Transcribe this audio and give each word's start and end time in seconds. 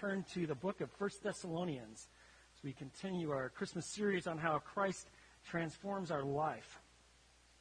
turn 0.00 0.24
to 0.32 0.46
the 0.46 0.54
book 0.54 0.80
of 0.80 0.90
First 0.92 1.22
Thessalonians 1.22 2.08
as 2.56 2.64
we 2.64 2.72
continue 2.72 3.30
our 3.32 3.50
Christmas 3.50 3.84
series 3.84 4.26
on 4.26 4.38
how 4.38 4.58
Christ 4.58 5.06
transforms 5.46 6.10
our 6.10 6.22
life. 6.22 6.80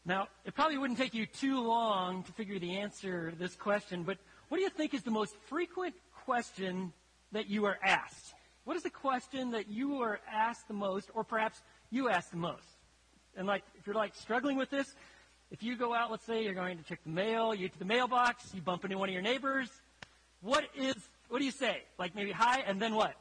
Now, 0.06 0.30
it 0.46 0.56
probably 0.56 0.78
wouldn't 0.78 0.98
take 0.98 1.14
you 1.14 1.26
too 1.26 1.60
long 1.60 2.24
to 2.24 2.32
figure 2.32 2.58
the 2.58 2.78
answer 2.78 3.32
to 3.32 3.36
this 3.36 3.58
question, 3.58 4.04
but 4.04 4.20
what 4.48 4.58
do 4.58 4.64
you 4.64 4.70
think 4.70 4.94
is 4.94 5.04
the 5.04 5.12
most 5.12 5.36
frequent 5.50 5.94
question 6.24 6.94
that 7.34 7.50
you 7.50 7.66
are 7.66 7.78
asked? 7.84 8.34
What 8.64 8.78
is 8.78 8.84
the 8.84 8.90
question 8.90 9.52
that 9.52 9.68
you 9.68 10.02
are 10.02 10.22
asked 10.32 10.70
the 10.70 10.74
most, 10.74 11.10
or 11.14 11.26
perhaps 11.26 11.62
you 11.92 12.08
ask 12.08 12.32
the 12.32 12.38
most? 12.38 12.64
And 13.36 13.48
like, 13.48 13.64
if 13.78 13.86
you're 13.86 13.98
like 13.98 14.16
struggling 14.16 14.56
with 14.56 14.70
this, 14.70 14.96
if 15.52 15.62
you 15.62 15.76
go 15.76 15.94
out, 15.94 16.10
let's 16.10 16.26
say 16.26 16.46
you're 16.46 16.54
going 16.54 16.78
to 16.78 16.86
check 16.86 17.04
the 17.04 17.12
mail, 17.12 17.54
you 17.54 17.68
get 17.68 17.74
to 17.74 17.80
the 17.80 17.86
mailbox, 17.86 18.54
you 18.54 18.62
bump 18.62 18.86
into 18.86 18.98
one 18.98 19.10
of 19.10 19.14
your 19.14 19.22
neighbors, 19.22 19.70
what 20.42 20.64
is, 20.78 20.96
what 21.30 21.40
do 21.40 21.46
you 21.46 21.52
say? 21.52 21.84
Like 21.98 22.16
maybe 22.16 22.32
hi, 22.32 22.62
and 22.68 22.82
then 22.82 22.94
what? 22.96 23.16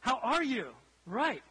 How 0.00 0.18
are 0.22 0.42
you? 0.42 0.68
Right. 1.06 1.42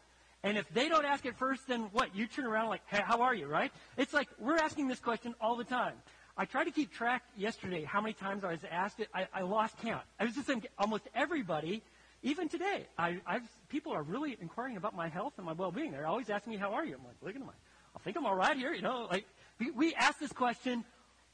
And 0.44 0.58
if 0.58 0.68
they 0.74 0.90
don't 0.90 1.06
ask 1.06 1.26
it 1.26 1.38
first, 1.38 1.68
then 1.68 1.90
what? 1.94 2.16
You 2.16 2.28
turn 2.28 2.46
around 2.46 2.70
like, 2.70 2.82
hey, 2.88 3.02
how 3.04 3.22
are 3.22 3.34
you, 3.34 3.48
right? 3.48 3.72
It's 3.98 4.14
like 4.14 4.28
we're 4.40 4.58
asking 4.58 4.88
this 4.88 5.00
question 5.00 5.36
all 5.40 5.56
the 5.56 5.64
time. 5.64 5.94
I 6.36 6.46
tried 6.46 6.66
to 6.66 6.72
keep 6.72 6.92
track 6.92 7.24
yesterday 7.38 7.84
how 7.84 8.02
many 8.02 8.14
times 8.14 8.44
I 8.44 8.52
was 8.52 8.66
asked 8.70 9.00
it. 9.00 9.08
I, 9.14 9.28
I 9.34 9.42
lost 9.42 9.78
count. 9.84 10.04
I 10.20 10.26
was 10.26 10.34
just 10.34 10.48
saying 10.48 10.64
almost 10.80 11.04
everybody, 11.14 11.84
even 12.24 12.50
today, 12.50 12.88
I, 12.98 13.20
I've, 13.28 13.44
people 13.70 13.94
are 13.94 14.02
really 14.02 14.36
inquiring 14.42 14.76
about 14.76 14.96
my 14.96 15.10
health 15.10 15.34
and 15.38 15.46
my 15.46 15.54
well-being. 15.54 15.92
They're 15.92 16.08
always 16.08 16.30
asking 16.30 16.54
me, 16.54 16.58
how 16.58 16.74
are 16.74 16.84
you? 16.84 16.96
I'm 16.96 17.04
like, 17.04 17.18
look 17.22 17.36
at 17.36 17.40
them. 17.40 17.50
I 17.96 18.00
think 18.00 18.18
I'm 18.18 18.26
all 18.26 18.36
right 18.36 18.58
here. 18.58 18.74
You 18.74 18.82
know, 18.82 19.08
like 19.12 19.26
we, 19.60 19.70
we 19.72 19.94
ask 19.94 20.20
this 20.20 20.32
question 20.32 20.84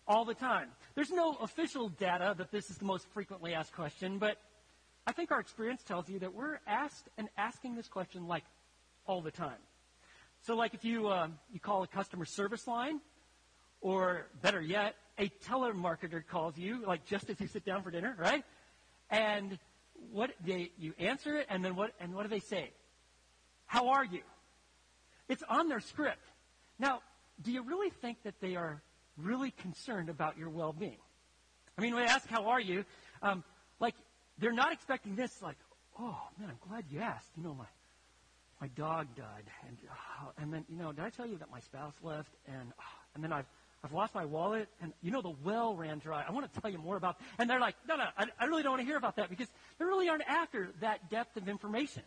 all 0.09 0.26
the 0.26 0.34
time. 0.34 0.68
There's 0.95 1.12
no 1.12 1.36
official 1.36 1.88
data 1.88 2.34
that 2.38 2.52
this 2.52 2.72
is 2.72 2.77
the 2.77 2.86
most 2.86 3.08
frequently 3.13 3.54
asked 3.54 3.73
question, 3.73 4.17
but 4.17 4.38
I 5.05 5.13
think 5.13 5.31
our 5.31 5.40
experience 5.40 5.84
tells 5.84 6.09
you 6.09 6.20
that 6.20 6.34
we're 6.34 6.59
asked 6.67 7.08
and 7.17 7.30
asking 7.38 7.76
this 7.76 7.88
question 7.88 8.27
like 8.27 8.44
all 9.05 9.22
the 9.22 9.31
time. 9.31 9.59
So, 10.42 10.56
like 10.56 10.73
if 10.73 10.83
you 10.83 11.08
uh, 11.08 11.28
you 11.53 11.59
call 11.59 11.83
a 11.83 11.88
customer 11.88 12.25
service 12.25 12.67
line, 12.67 13.00
or 13.81 14.25
better 14.42 14.61
yet, 14.61 14.95
a 15.17 15.30
telemarketer 15.48 16.26
calls 16.26 16.58
you, 16.58 16.83
like 16.86 17.05
just 17.05 17.30
as 17.30 17.39
you 17.39 17.48
sit 17.48 17.64
down 17.64 17.83
for 17.83 17.92
dinner, 17.92 18.16
right? 18.17 18.44
And 19.09 19.59
what 20.11 20.31
they 20.44 20.72
you 20.78 20.94
answer 20.98 21.38
it, 21.38 21.48
and 21.50 21.64
then 21.64 21.76
what 21.76 21.92
and 22.00 22.16
what 22.16 22.23
do 22.23 22.30
they 22.30 22.39
say? 22.39 22.72
How 23.67 23.89
are 23.89 24.05
you? 24.05 24.22
It's 25.28 25.44
on 25.48 25.70
their 25.70 25.81
script. 25.81 26.26
Now, 26.80 27.02
do 27.42 27.52
you 27.52 27.61
really 27.61 27.92
think 28.02 28.23
that 28.23 28.39
they 28.42 28.55
are 28.55 28.81
really 29.22 29.52
concerned 29.52 30.09
about 30.09 30.38
your 30.38 30.50
well-being? 30.50 30.98
I 31.78 31.81
mean, 31.81 31.95
when 31.95 32.06
they 32.06 32.12
ask 32.12 32.28
how 32.28 32.50
are 32.50 32.59
you, 32.59 32.84
um, 33.22 33.44
like 33.80 33.95
they're 34.38 34.52
not 34.52 34.73
expecting 34.73 35.16
this. 35.16 35.42
Like, 35.42 35.58
oh 35.98 36.17
man, 36.39 36.50
I'm 36.50 36.70
glad 36.70 36.86
you 36.89 37.00
asked. 37.00 37.30
You 37.38 37.44
know, 37.44 37.53
my 37.53 37.66
my 38.59 38.67
dog 38.70 39.08
died, 39.16 39.45
and 39.67 39.78
uh, 39.89 40.31
and 40.42 40.53
then 40.53 40.66
you 40.70 40.78
know, 40.78 40.92
did 40.92 41.03
I 41.06 41.09
tell 41.09 41.26
you 41.26 41.38
that 41.38 41.50
my 41.52 41.59
spouse 41.61 41.94
left, 42.03 42.31
and 42.48 42.73
uh, 42.78 42.84
and 43.16 43.23
then 43.23 43.31
I've 43.31 43.45
I've 43.84 43.94
lost 43.94 44.14
my 44.14 44.26
wallet, 44.26 44.67
and 44.81 44.92
you 45.02 45.11
know 45.11 45.22
the 45.22 45.33
well 45.44 45.76
ran 45.76 46.00
dry. 46.00 46.23
I 46.28 46.31
want 46.31 46.52
to 46.52 46.61
tell 46.61 46.70
you 46.70 46.78
more 46.78 46.98
about. 46.98 47.17
And 47.38 47.50
they're 47.50 47.61
like, 47.61 47.76
no, 47.88 47.95
no, 47.95 48.06
I, 48.17 48.26
I 48.38 48.45
really 48.45 48.64
don't 48.64 48.73
want 48.73 48.81
to 48.81 48.86
hear 48.86 48.98
about 48.98 49.16
that 49.16 49.30
because 49.30 49.48
they 49.78 49.86
really 49.86 50.09
aren't 50.09 50.28
after 50.28 50.72
that 50.81 51.09
depth 51.09 51.38
of 51.38 51.48
information. 51.48 52.04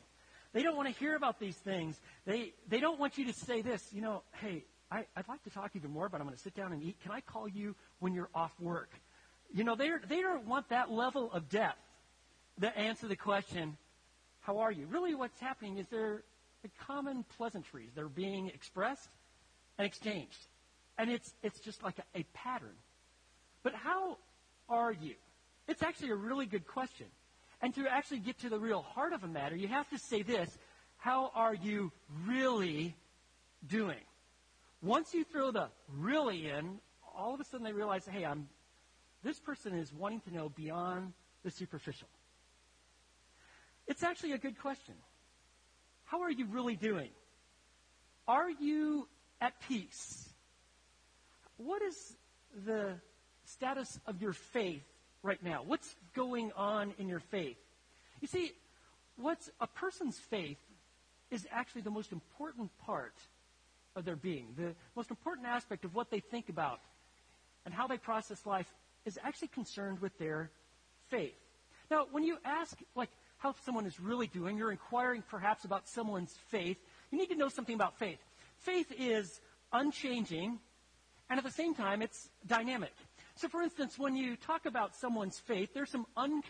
They 0.52 0.62
don't 0.62 0.76
want 0.76 0.92
to 0.92 0.94
hear 1.00 1.16
about 1.16 1.40
these 1.40 1.56
things. 1.56 1.98
They 2.26 2.52
they 2.68 2.80
don't 2.80 3.00
want 3.00 3.16
you 3.16 3.24
to 3.26 3.32
say 3.32 3.62
this. 3.62 3.88
You 3.92 4.02
know, 4.02 4.22
hey, 4.32 4.64
I, 4.92 5.06
I'd 5.16 5.26
like 5.26 5.42
to 5.44 5.50
talk 5.50 5.70
even 5.74 5.90
more, 5.90 6.08
but 6.10 6.20
I'm 6.20 6.26
going 6.26 6.36
to 6.36 6.42
sit 6.42 6.54
down 6.54 6.72
and 6.72 6.82
eat. 6.82 7.00
Can 7.02 7.12
I 7.12 7.22
call 7.22 7.48
you 7.48 7.74
when 8.00 8.12
you're 8.12 8.28
off 8.34 8.52
work? 8.60 8.90
You 9.54 9.64
know, 9.64 9.74
they 9.74 9.88
don't 10.20 10.46
want 10.46 10.68
that 10.68 10.90
level 10.90 11.32
of 11.32 11.48
depth 11.48 11.78
to 12.60 12.78
answer 12.78 13.08
the 13.08 13.16
question, 13.16 13.76
how 14.40 14.58
are 14.58 14.70
you? 14.70 14.86
Really, 14.86 15.14
what's 15.14 15.40
happening 15.40 15.78
is 15.78 15.86
they're 15.90 16.22
the 16.62 16.70
common 16.86 17.24
pleasantries. 17.36 17.90
They're 17.94 18.08
being 18.08 18.48
expressed 18.48 19.08
and 19.78 19.86
exchanged. 19.86 20.46
And 20.98 21.10
it's, 21.10 21.32
it's 21.42 21.58
just 21.60 21.82
like 21.82 21.98
a, 21.98 22.20
a 22.20 22.22
pattern. 22.34 22.76
But 23.62 23.74
how 23.74 24.18
are 24.68 24.92
you? 24.92 25.14
It's 25.68 25.82
actually 25.82 26.10
a 26.10 26.16
really 26.16 26.46
good 26.46 26.66
question. 26.66 27.06
And 27.62 27.74
to 27.76 27.86
actually 27.88 28.18
get 28.18 28.38
to 28.40 28.50
the 28.50 28.58
real 28.58 28.82
heart 28.82 29.12
of 29.12 29.24
a 29.24 29.28
matter, 29.28 29.56
you 29.56 29.68
have 29.68 29.88
to 29.90 29.98
say 29.98 30.22
this 30.22 30.50
How 30.98 31.30
are 31.34 31.54
you 31.54 31.92
really 32.26 32.94
doing? 33.66 34.00
Once 34.82 35.14
you 35.14 35.24
throw 35.24 35.52
the 35.52 35.68
really 35.96 36.48
in, 36.48 36.78
all 37.16 37.34
of 37.34 37.40
a 37.40 37.44
sudden 37.44 37.64
they 37.64 37.72
realize, 37.72 38.04
hey, 38.04 38.24
I'm, 38.24 38.48
this 39.22 39.38
person 39.38 39.74
is 39.74 39.92
wanting 39.92 40.20
to 40.22 40.34
know 40.34 40.48
beyond 40.48 41.12
the 41.44 41.50
superficial. 41.50 42.08
It's 43.86 44.02
actually 44.02 44.32
a 44.32 44.38
good 44.38 44.58
question. 44.58 44.94
How 46.04 46.22
are 46.22 46.30
you 46.30 46.46
really 46.46 46.76
doing? 46.76 47.10
Are 48.26 48.50
you 48.50 49.06
at 49.40 49.54
peace? 49.68 50.28
What 51.56 51.82
is 51.82 52.16
the 52.66 52.94
status 53.44 54.00
of 54.06 54.20
your 54.20 54.32
faith 54.32 54.84
right 55.22 55.42
now? 55.42 55.62
What's 55.64 55.94
going 56.14 56.50
on 56.56 56.92
in 56.98 57.08
your 57.08 57.20
faith? 57.20 57.56
You 58.20 58.28
see, 58.28 58.52
what's 59.16 59.48
a 59.60 59.66
person's 59.66 60.18
faith 60.18 60.58
is 61.30 61.46
actually 61.50 61.82
the 61.82 61.90
most 61.90 62.12
important 62.12 62.70
part 62.84 63.14
of 63.96 64.04
their 64.04 64.16
being. 64.16 64.48
The 64.56 64.74
most 64.96 65.10
important 65.10 65.46
aspect 65.46 65.84
of 65.84 65.94
what 65.94 66.10
they 66.10 66.20
think 66.20 66.48
about 66.48 66.80
and 67.64 67.74
how 67.74 67.86
they 67.86 67.98
process 67.98 68.44
life 68.46 68.66
is 69.04 69.18
actually 69.22 69.48
concerned 69.48 70.00
with 70.00 70.16
their 70.18 70.50
faith. 71.10 71.34
Now, 71.90 72.06
when 72.10 72.24
you 72.24 72.38
ask, 72.44 72.78
like, 72.94 73.10
how 73.38 73.54
someone 73.64 73.86
is 73.86 73.98
really 73.98 74.28
doing, 74.28 74.56
you're 74.56 74.70
inquiring 74.70 75.22
perhaps 75.28 75.64
about 75.64 75.88
someone's 75.88 76.34
faith, 76.48 76.78
you 77.10 77.18
need 77.18 77.28
to 77.28 77.34
know 77.34 77.48
something 77.48 77.74
about 77.74 77.98
faith. 77.98 78.18
Faith 78.58 78.92
is 78.96 79.40
unchanging, 79.72 80.58
and 81.28 81.38
at 81.38 81.44
the 81.44 81.50
same 81.50 81.74
time, 81.74 82.02
it's 82.02 82.28
dynamic. 82.46 82.92
So, 83.34 83.48
for 83.48 83.62
instance, 83.62 83.98
when 83.98 84.14
you 84.14 84.36
talk 84.36 84.66
about 84.66 84.94
someone's 84.94 85.38
faith, 85.38 85.70
there's 85.74 85.90
some 85.90 86.06
un- 86.16 86.42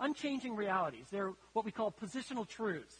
unchanging 0.00 0.56
realities. 0.56 1.06
They're 1.10 1.32
what 1.52 1.64
we 1.64 1.70
call 1.70 1.92
positional 1.92 2.48
truths. 2.48 2.96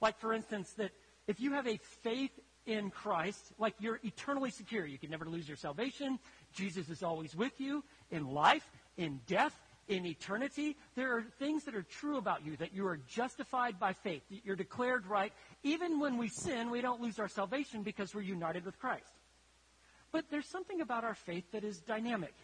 Like, 0.00 0.18
for 0.18 0.32
instance, 0.32 0.72
that 0.76 0.90
if 1.26 1.40
you 1.40 1.52
have 1.52 1.66
a 1.66 1.78
faith 2.02 2.38
in 2.70 2.90
Christ, 2.90 3.52
like 3.58 3.74
you're 3.80 3.98
eternally 4.04 4.50
secure, 4.50 4.86
you 4.86 4.96
can 4.96 5.10
never 5.10 5.24
lose 5.24 5.48
your 5.48 5.56
salvation. 5.56 6.18
Jesus 6.54 6.88
is 6.88 7.02
always 7.02 7.34
with 7.34 7.60
you 7.60 7.82
in 8.10 8.30
life, 8.30 8.70
in 8.96 9.20
death, 9.26 9.56
in 9.88 10.06
eternity, 10.06 10.76
there 10.94 11.16
are 11.16 11.24
things 11.40 11.64
that 11.64 11.74
are 11.74 11.82
true 11.82 12.16
about 12.16 12.46
you, 12.46 12.56
that 12.56 12.72
you 12.72 12.86
are 12.86 12.98
justified 13.08 13.80
by 13.80 13.92
faith, 13.92 14.22
that 14.30 14.44
you're 14.44 14.54
declared 14.54 15.04
right. 15.06 15.32
Even 15.64 15.98
when 15.98 16.16
we 16.16 16.28
sin, 16.28 16.70
we 16.70 16.80
don't 16.80 17.00
lose 17.00 17.18
our 17.18 17.28
salvation 17.28 17.82
because 17.82 18.14
we're 18.14 18.20
united 18.20 18.64
with 18.64 18.78
Christ. 18.78 19.10
But 20.12 20.26
there's 20.30 20.46
something 20.46 20.80
about 20.80 21.02
our 21.02 21.14
faith 21.14 21.50
that 21.50 21.64
is 21.64 21.80
dynamic. 21.80 22.34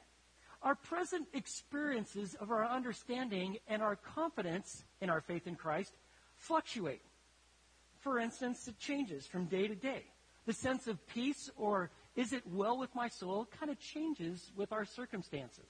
Our 0.63 0.75
present 0.75 1.29
experiences 1.35 2.35
of 2.41 2.51
our 2.51 2.67
understanding 2.67 3.59
and 3.69 3.81
our 3.81 3.95
confidence 3.95 4.85
in 5.01 5.09
our 5.09 5.21
faith 5.21 5.47
in 5.47 5.55
Christ 5.55 5.93
fluctuate. 6.35 7.03
For 8.01 8.19
instance, 8.19 8.67
it 8.67 8.79
changes 8.79 9.27
from 9.27 9.47
day 9.47 9.69
to 9.69 9.75
day. 9.75 10.05
The 10.47 10.53
sense 10.53 10.87
of 10.87 11.05
peace 11.09 11.51
or 11.57 11.91
is 12.17 12.33
it 12.33 12.43
well 12.51 12.79
with 12.79 12.95
my 12.95 13.09
soul 13.09 13.47
kind 13.59 13.71
of 13.71 13.79
changes 13.79 14.51
with 14.57 14.73
our 14.73 14.85
circumstances. 14.85 15.69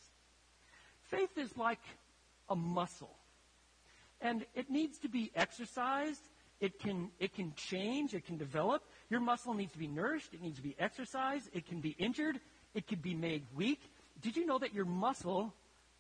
Faith 1.11 1.37
is 1.37 1.57
like 1.57 1.81
a 2.49 2.57
muscle. 2.57 3.17
And 4.21 4.47
it 4.55 4.71
needs 4.71 4.99
to 4.99 5.09
be 5.09 5.31
exercised. 5.35 6.21
It 6.61 6.79
can, 6.79 7.11
it 7.19 7.35
can 7.35 7.53
change. 7.57 8.15
It 8.15 8.25
can 8.25 8.39
develop. 8.39 8.83
Your 9.11 9.21
muscle 9.21 9.55
needs 9.55 9.73
to 9.73 9.79
be 9.79 9.89
nourished. 9.89 10.33
It 10.33 10.41
needs 10.41 10.57
to 10.57 10.63
be 10.63 10.75
exercised. 10.79 11.51
It 11.53 11.67
can 11.67 11.81
be 11.81 11.95
injured. 11.99 12.41
It 12.75 12.87
could 12.87 13.03
be 13.03 13.15
made 13.15 13.43
weak. 13.55 13.81
Did 14.23 14.37
you 14.37 14.47
know 14.47 14.59
that 14.59 14.73
your 14.73 14.85
muscle 14.85 15.53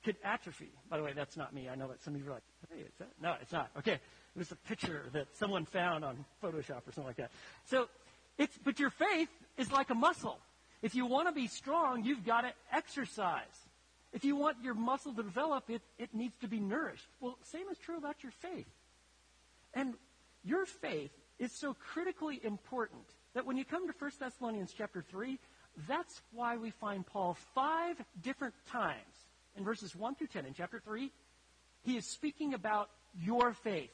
could 0.04 0.16
atrophy? 0.25 0.70
By 0.88 0.97
the 0.98 1.03
way, 1.03 1.12
that's 1.15 1.36
not 1.36 1.53
me. 1.53 1.69
I 1.69 1.75
know 1.75 1.88
that 1.88 2.03
some 2.03 2.15
of 2.15 2.20
you 2.22 2.28
are 2.28 2.34
like, 2.34 2.42
hey, 2.72 2.81
is 2.81 2.94
that? 2.98 3.09
No, 3.20 3.34
it's 3.41 3.53
not. 3.53 3.70
Okay. 3.78 3.94
It 3.94 4.38
was 4.38 4.53
a 4.53 4.56
picture 4.56 5.04
that 5.12 5.34
someone 5.36 5.65
found 5.65 6.04
on 6.04 6.24
Photoshop 6.42 6.86
or 6.86 6.92
something 6.92 7.06
like 7.06 7.16
that. 7.16 7.30
So, 7.65 7.89
it's, 8.38 8.56
but 8.65 8.78
your 8.78 8.91
faith 8.91 9.28
is 9.56 9.71
like 9.72 9.91
a 9.91 9.94
muscle. 9.94 10.38
If 10.83 10.94
you 10.94 11.06
want 11.06 11.28
to 11.28 11.33
be 11.33 11.47
strong, 11.47 12.04
you've 12.04 12.24
got 12.24 12.42
to 12.42 12.53
exercise. 12.72 13.44
If 14.12 14.24
you 14.24 14.36
want 14.36 14.59
your 14.62 14.74
muscle 14.74 15.12
to 15.15 15.22
develop, 15.22 15.68
it, 15.68 15.83
it 15.98 16.15
needs 16.15 16.34
to 16.41 16.48
be 16.48 16.60
nourished. 16.60 17.06
Well, 17.21 17.38
same 17.42 17.68
is 17.71 17.78
true 17.78 17.97
about 17.97 18.22
your 18.22 18.33
faith. 18.33 18.66
And 19.74 19.94
your 20.44 20.65
faith 20.66 21.10
is 21.38 21.53
so 21.53 21.74
critically 21.74 22.41
important 22.42 23.03
that 23.34 23.44
when 23.44 23.56
you 23.56 23.65
come 23.65 23.86
to 23.86 23.94
1 23.98 24.10
Thessalonians 24.18 24.74
chapter 24.77 25.03
3, 25.10 25.38
that's 25.88 26.22
why 26.33 26.56
we 26.56 26.71
find 26.71 27.06
Paul 27.06 27.36
five 27.54 27.97
different 28.22 28.54
times 28.71 29.27
in 29.56 29.65
verses 29.65 29.94
1 29.94 30.15
through 30.15 30.28
10 30.28 30.47
in 30.47 30.54
chapter 30.54 30.80
3. 30.80 31.10
He 31.83 31.97
is 31.97 32.06
speaking 32.06 32.54
about 32.54 32.88
your 33.21 33.53
faith. 33.53 33.91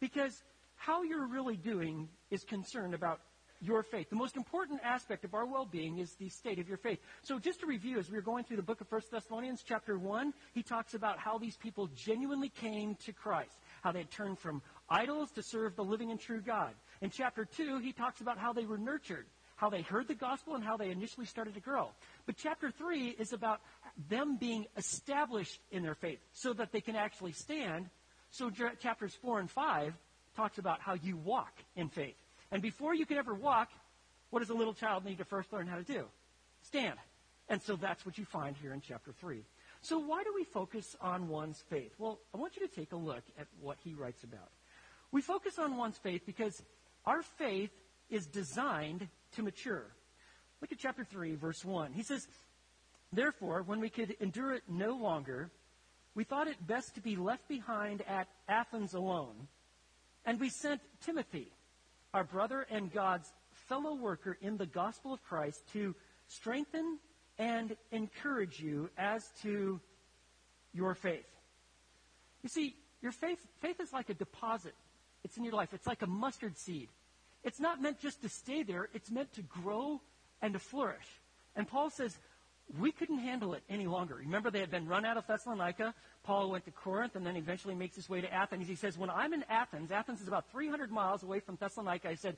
Because 0.00 0.42
how 0.76 1.02
you're 1.02 1.26
really 1.26 1.56
doing 1.56 2.08
is 2.30 2.44
concerned 2.44 2.92
about 2.92 3.20
your 3.62 3.82
faith. 3.82 4.10
The 4.10 4.16
most 4.16 4.36
important 4.36 4.80
aspect 4.82 5.24
of 5.24 5.34
our 5.34 5.46
well-being 5.46 5.98
is 5.98 6.14
the 6.14 6.28
state 6.28 6.58
of 6.58 6.68
your 6.68 6.78
faith. 6.78 6.98
So 7.22 7.38
just 7.38 7.60
to 7.60 7.66
review, 7.66 7.98
as 7.98 8.10
we 8.10 8.16
were 8.16 8.22
going 8.22 8.44
through 8.44 8.56
the 8.56 8.62
book 8.62 8.80
of 8.80 8.90
1 8.90 9.00
Thessalonians, 9.10 9.62
chapter 9.64 9.98
1, 9.98 10.34
he 10.52 10.62
talks 10.62 10.94
about 10.94 11.18
how 11.18 11.38
these 11.38 11.56
people 11.56 11.88
genuinely 11.94 12.48
came 12.48 12.96
to 13.04 13.12
Christ, 13.12 13.56
how 13.82 13.92
they 13.92 14.00
had 14.00 14.10
turned 14.10 14.38
from 14.38 14.62
idols 14.90 15.30
to 15.32 15.42
serve 15.42 15.76
the 15.76 15.84
living 15.84 16.10
and 16.10 16.18
true 16.18 16.40
God. 16.40 16.72
In 17.00 17.10
chapter 17.10 17.44
2, 17.44 17.78
he 17.78 17.92
talks 17.92 18.20
about 18.20 18.36
how 18.36 18.52
they 18.52 18.64
were 18.64 18.78
nurtured, 18.78 19.26
how 19.56 19.70
they 19.70 19.82
heard 19.82 20.08
the 20.08 20.14
gospel, 20.14 20.56
and 20.56 20.64
how 20.64 20.76
they 20.76 20.90
initially 20.90 21.26
started 21.26 21.54
to 21.54 21.60
grow. 21.60 21.90
But 22.26 22.36
chapter 22.36 22.70
3 22.70 23.10
is 23.18 23.32
about 23.32 23.60
them 24.08 24.36
being 24.38 24.66
established 24.76 25.60
in 25.70 25.82
their 25.82 25.94
faith 25.94 26.18
so 26.32 26.52
that 26.54 26.72
they 26.72 26.80
can 26.80 26.96
actually 26.96 27.32
stand. 27.32 27.88
So 28.30 28.50
chapters 28.50 29.14
4 29.22 29.38
and 29.40 29.50
5 29.50 29.94
talks 30.34 30.58
about 30.58 30.80
how 30.80 30.94
you 30.94 31.16
walk 31.16 31.52
in 31.76 31.88
faith. 31.88 32.16
And 32.52 32.62
before 32.62 32.94
you 32.94 33.06
can 33.06 33.16
ever 33.16 33.34
walk, 33.34 33.70
what 34.30 34.40
does 34.40 34.50
a 34.50 34.54
little 34.54 34.74
child 34.74 35.04
need 35.04 35.18
to 35.18 35.24
first 35.24 35.52
learn 35.52 35.66
how 35.66 35.76
to 35.76 35.82
do? 35.82 36.04
Stand. 36.62 36.98
And 37.48 37.60
so 37.60 37.76
that's 37.76 38.06
what 38.06 38.18
you 38.18 38.24
find 38.24 38.56
here 38.56 38.72
in 38.72 38.80
chapter 38.80 39.12
3. 39.12 39.42
So 39.80 39.98
why 39.98 40.22
do 40.22 40.32
we 40.34 40.44
focus 40.44 40.94
on 41.00 41.28
one's 41.28 41.60
faith? 41.68 41.92
Well, 41.98 42.20
I 42.32 42.38
want 42.38 42.56
you 42.56 42.66
to 42.66 42.72
take 42.72 42.92
a 42.92 42.96
look 42.96 43.24
at 43.38 43.48
what 43.60 43.78
he 43.82 43.94
writes 43.94 44.22
about. 44.22 44.50
We 45.10 45.22
focus 45.22 45.58
on 45.58 45.76
one's 45.76 45.98
faith 45.98 46.22
because 46.24 46.62
our 47.04 47.22
faith 47.22 47.70
is 48.08 48.26
designed 48.26 49.08
to 49.34 49.42
mature. 49.42 49.86
Look 50.60 50.70
at 50.70 50.78
chapter 50.78 51.04
3, 51.04 51.34
verse 51.34 51.64
1. 51.64 51.92
He 51.92 52.02
says, 52.02 52.28
Therefore, 53.12 53.62
when 53.62 53.80
we 53.80 53.90
could 53.90 54.14
endure 54.20 54.54
it 54.54 54.62
no 54.68 54.94
longer, 54.94 55.50
we 56.14 56.24
thought 56.24 56.46
it 56.46 56.66
best 56.66 56.94
to 56.94 57.00
be 57.00 57.16
left 57.16 57.48
behind 57.48 58.02
at 58.02 58.28
Athens 58.48 58.94
alone. 58.94 59.48
And 60.24 60.38
we 60.38 60.50
sent 60.50 60.80
Timothy, 61.04 61.50
our 62.14 62.24
brother 62.24 62.66
and 62.70 62.92
God's 62.92 63.32
fellow 63.68 63.94
worker 63.94 64.36
in 64.40 64.56
the 64.56 64.66
gospel 64.66 65.12
of 65.12 65.22
Christ, 65.22 65.62
to 65.72 65.94
strengthen 66.28 66.98
and 67.38 67.76
encourage 67.90 68.60
you 68.60 68.90
as 68.98 69.24
to 69.42 69.80
your 70.74 70.94
faith. 70.94 71.26
You 72.42 72.48
see, 72.48 72.74
your 73.00 73.12
faith, 73.12 73.38
faith 73.60 73.80
is 73.80 73.92
like 73.92 74.10
a 74.10 74.14
deposit. 74.14 74.74
It's 75.24 75.36
in 75.36 75.44
your 75.44 75.54
life. 75.54 75.72
It's 75.72 75.86
like 75.86 76.02
a 76.02 76.06
mustard 76.06 76.56
seed. 76.58 76.88
It's 77.44 77.60
not 77.60 77.80
meant 77.80 78.00
just 78.00 78.22
to 78.22 78.28
stay 78.28 78.62
there. 78.62 78.88
It's 78.94 79.10
meant 79.10 79.32
to 79.34 79.42
grow 79.42 80.00
and 80.40 80.52
to 80.52 80.58
flourish. 80.58 81.06
And 81.56 81.66
Paul 81.66 81.90
says, 81.90 82.16
we 82.78 82.92
couldn't 82.92 83.18
handle 83.18 83.54
it 83.54 83.62
any 83.68 83.86
longer. 83.86 84.16
Remember, 84.16 84.50
they 84.50 84.60
had 84.60 84.70
been 84.70 84.86
run 84.86 85.04
out 85.04 85.16
of 85.16 85.26
Thessalonica. 85.26 85.94
Paul 86.22 86.50
went 86.50 86.64
to 86.64 86.70
Corinth 86.70 87.16
and 87.16 87.26
then 87.26 87.36
eventually 87.36 87.74
makes 87.74 87.96
his 87.96 88.08
way 88.08 88.20
to 88.20 88.32
Athens. 88.32 88.66
He 88.66 88.74
says, 88.74 88.96
When 88.96 89.10
I'm 89.10 89.32
in 89.32 89.44
Athens, 89.48 89.90
Athens 89.90 90.20
is 90.20 90.28
about 90.28 90.50
300 90.50 90.90
miles 90.90 91.22
away 91.22 91.40
from 91.40 91.56
Thessalonica, 91.56 92.08
I 92.08 92.14
said, 92.14 92.36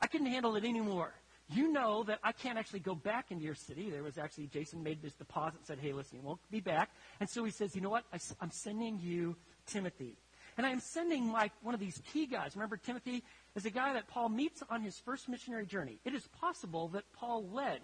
I 0.00 0.06
couldn't 0.06 0.28
handle 0.28 0.56
it 0.56 0.64
anymore 0.64 1.14
you 1.54 1.72
know 1.72 2.02
that 2.04 2.18
I 2.22 2.32
can't 2.32 2.58
actually 2.58 2.80
go 2.80 2.94
back 2.94 3.30
into 3.30 3.44
your 3.44 3.54
city. 3.54 3.90
There 3.90 4.02
was 4.02 4.18
actually, 4.18 4.46
Jason 4.46 4.82
made 4.82 5.02
this 5.02 5.14
deposit 5.14 5.58
and 5.58 5.66
said, 5.66 5.78
hey, 5.80 5.92
listen, 5.92 6.18
you 6.18 6.22
won't 6.22 6.40
be 6.50 6.60
back. 6.60 6.90
And 7.20 7.28
so 7.28 7.44
he 7.44 7.50
says, 7.50 7.74
you 7.74 7.80
know 7.80 7.90
what? 7.90 8.04
I, 8.12 8.18
am 8.42 8.50
sending 8.50 8.98
you 9.00 9.36
Timothy. 9.66 10.16
And 10.56 10.66
I 10.66 10.70
am 10.70 10.80
sending 10.80 11.26
my, 11.26 11.50
one 11.62 11.74
of 11.74 11.80
these 11.80 12.00
key 12.12 12.26
guys. 12.26 12.54
Remember, 12.54 12.76
Timothy 12.76 13.22
is 13.54 13.64
a 13.64 13.70
guy 13.70 13.94
that 13.94 14.08
Paul 14.08 14.28
meets 14.28 14.62
on 14.70 14.82
his 14.82 14.98
first 14.98 15.28
missionary 15.28 15.66
journey. 15.66 15.98
It 16.04 16.14
is 16.14 16.26
possible 16.40 16.88
that 16.88 17.04
Paul 17.14 17.48
led 17.48 17.80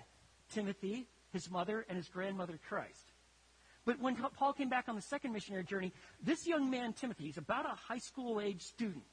Timothy, 0.53 1.07
his 1.39 1.51
mother, 1.51 1.87
and 1.89 1.97
his 1.97 2.09
grandmother 2.09 2.59
Christ. 2.69 3.13
But 3.85 4.01
when 4.01 4.17
Paul 4.17 4.53
came 4.53 4.69
back 4.69 4.89
on 4.89 4.97
the 4.97 5.03
second 5.03 5.33
missionary 5.33 5.65
journey, 5.65 5.93
this 6.23 6.47
young 6.47 6.69
man, 6.69 6.93
Timothy, 6.93 7.25
he's 7.25 7.39
about 7.39 7.65
a 7.65 7.75
high 7.75 7.99
school 7.99 8.41
age 8.41 8.63
student 8.63 9.05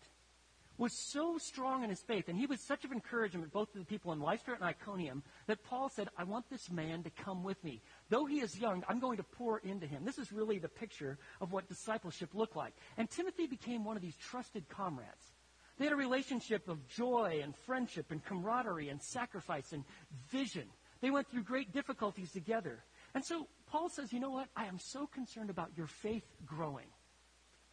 was 0.78 0.92
so 1.12 1.38
strong 1.38 1.84
in 1.84 1.90
his 1.90 2.02
faith, 2.02 2.28
and 2.28 2.38
he 2.38 2.46
was 2.46 2.60
such 2.60 2.84
of 2.84 2.92
encouragement 2.92 3.52
both 3.54 3.72
to 3.72 3.80
the 3.80 3.86
people 3.86 4.12
in 4.12 4.20
Lystra 4.20 4.56
and 4.56 4.64
Iconium, 4.64 5.24
that 5.48 5.64
Paul 5.64 5.90
said, 5.90 6.10
I 6.18 6.24
want 6.26 6.50
this 6.50 6.70
man 6.70 7.04
to 7.04 7.10
come 7.10 7.44
with 7.44 7.64
me. 7.64 7.82
Though 8.10 8.26
he 8.26 8.42
is 8.42 8.60
young, 8.60 8.84
I'm 8.90 9.00
going 9.00 9.18
to 9.18 9.24
pour 9.24 9.60
into 9.60 9.88
him. 9.88 10.04
This 10.04 10.18
is 10.18 10.32
really 10.32 10.60
the 10.60 10.68
picture 10.68 11.18
of 11.40 11.54
what 11.54 11.70
discipleship 11.70 12.30
looked 12.34 12.56
like. 12.56 12.74
And 12.98 13.10
Timothy 13.10 13.48
became 13.48 13.86
one 13.86 13.96
of 13.96 14.02
these 14.02 14.18
trusted 14.18 14.68
comrades. 14.68 15.32
They 15.78 15.86
had 15.86 15.94
a 15.94 15.98
relationship 15.98 16.68
of 16.68 16.86
joy 16.88 17.42
and 17.44 17.54
friendship 17.66 18.12
and 18.12 18.24
camaraderie 18.24 18.90
and 18.90 19.02
sacrifice 19.02 19.74
and 19.74 19.84
vision. 20.30 20.68
They 21.06 21.12
went 21.12 21.30
through 21.30 21.44
great 21.44 21.72
difficulties 21.72 22.32
together. 22.32 22.84
And 23.14 23.24
so 23.24 23.46
Paul 23.68 23.90
says, 23.90 24.12
you 24.12 24.20
know 24.20 24.32
what? 24.32 24.48
I 24.56 24.66
am 24.66 24.80
so 24.80 25.06
concerned 25.06 25.52
about 25.52 25.70
your 25.78 25.86
faith 25.86 26.26
growing. 26.48 26.88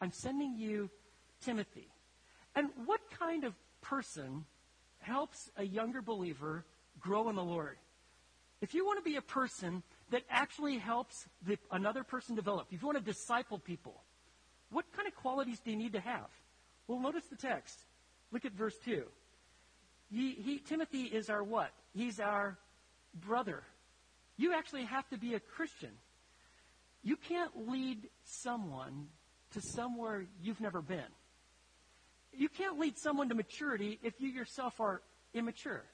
I'm 0.02 0.12
sending 0.12 0.58
you 0.58 0.90
Timothy. 1.42 1.88
And 2.54 2.68
what 2.84 3.00
kind 3.18 3.44
of 3.44 3.54
person 3.80 4.44
helps 4.98 5.50
a 5.56 5.64
younger 5.64 6.02
believer 6.02 6.66
grow 7.00 7.30
in 7.30 7.36
the 7.36 7.42
Lord? 7.42 7.78
If 8.60 8.74
you 8.74 8.84
want 8.84 9.02
to 9.02 9.10
be 9.10 9.16
a 9.16 9.22
person 9.22 9.82
that 10.10 10.24
actually 10.28 10.76
helps 10.76 11.26
the, 11.46 11.56
another 11.70 12.04
person 12.04 12.36
develop, 12.36 12.66
if 12.70 12.82
you 12.82 12.86
want 12.86 12.98
to 12.98 13.04
disciple 13.04 13.58
people, 13.58 14.02
what 14.68 14.84
kind 14.94 15.08
of 15.08 15.14
qualities 15.14 15.58
do 15.58 15.70
you 15.70 15.78
need 15.78 15.94
to 15.94 16.00
have? 16.00 16.28
Well, 16.86 17.00
notice 17.00 17.24
the 17.30 17.36
text. 17.36 17.78
Look 18.30 18.44
at 18.44 18.52
verse 18.52 18.76
2. 18.84 19.04
He, 20.10 20.32
he, 20.32 20.58
Timothy 20.58 21.04
is 21.04 21.30
our 21.30 21.42
what? 21.42 21.70
He's 21.94 22.20
our 22.20 22.58
brother. 23.14 23.62
You 24.36 24.54
actually 24.54 24.84
have 24.84 25.08
to 25.10 25.18
be 25.18 25.34
a 25.34 25.40
Christian. 25.40 25.90
You 27.02 27.16
can't 27.16 27.68
lead 27.68 28.08
someone 28.24 29.08
to 29.52 29.60
somewhere 29.60 30.24
you've 30.40 30.60
never 30.60 30.80
been 30.80 31.10
you 32.32 32.48
can't 32.48 32.78
lead 32.78 32.98
someone 32.98 33.28
to 33.28 33.34
maturity 33.34 33.98
if 34.02 34.14
you 34.20 34.28
yourself 34.28 34.80
are 34.80 35.02
immature. 35.34 35.84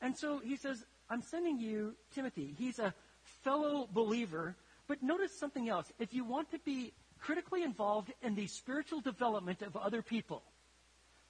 And 0.00 0.16
so 0.16 0.38
he 0.38 0.56
says, 0.56 0.84
I'm 1.08 1.22
sending 1.22 1.58
you 1.58 1.94
Timothy. 2.14 2.54
He's 2.56 2.78
a 2.78 2.94
fellow 3.42 3.88
believer. 3.92 4.56
But 4.86 5.02
notice 5.02 5.38
something 5.38 5.68
else. 5.68 5.86
If 5.98 6.14
you 6.14 6.24
want 6.24 6.50
to 6.52 6.58
be 6.60 6.92
critically 7.20 7.62
involved 7.62 8.12
in 8.22 8.34
the 8.34 8.46
spiritual 8.46 9.00
development 9.00 9.62
of 9.62 9.76
other 9.76 10.02
people, 10.02 10.42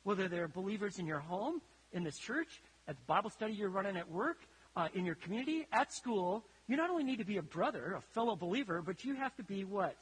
whether 0.02 0.28
they're 0.28 0.48
believers 0.48 0.98
in 0.98 1.06
your 1.06 1.18
home, 1.18 1.60
in 1.92 2.04
this 2.04 2.18
church, 2.18 2.62
at 2.86 2.96
the 2.96 3.04
Bible 3.06 3.30
study 3.30 3.52
you're 3.52 3.70
running 3.70 3.96
at 3.96 4.10
work, 4.10 4.38
uh, 4.80 4.88
in 4.94 5.04
your 5.04 5.14
community, 5.14 5.66
at 5.72 5.92
school, 5.92 6.42
you 6.66 6.76
not 6.76 6.88
only 6.90 7.04
need 7.04 7.18
to 7.18 7.24
be 7.24 7.36
a 7.36 7.42
brother, 7.42 7.94
a 7.98 8.00
fellow 8.14 8.34
believer, 8.34 8.80
but 8.80 9.04
you 9.04 9.14
have 9.14 9.34
to 9.36 9.42
be 9.42 9.64
what? 9.64 9.96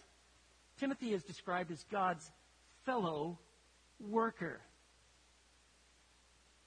Timothy 0.79 1.13
is 1.13 1.23
described 1.25 1.73
as 1.73 1.85
God's 1.91 2.31
fellow 2.85 3.39
worker. 3.99 4.61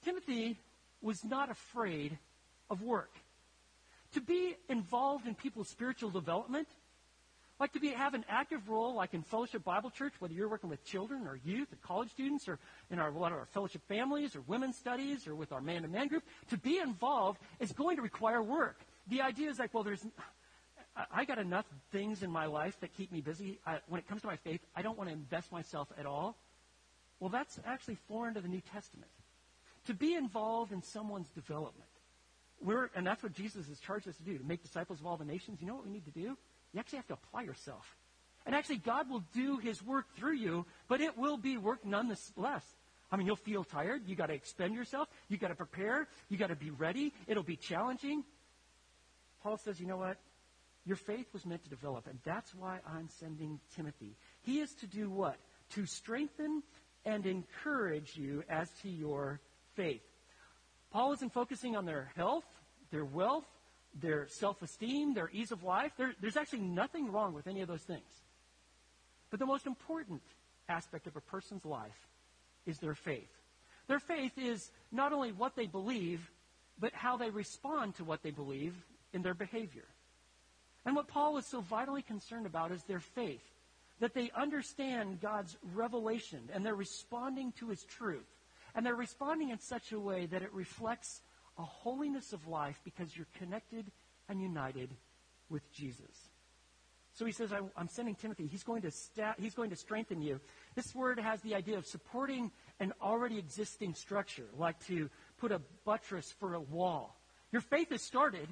Timothy 0.04 0.58
was 1.00 1.24
not 1.24 1.50
afraid 1.50 2.18
of 2.68 2.82
work. 2.82 3.12
To 4.12 4.20
be 4.20 4.56
involved 4.68 5.26
in 5.26 5.34
people's 5.34 5.68
spiritual 5.70 6.10
development, 6.10 6.68
like 7.62 7.72
to 7.74 7.78
be, 7.78 7.90
have 7.90 8.14
an 8.14 8.24
active 8.28 8.68
role, 8.68 8.96
like 8.96 9.14
in 9.14 9.22
Fellowship 9.22 9.62
Bible 9.62 9.88
Church, 9.88 10.12
whether 10.18 10.34
you're 10.34 10.48
working 10.48 10.68
with 10.68 10.84
children 10.84 11.28
or 11.28 11.38
youth 11.44 11.72
or 11.72 11.76
college 11.76 12.10
students 12.10 12.48
or 12.48 12.58
in 12.90 12.98
our, 12.98 13.10
of 13.10 13.22
our 13.22 13.46
fellowship 13.54 13.82
families 13.86 14.34
or 14.34 14.40
women's 14.48 14.76
studies 14.76 15.28
or 15.28 15.36
with 15.36 15.52
our 15.52 15.60
man 15.60 15.82
to 15.82 15.88
man 15.88 16.08
group, 16.08 16.24
to 16.50 16.58
be 16.58 16.78
involved 16.78 17.40
is 17.60 17.70
going 17.70 17.94
to 17.94 18.02
require 18.02 18.42
work. 18.42 18.80
The 19.06 19.22
idea 19.22 19.48
is 19.48 19.60
like, 19.60 19.72
well, 19.72 19.84
there's, 19.84 20.04
I 21.12 21.24
got 21.24 21.38
enough 21.38 21.64
things 21.92 22.24
in 22.24 22.32
my 22.32 22.46
life 22.46 22.76
that 22.80 22.92
keep 22.96 23.12
me 23.12 23.20
busy. 23.20 23.60
I, 23.64 23.78
when 23.86 24.00
it 24.00 24.08
comes 24.08 24.22
to 24.22 24.26
my 24.26 24.36
faith, 24.38 24.60
I 24.74 24.82
don't 24.82 24.98
want 24.98 25.08
to 25.10 25.14
invest 25.14 25.52
myself 25.52 25.86
at 25.96 26.04
all. 26.04 26.36
Well, 27.20 27.30
that's 27.30 27.60
actually 27.64 27.96
foreign 28.08 28.34
to 28.34 28.40
the 28.40 28.48
New 28.48 28.62
Testament. 28.72 29.12
To 29.86 29.94
be 29.94 30.14
involved 30.14 30.72
in 30.72 30.82
someone's 30.82 31.30
development. 31.30 31.90
We're, 32.60 32.90
and 32.96 33.06
that's 33.06 33.22
what 33.22 33.34
Jesus 33.34 33.68
has 33.68 33.78
charged 33.78 34.08
us 34.08 34.16
to 34.16 34.22
do, 34.24 34.36
to 34.36 34.44
make 34.44 34.64
disciples 34.64 34.98
of 34.98 35.06
all 35.06 35.16
the 35.16 35.24
nations. 35.24 35.58
You 35.60 35.68
know 35.68 35.76
what 35.76 35.84
we 35.84 35.92
need 35.92 36.06
to 36.06 36.10
do? 36.10 36.36
You 36.72 36.80
actually 36.80 36.98
have 36.98 37.08
to 37.08 37.14
apply 37.14 37.42
yourself. 37.42 37.84
And 38.44 38.54
actually, 38.54 38.78
God 38.78 39.08
will 39.08 39.22
do 39.34 39.58
his 39.58 39.82
work 39.82 40.06
through 40.16 40.36
you, 40.36 40.66
but 40.88 41.00
it 41.00 41.16
will 41.16 41.36
be 41.36 41.56
work 41.56 41.84
nonetheless. 41.84 42.64
I 43.10 43.16
mean, 43.16 43.26
you'll 43.26 43.36
feel 43.36 43.62
tired. 43.62 44.02
You 44.06 44.16
got 44.16 44.26
to 44.26 44.34
expend 44.34 44.74
yourself. 44.74 45.08
You 45.28 45.36
got 45.36 45.48
to 45.48 45.54
prepare. 45.54 46.08
You 46.28 46.38
got 46.38 46.48
to 46.48 46.56
be 46.56 46.70
ready. 46.70 47.12
It'll 47.28 47.42
be 47.42 47.56
challenging. 47.56 48.24
Paul 49.42 49.58
says, 49.58 49.78
you 49.78 49.86
know 49.86 49.98
what? 49.98 50.16
Your 50.84 50.96
faith 50.96 51.26
was 51.32 51.46
meant 51.46 51.62
to 51.62 51.70
develop, 51.70 52.08
and 52.08 52.18
that's 52.24 52.52
why 52.54 52.80
I'm 52.86 53.08
sending 53.20 53.60
Timothy. 53.76 54.16
He 54.42 54.60
is 54.60 54.72
to 54.76 54.86
do 54.86 55.08
what? 55.10 55.36
To 55.74 55.86
strengthen 55.86 56.62
and 57.04 57.26
encourage 57.26 58.16
you 58.16 58.42
as 58.48 58.68
to 58.82 58.88
your 58.88 59.40
faith. 59.74 60.02
Paul 60.90 61.12
isn't 61.12 61.32
focusing 61.32 61.76
on 61.76 61.84
their 61.86 62.10
health, 62.16 62.44
their 62.90 63.04
wealth, 63.04 63.46
their 64.00 64.26
self 64.28 64.62
esteem, 64.62 65.14
their 65.14 65.30
ease 65.32 65.52
of 65.52 65.62
life. 65.62 65.92
There, 65.96 66.12
there's 66.20 66.36
actually 66.36 66.60
nothing 66.60 67.12
wrong 67.12 67.34
with 67.34 67.46
any 67.46 67.60
of 67.60 67.68
those 67.68 67.82
things. 67.82 68.22
But 69.30 69.38
the 69.38 69.46
most 69.46 69.66
important 69.66 70.22
aspect 70.68 71.06
of 71.06 71.16
a 71.16 71.20
person's 71.20 71.64
life 71.64 72.08
is 72.66 72.78
their 72.78 72.94
faith. 72.94 73.30
Their 73.88 73.98
faith 73.98 74.32
is 74.38 74.70
not 74.90 75.12
only 75.12 75.32
what 75.32 75.56
they 75.56 75.66
believe, 75.66 76.30
but 76.78 76.92
how 76.92 77.16
they 77.16 77.30
respond 77.30 77.96
to 77.96 78.04
what 78.04 78.22
they 78.22 78.30
believe 78.30 78.74
in 79.12 79.22
their 79.22 79.34
behavior. 79.34 79.84
And 80.84 80.96
what 80.96 81.08
Paul 81.08 81.36
is 81.38 81.46
so 81.46 81.60
vitally 81.60 82.02
concerned 82.02 82.46
about 82.46 82.72
is 82.72 82.82
their 82.84 83.00
faith 83.00 83.42
that 84.00 84.14
they 84.14 84.30
understand 84.36 85.20
God's 85.20 85.56
revelation 85.74 86.40
and 86.52 86.64
they're 86.64 86.74
responding 86.74 87.52
to 87.58 87.68
his 87.68 87.84
truth. 87.84 88.26
And 88.74 88.84
they're 88.84 88.96
responding 88.96 89.50
in 89.50 89.60
such 89.60 89.92
a 89.92 90.00
way 90.00 90.26
that 90.26 90.42
it 90.42 90.52
reflects 90.52 91.20
a 91.58 91.62
holiness 91.62 92.32
of 92.32 92.46
life 92.48 92.80
because 92.84 93.16
you're 93.16 93.26
connected 93.38 93.90
and 94.28 94.40
united 94.40 94.90
with 95.50 95.70
Jesus. 95.72 96.30
So 97.14 97.26
he 97.26 97.32
says, 97.32 97.52
I, 97.52 97.58
am 97.78 97.88
sending 97.88 98.14
Timothy. 98.14 98.46
He's 98.46 98.62
going, 98.62 98.82
to 98.82 98.90
sta- 98.90 99.34
he's 99.38 99.54
going 99.54 99.70
to 99.70 99.76
strengthen 99.76 100.22
you. 100.22 100.40
This 100.74 100.94
word 100.94 101.18
has 101.20 101.42
the 101.42 101.54
idea 101.54 101.76
of 101.76 101.86
supporting 101.86 102.50
an 102.80 102.94
already 103.02 103.38
existing 103.38 103.94
structure, 103.94 104.46
like 104.56 104.84
to 104.86 105.10
put 105.38 105.52
a 105.52 105.60
buttress 105.84 106.32
for 106.40 106.54
a 106.54 106.60
wall. 106.60 107.14
Your 107.52 107.60
faith 107.60 107.90
has 107.90 108.00
started, 108.00 108.48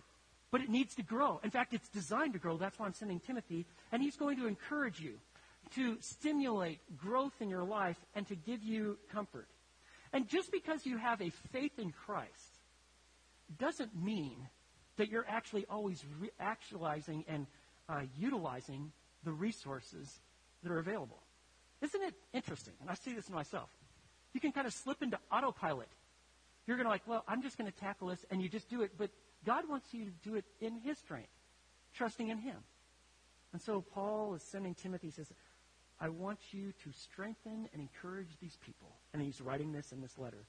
but 0.51 0.61
it 0.61 0.69
needs 0.69 0.95
to 0.97 1.03
grow. 1.03 1.41
In 1.43 1.51
fact, 1.51 1.73
it's 1.73 1.89
designed 1.89 2.35
to 2.35 2.39
grow. 2.39 2.59
That's 2.59 2.79
why 2.79 2.85
I'm 2.85 2.93
sending 2.93 3.21
Timothy. 3.21 3.65
And 3.93 4.03
he's 4.03 4.17
going 4.17 4.37
to 4.37 4.47
encourage 4.47 5.01
you 5.01 5.15
to 5.75 5.97
stimulate 6.01 6.81
growth 6.99 7.33
in 7.41 7.49
your 7.49 7.65
life 7.65 7.97
and 8.15 8.27
to 8.29 8.35
give 8.35 8.63
you 8.63 8.99
comfort. 9.11 9.49
And 10.13 10.29
just 10.29 10.53
because 10.53 10.85
you 10.85 10.99
have 10.99 11.23
a 11.23 11.31
faith 11.53 11.79
in 11.79 11.93
Christ 11.93 12.60
doesn't 13.59 13.95
mean 13.95 14.37
that 14.97 15.09
you're 15.09 15.27
actually 15.29 15.67
always 15.69 16.05
re- 16.21 16.31
actualizing 16.39 17.25
and 17.29 17.47
uh, 17.89 18.03
utilizing 18.19 18.93
the 19.25 19.33
resources 19.33 20.21
that 20.63 20.71
are 20.71 20.79
available. 20.79 21.23
Isn't 21.81 22.03
it 22.03 22.15
interesting? 22.33 22.75
And 22.81 22.91
I 22.91 22.95
see 22.95 23.13
this 23.13 23.29
in 23.29 23.35
myself. 23.35 23.71
You 24.33 24.41
can 24.41 24.53
kind 24.53 24.67
of 24.67 24.73
slip 24.73 25.03
into 25.03 25.19
autopilot. 25.33 25.89
You're 26.67 26.77
going 26.77 26.85
to 26.85 26.91
like, 26.91 27.07
well, 27.07 27.25
I'm 27.27 27.43
just 27.43 27.59
going 27.59 27.71
to 27.71 27.77
tackle 27.79 28.09
this, 28.09 28.25
and 28.31 28.43
you 28.43 28.49
just 28.49 28.69
do 28.69 28.83
it. 28.83 28.93
But 28.97 29.11
God 29.45 29.69
wants 29.69 29.93
you 29.93 30.05
to 30.05 30.11
do 30.23 30.35
it 30.37 30.45
in 30.61 30.77
His 30.77 30.99
strength, 30.99 31.31
trusting 31.95 32.29
in 32.29 32.39
Him. 32.39 32.57
And 33.53 33.61
so 33.61 33.81
Paul 33.81 34.35
is 34.35 34.43
sending 34.43 34.75
Timothy, 34.75 35.09
he 35.09 35.13
says, 35.13 35.33
I 36.01 36.09
want 36.09 36.39
you 36.53 36.73
to 36.85 36.93
strengthen 36.93 37.69
and 37.73 37.83
encourage 37.83 38.39
these 38.41 38.57
people. 38.65 38.89
And 39.13 39.23
he's 39.23 39.41
writing 39.41 39.73
this 39.73 39.93
in 39.93 40.01
this 40.01 40.17
letter. 40.19 40.45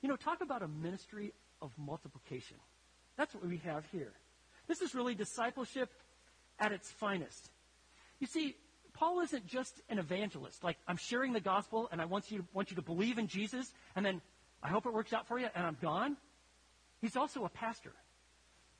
You 0.00 0.08
know, 0.08 0.16
talk 0.16 0.42
about 0.42 0.62
a 0.62 0.68
ministry 0.68 1.32
of 1.62 1.72
multiplication. 1.78 2.58
That's 3.16 3.34
what 3.34 3.46
we 3.46 3.58
have 3.58 3.86
here. 3.92 4.12
This 4.68 4.82
is 4.82 4.94
really 4.94 5.14
discipleship 5.14 5.90
at 6.58 6.72
its 6.72 6.90
finest. 6.90 7.50
You 8.20 8.26
see, 8.26 8.56
Paul 8.94 9.20
isn't 9.20 9.46
just 9.46 9.80
an 9.88 9.98
evangelist. 9.98 10.62
Like, 10.62 10.76
I'm 10.86 10.96
sharing 10.96 11.32
the 11.32 11.40
gospel 11.40 11.88
and 11.90 12.00
I 12.00 12.04
want 12.04 12.30
you, 12.30 12.38
to, 12.38 12.44
want 12.52 12.70
you 12.70 12.76
to 12.76 12.82
believe 12.82 13.18
in 13.18 13.26
Jesus, 13.26 13.72
and 13.96 14.04
then 14.04 14.20
I 14.62 14.68
hope 14.68 14.86
it 14.86 14.92
works 14.92 15.12
out 15.12 15.26
for 15.26 15.38
you, 15.38 15.48
and 15.54 15.66
I'm 15.66 15.76
gone. 15.80 16.16
He's 17.00 17.16
also 17.16 17.44
a 17.44 17.48
pastor. 17.48 17.92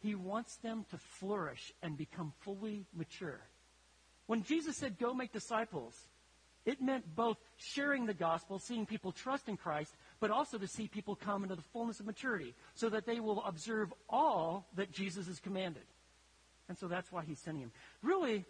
He 0.01 0.15
wants 0.15 0.57
them 0.57 0.85
to 0.91 0.99
flourish 0.99 1.73
and 1.83 1.97
become 1.97 2.33
fully 2.41 2.87
mature. 2.95 3.41
When 4.27 4.43
Jesus 4.43 4.77
said, 4.77 4.99
Go 4.99 5.15
make 5.15 5.33
disciples, 5.33 5.97
it 6.65 6.81
meant 6.81 7.17
both 7.17 7.39
sharing 7.57 8.07
the 8.07 8.15
gospel, 8.15 8.59
seeing 8.59 8.87
people 8.87 9.13
trust 9.13 9.49
in 9.49 9.57
Christ, 9.57 9.95
but 10.23 10.31
also 10.31 10.57
to 10.57 10.69
see 10.69 10.87
people 10.87 11.17
come 11.17 11.43
into 11.43 11.57
the 11.57 11.65
fullness 11.73 11.99
of 11.99 12.07
maturity 12.07 12.55
so 12.75 12.89
that 12.89 13.07
they 13.07 13.19
will 13.19 13.43
observe 13.45 13.93
all 14.09 14.69
that 14.77 14.93
Jesus 14.93 15.27
has 15.27 15.41
commanded. 15.41 15.83
And 16.69 16.79
so 16.79 16.87
that's 16.87 17.11
why 17.11 17.25
he's 17.25 17.41
sending 17.41 17.65
him. 17.65 17.73
Really, 18.05 18.45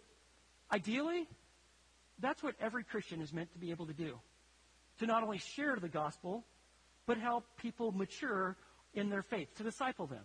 ideally, 0.71 1.27
that's 2.19 2.43
what 2.43 2.53
every 2.61 2.83
Christian 2.83 3.21
is 3.21 3.33
meant 3.33 3.51
to 3.53 3.57
be 3.57 3.71
able 3.71 3.87
to 3.87 3.93
do. 3.93 4.19
To 4.99 5.07
not 5.07 5.23
only 5.23 5.39
share 5.39 5.75
the 5.75 5.89
gospel, 5.89 6.45
but 7.07 7.17
help 7.17 7.43
people 7.57 7.91
mature 7.91 8.55
in 8.93 9.09
their 9.09 9.23
faith, 9.23 9.47
to 9.55 9.63
disciple 9.63 10.05
them. 10.05 10.23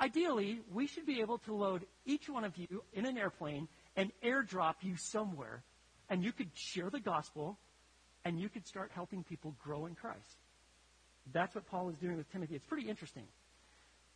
Ideally, 0.00 0.60
we 0.72 0.86
should 0.86 1.04
be 1.04 1.20
able 1.20 1.38
to 1.38 1.52
load 1.52 1.84
each 2.06 2.28
one 2.28 2.44
of 2.44 2.56
you 2.56 2.84
in 2.92 3.06
an 3.06 3.18
airplane 3.18 3.66
and 3.96 4.12
airdrop 4.22 4.74
you 4.82 4.94
somewhere 4.98 5.64
and 6.08 6.22
you 6.22 6.30
could 6.30 6.50
share 6.54 6.90
the 6.90 7.00
gospel 7.00 7.58
and 8.24 8.38
you 8.38 8.48
could 8.48 8.68
start 8.68 8.92
helping 8.94 9.24
people 9.24 9.56
grow 9.60 9.86
in 9.86 9.96
Christ. 9.96 10.43
That's 11.32 11.54
what 11.54 11.66
Paul 11.66 11.88
is 11.88 11.96
doing 11.96 12.16
with 12.16 12.30
Timothy. 12.30 12.54
It's 12.54 12.66
pretty 12.66 12.88
interesting. 12.88 13.24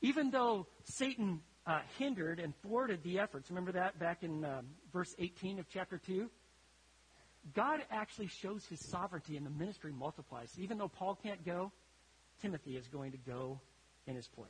Even 0.00 0.30
though 0.30 0.66
Satan 0.84 1.40
uh, 1.66 1.80
hindered 1.98 2.38
and 2.38 2.54
thwarted 2.62 3.02
the 3.02 3.18
efforts, 3.18 3.50
remember 3.50 3.72
that 3.72 3.98
back 3.98 4.22
in 4.22 4.44
um, 4.44 4.66
verse 4.92 5.14
18 5.18 5.58
of 5.58 5.66
chapter 5.68 5.98
2? 5.98 6.30
God 7.54 7.80
actually 7.90 8.26
shows 8.26 8.64
his 8.66 8.80
sovereignty 8.88 9.36
and 9.36 9.46
the 9.46 9.50
ministry 9.50 9.92
multiplies. 9.92 10.52
Even 10.58 10.78
though 10.78 10.88
Paul 10.88 11.18
can't 11.22 11.44
go, 11.44 11.72
Timothy 12.40 12.76
is 12.76 12.86
going 12.88 13.12
to 13.12 13.18
go 13.18 13.60
in 14.06 14.14
his 14.14 14.28
place. 14.28 14.48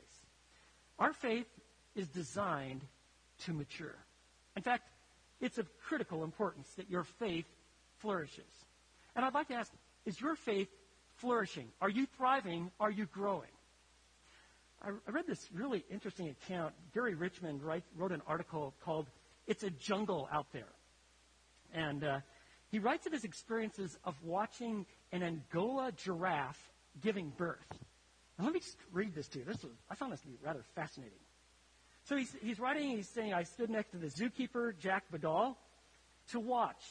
Our 0.97 1.13
faith 1.13 1.47
is 1.95 2.07
designed 2.09 2.81
to 3.45 3.53
mature. 3.53 3.95
In 4.55 4.63
fact, 4.63 4.89
it's 5.39 5.57
of 5.57 5.67
critical 5.79 6.23
importance 6.23 6.69
that 6.75 6.89
your 6.89 7.03
faith 7.03 7.45
flourishes. 7.99 8.51
And 9.15 9.25
I'd 9.25 9.33
like 9.33 9.47
to 9.47 9.55
ask, 9.55 9.71
is 10.05 10.19
your 10.19 10.35
faith 10.35 10.69
flourishing? 11.19 11.67
Are 11.81 11.89
you 11.89 12.05
thriving? 12.17 12.71
Are 12.79 12.91
you 12.91 13.05
growing? 13.05 13.49
I, 14.81 14.89
read 15.11 15.25
this 15.27 15.49
really 15.53 15.85
interesting 15.91 16.29
account. 16.29 16.73
Gary 16.93 17.15
Richmond 17.15 17.61
write, 17.61 17.83
wrote 17.97 18.11
an 18.11 18.21
article 18.25 18.73
called 18.83 19.07
It's 19.47 19.63
a 19.63 19.69
Jungle 19.69 20.29
Out 20.31 20.47
There. 20.53 20.73
And 21.73 22.03
uh, 22.03 22.19
he 22.71 22.79
writes 22.79 23.05
of 23.05 23.13
his 23.13 23.23
experiences 23.23 23.97
of 24.05 24.15
watching 24.23 24.85
an 25.11 25.21
Angola 25.21 25.91
giraffe 25.91 26.59
giving 27.01 27.31
birth. 27.37 27.67
And 28.37 28.45
let 28.45 28.53
me 28.53 28.61
just 28.61 28.77
read 28.93 29.13
this 29.13 29.27
to 29.29 29.39
you. 29.39 29.45
This 29.45 29.61
was, 29.63 29.73
I 29.89 29.95
found 29.95 30.13
this 30.13 30.21
to 30.21 30.27
be 30.27 30.37
rather 30.41 30.63
fascinating. 30.75 31.19
So 32.05 32.15
he's, 32.15 32.33
he's 32.41 32.59
writing, 32.59 32.89
he's 32.89 33.09
saying, 33.09 33.33
I 33.33 33.43
stood 33.43 33.69
next 33.69 33.91
to 33.91 33.97
the 33.97 34.07
zookeeper, 34.07 34.77
Jack 34.79 35.03
Badal, 35.13 35.55
to 36.31 36.39
watch. 36.39 36.81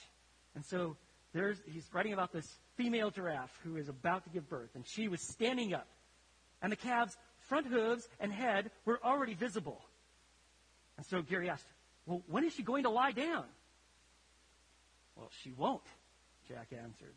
And 0.54 0.64
so 0.64 0.96
there's, 1.32 1.58
he's 1.66 1.88
writing 1.92 2.12
about 2.12 2.32
this 2.32 2.46
female 2.78 3.10
giraffe 3.10 3.52
who 3.64 3.76
is 3.76 3.88
about 3.88 4.24
to 4.24 4.30
give 4.30 4.48
birth, 4.48 4.70
and 4.74 4.86
she 4.86 5.08
was 5.08 5.20
standing 5.20 5.74
up. 5.74 5.88
And 6.62 6.72
the 6.72 6.76
calf's 6.76 7.16
front 7.48 7.66
hooves 7.66 8.08
and 8.20 8.32
head 8.32 8.70
were 8.86 8.98
already 9.04 9.34
visible. 9.34 9.82
And 10.96 11.04
so 11.06 11.20
Gary 11.20 11.50
asked, 11.50 11.66
Well, 12.06 12.22
when 12.28 12.44
is 12.44 12.54
she 12.54 12.62
going 12.62 12.84
to 12.84 12.90
lie 12.90 13.12
down? 13.12 13.44
Well, 15.16 15.30
she 15.42 15.52
won't, 15.52 15.82
Jack 16.48 16.68
answered. 16.72 17.14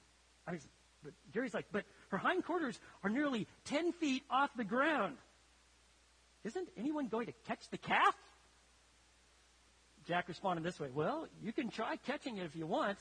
I 0.48 0.52
mean, 0.52 0.62
but 1.04 1.14
Gary's 1.32 1.54
like, 1.54 1.68
But 1.72 1.86
her 2.10 2.18
hindquarters 2.18 2.80
are 3.04 3.10
nearly 3.10 3.48
10 3.66 3.94
feet 3.94 4.24
off 4.30 4.50
the 4.58 4.64
ground. 4.64 5.18
Isn't 6.44 6.68
anyone 6.78 7.08
going 7.08 7.28
to 7.28 7.34
catch 7.48 7.70
the 7.70 7.78
calf? 7.78 8.16
Jack 10.08 10.28
responded 10.28 10.64
this 10.64 10.80
way 10.80 10.90
Well, 10.94 11.28
you 11.44 11.54
can 11.54 11.70
try 11.70 11.96
catching 11.98 12.38
it 12.38 12.46
if 12.46 12.56
you 12.56 12.66
want, 12.66 12.98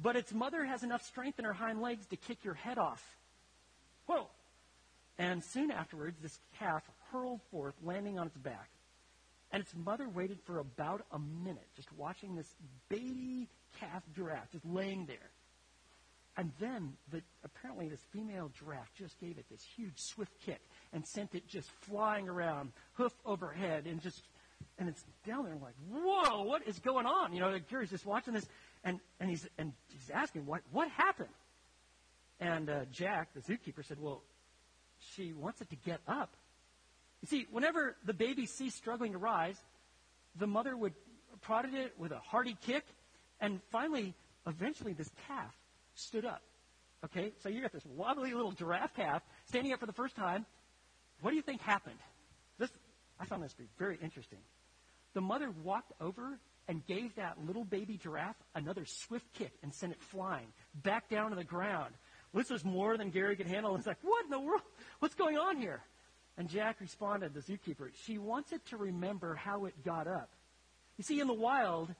but 0.00 0.16
its 0.16 0.32
mother 0.32 0.64
has 0.64 0.82
enough 0.82 1.02
strength 1.04 1.38
in 1.38 1.44
her 1.44 1.52
hind 1.52 1.80
legs 1.80 2.06
to 2.06 2.16
kick 2.16 2.44
your 2.44 2.54
head 2.54 2.78
off. 2.78 3.02
Whoa! 4.06 4.26
And 5.18 5.42
soon 5.42 5.70
afterwards, 5.70 6.16
this 6.22 6.38
calf 6.58 6.82
hurled 7.10 7.40
forth, 7.50 7.74
landing 7.82 8.18
on 8.18 8.28
its 8.28 8.36
back. 8.36 8.68
And 9.50 9.62
its 9.62 9.74
mother 9.74 10.08
waited 10.08 10.38
for 10.44 10.58
about 10.58 11.04
a 11.10 11.18
minute, 11.18 11.66
just 11.74 11.92
watching 11.94 12.36
this 12.36 12.54
baby 12.88 13.48
calf 13.80 14.02
giraffe 14.14 14.50
just 14.52 14.64
laying 14.66 15.06
there. 15.06 15.30
And 16.36 16.52
then, 16.60 16.92
the, 17.10 17.20
apparently, 17.42 17.88
this 17.88 18.00
female 18.12 18.52
giraffe 18.56 18.92
just 18.96 19.18
gave 19.20 19.38
it 19.38 19.46
this 19.50 19.64
huge, 19.76 19.96
swift 19.96 20.32
kick 20.46 20.60
and 20.92 21.04
sent 21.04 21.34
it 21.34 21.48
just 21.48 21.68
flying 21.80 22.28
around, 22.28 22.70
hoof 22.92 23.12
over 23.26 23.50
head, 23.50 23.86
and 23.86 24.00
just, 24.00 24.22
and 24.78 24.88
it's 24.88 25.04
down 25.26 25.44
there. 25.44 25.52
and 25.52 25.62
like, 25.62 25.74
whoa, 25.90 26.42
what 26.42 26.66
is 26.66 26.78
going 26.78 27.06
on? 27.06 27.32
You 27.32 27.40
know, 27.40 27.52
the 27.52 27.60
Gary's 27.60 27.90
just 27.90 28.06
watching 28.06 28.34
this, 28.34 28.46
and, 28.84 29.00
and 29.20 29.28
he's 29.28 29.46
and 29.58 29.72
he's 29.88 30.10
asking, 30.10 30.46
what 30.46 30.62
what 30.70 30.88
happened? 30.90 31.28
And 32.40 32.70
uh, 32.70 32.84
Jack, 32.92 33.30
the 33.34 33.40
zookeeper, 33.40 33.84
said, 33.84 33.98
well, 34.00 34.22
she 35.14 35.32
wants 35.32 35.60
it 35.60 35.70
to 35.70 35.76
get 35.76 36.00
up. 36.06 36.30
You 37.22 37.26
see, 37.26 37.46
whenever 37.50 37.96
the 38.04 38.14
baby 38.14 38.46
ceased 38.46 38.76
struggling 38.76 39.12
to 39.12 39.18
rise, 39.18 39.56
the 40.36 40.46
mother 40.46 40.76
would 40.76 40.94
prodded 41.42 41.74
it 41.74 41.92
with 41.98 42.12
a 42.12 42.18
hearty 42.18 42.56
kick, 42.64 42.84
and 43.40 43.60
finally, 43.70 44.14
eventually, 44.46 44.92
this 44.92 45.10
calf 45.26 45.54
stood 45.94 46.24
up. 46.24 46.42
Okay, 47.04 47.32
so 47.42 47.48
you 47.48 47.60
got 47.60 47.72
this 47.72 47.84
wobbly 47.86 48.32
little 48.32 48.52
giraffe 48.52 48.94
calf 48.94 49.22
standing 49.46 49.72
up 49.72 49.80
for 49.80 49.86
the 49.86 49.92
first 49.92 50.16
time, 50.16 50.44
what 51.20 51.30
do 51.30 51.36
you 51.36 51.42
think 51.42 51.60
happened? 51.60 51.98
This, 52.58 52.70
I 53.20 53.24
found 53.24 53.42
this 53.42 53.52
to 53.52 53.58
be 53.58 53.68
very 53.78 53.98
interesting. 54.02 54.38
The 55.18 55.22
mother 55.22 55.50
walked 55.64 55.90
over 56.00 56.38
and 56.68 56.86
gave 56.86 57.16
that 57.16 57.44
little 57.44 57.64
baby 57.64 57.96
giraffe 57.96 58.36
another 58.54 58.84
swift 58.84 59.26
kick 59.32 59.50
and 59.64 59.74
sent 59.74 59.90
it 59.90 60.00
flying 60.00 60.46
back 60.84 61.08
down 61.08 61.30
to 61.30 61.36
the 61.36 61.42
ground. 61.42 61.92
This 62.32 62.50
was 62.50 62.64
more 62.64 62.96
than 62.96 63.10
Gary 63.10 63.34
could 63.34 63.48
handle. 63.48 63.74
It's 63.74 63.84
like, 63.84 63.96
what 64.02 64.24
in 64.26 64.30
the 64.30 64.38
world? 64.38 64.62
What's 65.00 65.16
going 65.16 65.36
on 65.36 65.56
here? 65.56 65.82
And 66.36 66.48
Jack 66.48 66.76
responded, 66.80 67.34
the 67.34 67.40
zookeeper, 67.40 67.90
she 68.04 68.18
wants 68.18 68.52
it 68.52 68.64
to 68.66 68.76
remember 68.76 69.34
how 69.34 69.64
it 69.64 69.84
got 69.84 70.06
up. 70.06 70.30
You 70.98 71.02
see, 71.02 71.18
in 71.18 71.26
the 71.26 71.34
wild, 71.34 71.92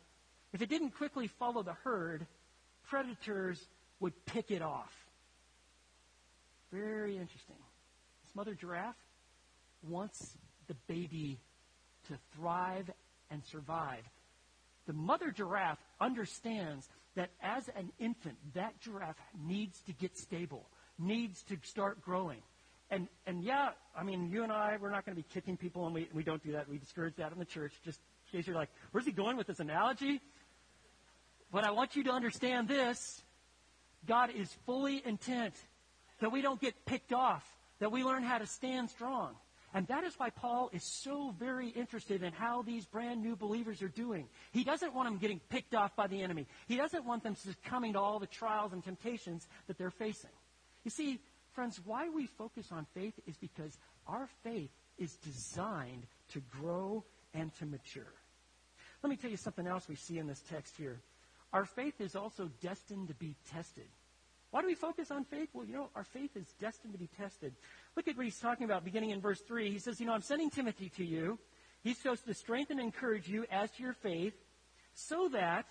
if 0.52 0.62
it 0.62 0.68
didn't 0.68 0.90
quickly 0.90 1.26
follow 1.26 1.64
the 1.64 1.74
herd, 1.82 2.24
predators 2.88 3.60
would 3.98 4.12
pick 4.26 4.52
it 4.52 4.62
off. 4.62 4.94
Very 6.72 7.16
interesting. 7.16 7.56
This 8.24 8.36
mother 8.36 8.54
giraffe 8.54 8.94
wants 9.82 10.36
the 10.68 10.74
baby 10.86 11.40
to 12.06 12.14
thrive 12.36 12.88
and 13.30 13.44
survive. 13.44 14.02
The 14.86 14.92
mother 14.92 15.30
giraffe 15.30 15.78
understands 16.00 16.88
that 17.14 17.30
as 17.42 17.68
an 17.76 17.90
infant, 17.98 18.36
that 18.54 18.80
giraffe 18.80 19.16
needs 19.44 19.80
to 19.82 19.92
get 19.92 20.16
stable, 20.16 20.68
needs 20.98 21.42
to 21.44 21.58
start 21.62 22.00
growing. 22.00 22.40
And, 22.90 23.08
and 23.26 23.42
yeah, 23.42 23.70
I 23.96 24.02
mean, 24.02 24.30
you 24.30 24.44
and 24.44 24.52
I, 24.52 24.78
we're 24.80 24.90
not 24.90 25.04
going 25.04 25.16
to 25.16 25.22
be 25.22 25.28
kicking 25.34 25.56
people, 25.56 25.84
and 25.84 25.94
we, 25.94 26.08
we 26.14 26.22
don't 26.22 26.42
do 26.42 26.52
that. 26.52 26.68
We 26.68 26.78
discourage 26.78 27.16
that 27.16 27.32
in 27.32 27.38
the 27.38 27.44
church. 27.44 27.72
Just 27.84 28.00
in 28.32 28.38
case 28.38 28.46
you're 28.46 28.56
like, 28.56 28.70
where's 28.92 29.04
he 29.04 29.12
going 29.12 29.36
with 29.36 29.46
this 29.46 29.60
analogy? 29.60 30.20
But 31.52 31.64
I 31.64 31.70
want 31.70 31.96
you 31.96 32.04
to 32.04 32.10
understand 32.10 32.68
this. 32.68 33.22
God 34.06 34.30
is 34.34 34.50
fully 34.64 35.02
intent 35.04 35.54
that 36.20 36.32
we 36.32 36.40
don't 36.40 36.60
get 36.60 36.86
picked 36.86 37.12
off, 37.12 37.44
that 37.80 37.92
we 37.92 38.04
learn 38.04 38.22
how 38.22 38.38
to 38.38 38.46
stand 38.46 38.90
strong. 38.90 39.34
And 39.74 39.86
that 39.88 40.04
is 40.04 40.14
why 40.18 40.30
Paul 40.30 40.70
is 40.72 40.82
so 40.82 41.34
very 41.38 41.68
interested 41.68 42.22
in 42.22 42.32
how 42.32 42.62
these 42.62 42.86
brand 42.86 43.22
new 43.22 43.36
believers 43.36 43.82
are 43.82 43.88
doing. 43.88 44.28
He 44.50 44.64
doesn't 44.64 44.94
want 44.94 45.08
them 45.08 45.18
getting 45.18 45.40
picked 45.50 45.74
off 45.74 45.94
by 45.94 46.06
the 46.06 46.22
enemy. 46.22 46.46
He 46.66 46.76
doesn't 46.76 47.04
want 47.04 47.22
them 47.22 47.34
succumbing 47.34 47.92
to 47.92 48.00
all 48.00 48.18
the 48.18 48.26
trials 48.26 48.72
and 48.72 48.82
temptations 48.82 49.46
that 49.66 49.76
they're 49.76 49.90
facing. 49.90 50.30
You 50.84 50.90
see, 50.90 51.20
friends, 51.52 51.80
why 51.84 52.08
we 52.08 52.26
focus 52.26 52.68
on 52.72 52.86
faith 52.94 53.14
is 53.26 53.36
because 53.36 53.76
our 54.06 54.28
faith 54.42 54.70
is 54.96 55.14
designed 55.16 56.06
to 56.32 56.40
grow 56.60 57.04
and 57.34 57.54
to 57.56 57.66
mature. 57.66 58.12
Let 59.02 59.10
me 59.10 59.16
tell 59.16 59.30
you 59.30 59.36
something 59.36 59.66
else 59.66 59.86
we 59.86 59.96
see 59.96 60.18
in 60.18 60.26
this 60.26 60.42
text 60.50 60.76
here. 60.76 61.00
Our 61.52 61.66
faith 61.66 62.00
is 62.00 62.16
also 62.16 62.50
destined 62.60 63.08
to 63.08 63.14
be 63.14 63.36
tested. 63.50 63.86
Why 64.50 64.62
do 64.62 64.66
we 64.66 64.74
focus 64.74 65.10
on 65.10 65.24
faith? 65.24 65.50
Well, 65.52 65.66
you 65.66 65.74
know, 65.74 65.90
our 65.94 66.04
faith 66.04 66.36
is 66.36 66.54
destined 66.58 66.94
to 66.94 66.98
be 66.98 67.08
tested. 67.18 67.54
Look 67.96 68.08
at 68.08 68.16
what 68.16 68.24
he's 68.24 68.40
talking 68.40 68.64
about 68.64 68.84
beginning 68.84 69.10
in 69.10 69.20
verse 69.20 69.40
3. 69.40 69.70
He 69.70 69.78
says, 69.78 70.00
You 70.00 70.06
know, 70.06 70.14
I'm 70.14 70.22
sending 70.22 70.48
Timothy 70.48 70.88
to 70.96 71.04
you. 71.04 71.38
He's 71.82 71.98
supposed 71.98 72.24
to 72.26 72.34
strengthen 72.34 72.78
and 72.78 72.86
encourage 72.86 73.28
you 73.28 73.44
as 73.50 73.70
to 73.72 73.82
your 73.82 73.92
faith 73.92 74.34
so 74.94 75.28
that 75.32 75.66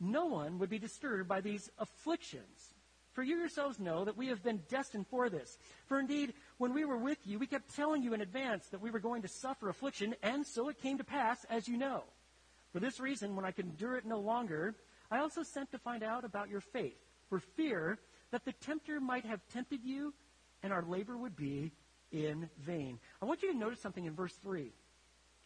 no 0.00 0.26
one 0.26 0.58
would 0.58 0.70
be 0.70 0.78
disturbed 0.78 1.28
by 1.28 1.42
these 1.42 1.70
afflictions. 1.78 2.74
For 3.12 3.22
you 3.22 3.36
yourselves 3.36 3.78
know 3.78 4.04
that 4.04 4.16
we 4.16 4.28
have 4.28 4.42
been 4.42 4.62
destined 4.68 5.06
for 5.08 5.28
this. 5.28 5.58
For 5.86 6.00
indeed, 6.00 6.32
when 6.58 6.72
we 6.72 6.84
were 6.84 6.96
with 6.96 7.18
you, 7.26 7.38
we 7.38 7.46
kept 7.46 7.74
telling 7.74 8.02
you 8.02 8.14
in 8.14 8.22
advance 8.22 8.68
that 8.68 8.80
we 8.80 8.90
were 8.90 9.00
going 9.00 9.22
to 9.22 9.28
suffer 9.28 9.68
affliction, 9.68 10.14
and 10.22 10.46
so 10.46 10.68
it 10.68 10.80
came 10.80 10.96
to 10.98 11.04
pass, 11.04 11.44
as 11.50 11.68
you 11.68 11.76
know. 11.76 12.04
For 12.72 12.80
this 12.80 12.98
reason, 12.98 13.36
when 13.36 13.44
I 13.44 13.50
could 13.50 13.66
endure 13.66 13.96
it 13.96 14.06
no 14.06 14.20
longer, 14.20 14.74
I 15.10 15.18
also 15.18 15.42
sent 15.42 15.72
to 15.72 15.78
find 15.78 16.02
out 16.02 16.24
about 16.24 16.48
your 16.48 16.60
faith 16.60 17.09
for 17.30 17.38
fear 17.38 17.98
that 18.32 18.44
the 18.44 18.52
tempter 18.52 19.00
might 19.00 19.24
have 19.24 19.40
tempted 19.52 19.80
you 19.82 20.12
and 20.62 20.72
our 20.72 20.82
labor 20.82 21.16
would 21.16 21.36
be 21.36 21.72
in 22.12 22.50
vain. 22.58 22.98
I 23.22 23.24
want 23.24 23.42
you 23.42 23.52
to 23.52 23.58
notice 23.58 23.80
something 23.80 24.04
in 24.04 24.14
verse 24.14 24.34
3. 24.42 24.70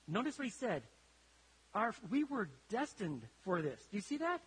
Notice 0.08 0.38
what 0.38 0.46
he 0.46 0.50
said. 0.50 0.82
Our, 1.74 1.94
we 2.10 2.24
were 2.24 2.48
destined 2.70 3.22
for 3.42 3.62
this. 3.62 3.80
Do 3.90 3.96
you 3.96 4.00
see 4.00 4.16
that? 4.18 4.40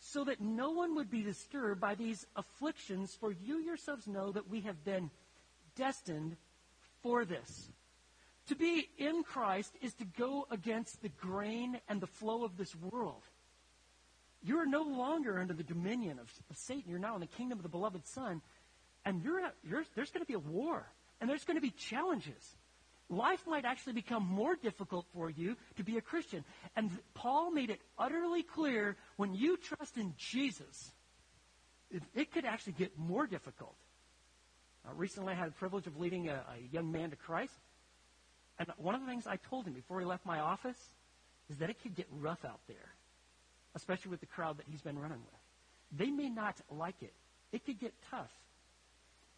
So 0.00 0.24
that 0.24 0.40
no 0.40 0.70
one 0.70 0.94
would 0.96 1.10
be 1.10 1.22
disturbed 1.22 1.80
by 1.80 1.94
these 1.94 2.26
afflictions, 2.36 3.16
for 3.18 3.32
you 3.32 3.58
yourselves 3.58 4.06
know 4.06 4.32
that 4.32 4.50
we 4.50 4.60
have 4.62 4.84
been 4.84 5.10
destined 5.76 6.36
for 7.02 7.24
this. 7.24 7.70
To 8.48 8.54
be 8.54 8.88
in 8.98 9.22
Christ 9.22 9.72
is 9.82 9.94
to 9.94 10.04
go 10.04 10.46
against 10.50 11.02
the 11.02 11.08
grain 11.08 11.78
and 11.88 12.00
the 12.00 12.06
flow 12.06 12.44
of 12.44 12.56
this 12.56 12.74
world. 12.76 13.22
You 14.46 14.60
are 14.60 14.66
no 14.66 14.82
longer 14.82 15.40
under 15.40 15.54
the 15.54 15.64
dominion 15.64 16.20
of, 16.20 16.32
of 16.48 16.56
Satan. 16.56 16.84
You're 16.88 17.00
now 17.00 17.16
in 17.16 17.20
the 17.20 17.26
kingdom 17.26 17.58
of 17.58 17.64
the 17.64 17.68
beloved 17.68 18.06
Son. 18.06 18.40
And 19.04 19.20
you're, 19.24 19.40
you're, 19.68 19.84
there's 19.96 20.10
going 20.10 20.24
to 20.24 20.26
be 20.26 20.34
a 20.34 20.38
war. 20.38 20.86
And 21.20 21.28
there's 21.28 21.44
going 21.44 21.56
to 21.56 21.60
be 21.60 21.70
challenges. 21.70 22.54
Life 23.08 23.44
might 23.48 23.64
actually 23.64 23.94
become 23.94 24.24
more 24.24 24.54
difficult 24.54 25.06
for 25.12 25.30
you 25.30 25.56
to 25.78 25.82
be 25.82 25.96
a 25.96 26.00
Christian. 26.00 26.44
And 26.76 26.92
Paul 27.14 27.50
made 27.50 27.70
it 27.70 27.80
utterly 27.98 28.44
clear 28.44 28.96
when 29.16 29.34
you 29.34 29.56
trust 29.56 29.96
in 29.96 30.14
Jesus, 30.16 30.92
it, 31.90 32.04
it 32.14 32.32
could 32.32 32.44
actually 32.44 32.74
get 32.74 32.96
more 32.96 33.26
difficult. 33.26 33.74
Uh, 34.86 34.94
recently, 34.94 35.32
I 35.32 35.36
had 35.36 35.48
the 35.48 35.54
privilege 35.54 35.88
of 35.88 35.98
leading 35.98 36.28
a, 36.28 36.34
a 36.34 36.72
young 36.72 36.92
man 36.92 37.10
to 37.10 37.16
Christ. 37.16 37.54
And 38.60 38.68
one 38.78 38.94
of 38.94 39.00
the 39.00 39.08
things 39.08 39.26
I 39.26 39.36
told 39.36 39.66
him 39.66 39.72
before 39.72 39.98
he 39.98 40.06
left 40.06 40.24
my 40.24 40.38
office 40.38 40.78
is 41.50 41.58
that 41.58 41.68
it 41.68 41.82
could 41.82 41.96
get 41.96 42.06
rough 42.12 42.44
out 42.44 42.60
there 42.68 42.95
especially 43.76 44.10
with 44.10 44.20
the 44.20 44.26
crowd 44.26 44.58
that 44.58 44.66
he's 44.68 44.80
been 44.80 44.98
running 44.98 45.18
with. 45.18 46.00
They 46.00 46.10
may 46.10 46.28
not 46.28 46.56
like 46.70 46.96
it. 47.02 47.12
It 47.52 47.64
could 47.64 47.78
get 47.78 47.94
tough. 48.10 48.32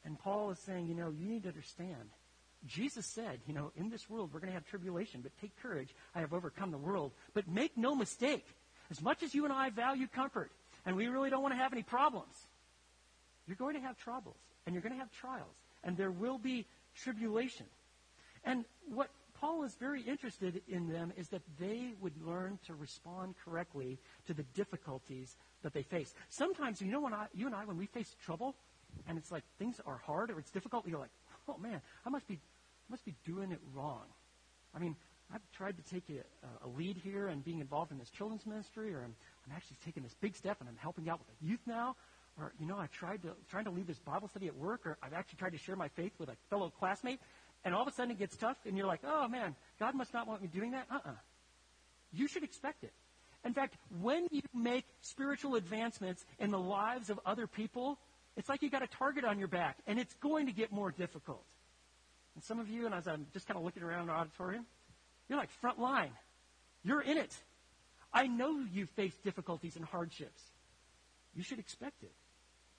And 0.04 0.18
Paul 0.18 0.50
is 0.50 0.58
saying, 0.60 0.86
you 0.86 0.94
know, 0.94 1.10
you 1.10 1.28
need 1.28 1.42
to 1.42 1.50
understand. 1.50 2.08
Jesus 2.66 3.04
said, 3.04 3.40
you 3.46 3.52
know, 3.52 3.72
in 3.76 3.90
this 3.90 4.08
world 4.08 4.30
we're 4.32 4.40
going 4.40 4.50
to 4.50 4.54
have 4.54 4.66
tribulation, 4.66 5.20
but 5.20 5.32
take 5.40 5.54
courage. 5.60 5.94
I 6.14 6.20
have 6.20 6.32
overcome 6.32 6.70
the 6.70 6.78
world. 6.78 7.12
But 7.34 7.48
make 7.48 7.76
no 7.76 7.94
mistake, 7.94 8.46
as 8.90 9.02
much 9.02 9.22
as 9.22 9.34
you 9.34 9.44
and 9.44 9.52
I 9.52 9.70
value 9.70 10.06
comfort, 10.06 10.50
and 10.86 10.96
we 10.96 11.08
really 11.08 11.30
don't 11.30 11.42
want 11.42 11.52
to 11.52 11.58
have 11.58 11.72
any 11.72 11.82
problems, 11.82 12.34
you're 13.46 13.56
going 13.56 13.74
to 13.74 13.80
have 13.80 13.98
troubles, 13.98 14.36
and 14.64 14.74
you're 14.74 14.82
going 14.82 14.94
to 14.94 14.98
have 14.98 15.12
trials, 15.12 15.54
and 15.84 15.96
there 15.96 16.10
will 16.10 16.38
be 16.38 16.64
tribulation. 16.94 17.66
And 18.44 18.64
what 18.88 19.10
Paul 19.40 19.62
is 19.62 19.74
very 19.76 20.02
interested 20.02 20.62
in 20.68 20.88
them 20.88 21.12
is 21.16 21.28
that 21.28 21.42
they 21.60 21.92
would 22.00 22.14
learn 22.26 22.58
to 22.66 22.74
respond 22.74 23.34
correctly 23.44 23.98
to 24.26 24.34
the 24.34 24.42
difficulties 24.54 25.36
that 25.62 25.72
they 25.72 25.82
face. 25.82 26.12
Sometimes, 26.28 26.80
you 26.80 26.88
know, 26.88 27.00
when 27.00 27.14
I, 27.14 27.26
you 27.34 27.46
and 27.46 27.54
I, 27.54 27.64
when 27.64 27.78
we 27.78 27.86
face 27.86 28.16
trouble, 28.24 28.54
and 29.06 29.16
it's 29.16 29.30
like 29.30 29.44
things 29.58 29.80
are 29.86 29.98
hard 29.98 30.30
or 30.30 30.38
it's 30.38 30.50
difficult, 30.50 30.86
you're 30.88 30.98
like, 30.98 31.10
oh 31.48 31.56
man, 31.58 31.80
I 32.04 32.10
must 32.10 32.26
be, 32.26 32.38
must 32.90 33.04
be 33.04 33.14
doing 33.24 33.52
it 33.52 33.60
wrong. 33.74 34.04
I 34.74 34.80
mean, 34.80 34.96
I've 35.32 35.42
tried 35.52 35.76
to 35.76 35.82
take 35.82 36.04
a, 36.10 36.66
a 36.66 36.68
lead 36.68 36.96
here 36.96 37.28
and 37.28 37.44
being 37.44 37.60
involved 37.60 37.92
in 37.92 37.98
this 37.98 38.10
children's 38.10 38.46
ministry, 38.46 38.92
or 38.94 38.98
I'm, 38.98 39.14
I'm 39.46 39.54
actually 39.54 39.76
taking 39.84 40.02
this 40.02 40.14
big 40.20 40.34
step 40.34 40.56
and 40.60 40.68
I'm 40.68 40.76
helping 40.76 41.08
out 41.08 41.20
with 41.20 41.28
the 41.38 41.46
youth 41.46 41.60
now, 41.66 41.96
or 42.38 42.52
you 42.58 42.66
know, 42.66 42.78
I 42.78 42.86
tried 42.86 43.22
to 43.22 43.30
trying 43.50 43.64
to 43.64 43.70
lead 43.70 43.86
this 43.86 43.98
Bible 43.98 44.28
study 44.28 44.46
at 44.46 44.56
work, 44.56 44.86
or 44.86 44.96
I've 45.02 45.12
actually 45.12 45.38
tried 45.38 45.52
to 45.52 45.58
share 45.58 45.76
my 45.76 45.88
faith 45.88 46.12
with 46.18 46.28
a 46.28 46.36
fellow 46.48 46.72
classmate, 46.78 47.20
and 47.64 47.74
all 47.74 47.82
of 47.82 47.88
a 47.88 47.92
sudden 47.92 48.12
it 48.12 48.18
gets 48.18 48.36
tough, 48.36 48.56
and 48.66 48.76
you're 48.76 48.86
like, 48.86 49.00
oh 49.04 49.28
man, 49.28 49.54
God 49.78 49.94
must 49.94 50.12
not 50.14 50.26
want 50.26 50.42
me 50.42 50.48
doing 50.48 50.72
that. 50.72 50.86
Uh-uh. 50.90 51.10
You 52.12 52.28
should 52.28 52.44
expect 52.44 52.84
it. 52.84 52.92
In 53.44 53.54
fact, 53.54 53.76
when 54.00 54.26
you 54.30 54.42
make 54.54 54.84
spiritual 55.00 55.54
advancements 55.54 56.24
in 56.38 56.50
the 56.50 56.58
lives 56.58 57.10
of 57.10 57.20
other 57.24 57.46
people, 57.46 57.98
it's 58.36 58.48
like 58.48 58.62
you 58.62 58.70
got 58.70 58.82
a 58.82 58.86
target 58.86 59.24
on 59.24 59.38
your 59.38 59.48
back, 59.48 59.76
and 59.86 59.98
it's 59.98 60.14
going 60.14 60.46
to 60.46 60.52
get 60.52 60.72
more 60.72 60.90
difficult. 60.90 61.44
And 62.34 62.44
some 62.44 62.58
of 62.58 62.68
you, 62.68 62.86
and 62.86 62.94
as 62.94 63.06
I'm 63.06 63.26
just 63.32 63.46
kind 63.46 63.58
of 63.58 63.64
looking 63.64 63.82
around 63.82 64.06
the 64.06 64.12
auditorium, 64.12 64.64
you're 65.28 65.38
like 65.38 65.50
front 65.50 65.78
line. 65.78 66.12
You're 66.84 67.00
in 67.00 67.18
it. 67.18 67.34
I 68.12 68.26
know 68.26 68.64
you 68.72 68.86
face 68.86 69.14
difficulties 69.24 69.76
and 69.76 69.84
hardships. 69.84 70.42
You 71.34 71.42
should 71.42 71.58
expect 71.58 72.02
it. 72.02 72.12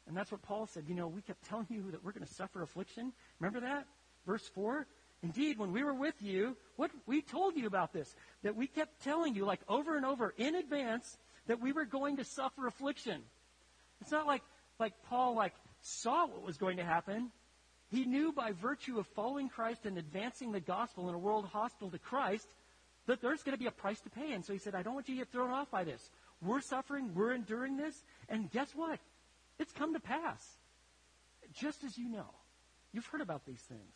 And 0.07 0.17
that's 0.17 0.31
what 0.31 0.41
Paul 0.41 0.65
said. 0.65 0.85
You 0.87 0.95
know, 0.95 1.07
we 1.07 1.21
kept 1.21 1.47
telling 1.47 1.67
you 1.69 1.91
that 1.91 2.03
we're 2.03 2.13
going 2.13 2.25
to 2.25 2.33
suffer 2.33 2.63
affliction. 2.63 3.13
Remember 3.39 3.59
that? 3.59 3.85
Verse 4.29 4.47
4 4.53 4.85
Indeed, 5.23 5.57
when 5.57 5.73
we 5.73 5.83
were 5.83 5.93
with 5.93 6.13
you, 6.21 6.55
what 6.75 6.91
we 7.07 7.21
told 7.21 7.57
you 7.57 7.65
about 7.65 7.91
this, 7.91 8.15
that 8.43 8.55
we 8.55 8.67
kept 8.67 9.03
telling 9.03 9.35
you, 9.35 9.43
like 9.43 9.59
over 9.67 9.97
and 9.97 10.05
over 10.05 10.33
in 10.37 10.55
advance, 10.55 11.17
that 11.47 11.59
we 11.59 11.73
were 11.73 11.83
going 11.83 12.17
to 12.17 12.23
suffer 12.23 12.67
affliction. 12.67 13.21
It's 13.99 14.11
not 14.11 14.27
like, 14.27 14.43
like 14.79 14.93
Paul 15.09 15.35
like 15.35 15.53
saw 15.81 16.27
what 16.27 16.43
was 16.43 16.57
going 16.57 16.77
to 16.77 16.85
happen. 16.85 17.31
He 17.89 18.05
knew 18.05 18.31
by 18.31 18.51
virtue 18.51 18.99
of 18.99 19.07
following 19.07 19.49
Christ 19.49 19.85
and 19.85 19.97
advancing 19.97 20.51
the 20.51 20.61
gospel 20.61 21.09
in 21.09 21.15
a 21.15 21.19
world 21.19 21.45
hostile 21.51 21.89
to 21.89 21.99
Christ 21.99 22.47
that 23.07 23.19
there's 23.21 23.41
going 23.41 23.57
to 23.57 23.59
be 23.59 23.65
a 23.65 23.71
price 23.71 23.99
to 24.01 24.09
pay. 24.11 24.31
And 24.31 24.45
so 24.45 24.53
he 24.53 24.59
said, 24.59 24.75
I 24.75 24.83
don't 24.83 24.93
want 24.93 25.09
you 25.09 25.15
to 25.15 25.21
get 25.21 25.31
thrown 25.31 25.49
off 25.49 25.71
by 25.71 25.83
this. 25.83 26.11
We're 26.41 26.61
suffering, 26.61 27.15
we're 27.15 27.33
enduring 27.33 27.77
this, 27.77 27.95
and 28.29 28.49
guess 28.51 28.69
what? 28.75 28.99
It's 29.57 29.73
come 29.73 29.95
to 29.95 29.99
pass. 29.99 30.47
Just 31.51 31.83
as 31.83 31.97
you 31.97 32.07
know. 32.07 32.29
You've 32.93 33.07
heard 33.07 33.21
about 33.21 33.45
these 33.45 33.61
things. 33.61 33.95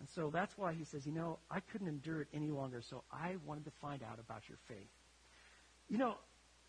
And 0.00 0.08
so 0.08 0.30
that's 0.30 0.56
why 0.58 0.72
he 0.72 0.84
says, 0.84 1.06
you 1.06 1.12
know, 1.12 1.38
I 1.50 1.60
couldn't 1.60 1.88
endure 1.88 2.20
it 2.20 2.28
any 2.34 2.50
longer, 2.50 2.82
so 2.82 3.04
I 3.12 3.36
wanted 3.46 3.64
to 3.64 3.70
find 3.80 4.02
out 4.02 4.18
about 4.18 4.42
your 4.48 4.58
faith. 4.68 4.90
You 5.88 5.98
know, 5.98 6.16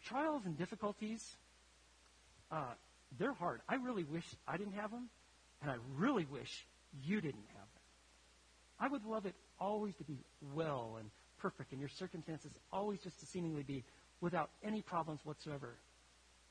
trials 0.06 0.44
and 0.46 0.58
difficulties, 0.58 1.36
uh, 2.52 2.74
they're 3.18 3.34
hard. 3.34 3.62
I 3.68 3.76
really 3.76 4.04
wish 4.04 4.26
I 4.48 4.58
didn't 4.58 4.74
have 4.74 4.92
them, 4.92 5.10
and 5.62 5.72
I 5.72 5.76
really 5.98 6.26
wish 6.26 6.66
you 7.04 7.22
didn't 7.22 7.48
have 7.48 7.58
them. 7.58 7.84
I 8.80 8.88
would 8.88 9.06
love 9.06 9.26
it 9.26 9.36
always 9.60 9.96
to 9.96 10.04
be 10.04 10.18
well 10.54 10.98
and 11.00 11.10
perfect, 11.40 11.72
and 11.72 11.80
your 11.80 11.90
circumstances 11.90 12.52
always 12.72 13.00
just 13.00 13.20
to 13.20 13.26
seemingly 13.26 13.64
be 13.64 13.84
without 14.22 14.50
any 14.64 14.82
problems 14.82 15.22
whatsoever. 15.24 15.76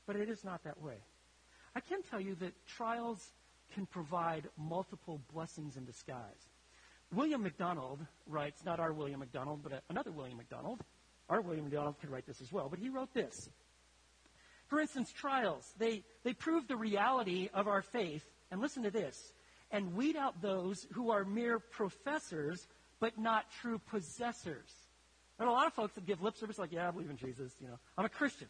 But 0.05 0.15
it 0.15 0.29
is 0.29 0.43
not 0.43 0.63
that 0.63 0.81
way. 0.81 0.97
I 1.75 1.79
can 1.79 2.01
tell 2.03 2.19
you 2.19 2.35
that 2.35 2.53
trials 2.67 3.31
can 3.73 3.85
provide 3.85 4.47
multiple 4.57 5.19
blessings 5.33 5.77
in 5.77 5.85
disguise. 5.85 6.49
William 7.13 7.43
MacDonald 7.43 7.99
writes, 8.27 8.63
not 8.65 8.79
our 8.79 8.93
William 8.93 9.19
MacDonald, 9.19 9.61
but 9.63 9.83
another 9.89 10.11
William 10.11 10.37
MacDonald. 10.37 10.81
Our 11.29 11.41
William 11.41 11.65
MacDonald 11.65 11.99
could 11.99 12.09
write 12.09 12.25
this 12.25 12.41
as 12.41 12.51
well, 12.51 12.67
but 12.69 12.79
he 12.79 12.89
wrote 12.89 13.13
this. 13.13 13.49
For 14.67 14.79
instance, 14.79 15.11
trials, 15.11 15.73
they, 15.77 16.03
they 16.23 16.33
prove 16.33 16.67
the 16.67 16.75
reality 16.75 17.49
of 17.53 17.67
our 17.67 17.81
faith, 17.81 18.25
and 18.51 18.61
listen 18.61 18.83
to 18.83 18.91
this, 18.91 19.33
and 19.71 19.95
weed 19.95 20.15
out 20.15 20.41
those 20.41 20.87
who 20.93 21.11
are 21.11 21.23
mere 21.23 21.59
professors, 21.59 22.67
but 22.99 23.17
not 23.17 23.45
true 23.61 23.79
possessors. 23.89 24.71
There 25.37 25.47
are 25.47 25.49
a 25.49 25.53
lot 25.53 25.67
of 25.67 25.73
folks 25.73 25.95
that 25.95 26.05
give 26.05 26.21
lip 26.21 26.37
service 26.37 26.57
like, 26.57 26.71
yeah, 26.71 26.87
I 26.87 26.91
believe 26.91 27.09
in 27.09 27.17
Jesus, 27.17 27.53
you 27.59 27.67
know, 27.67 27.77
I'm 27.97 28.05
a 28.05 28.09
Christian. 28.09 28.47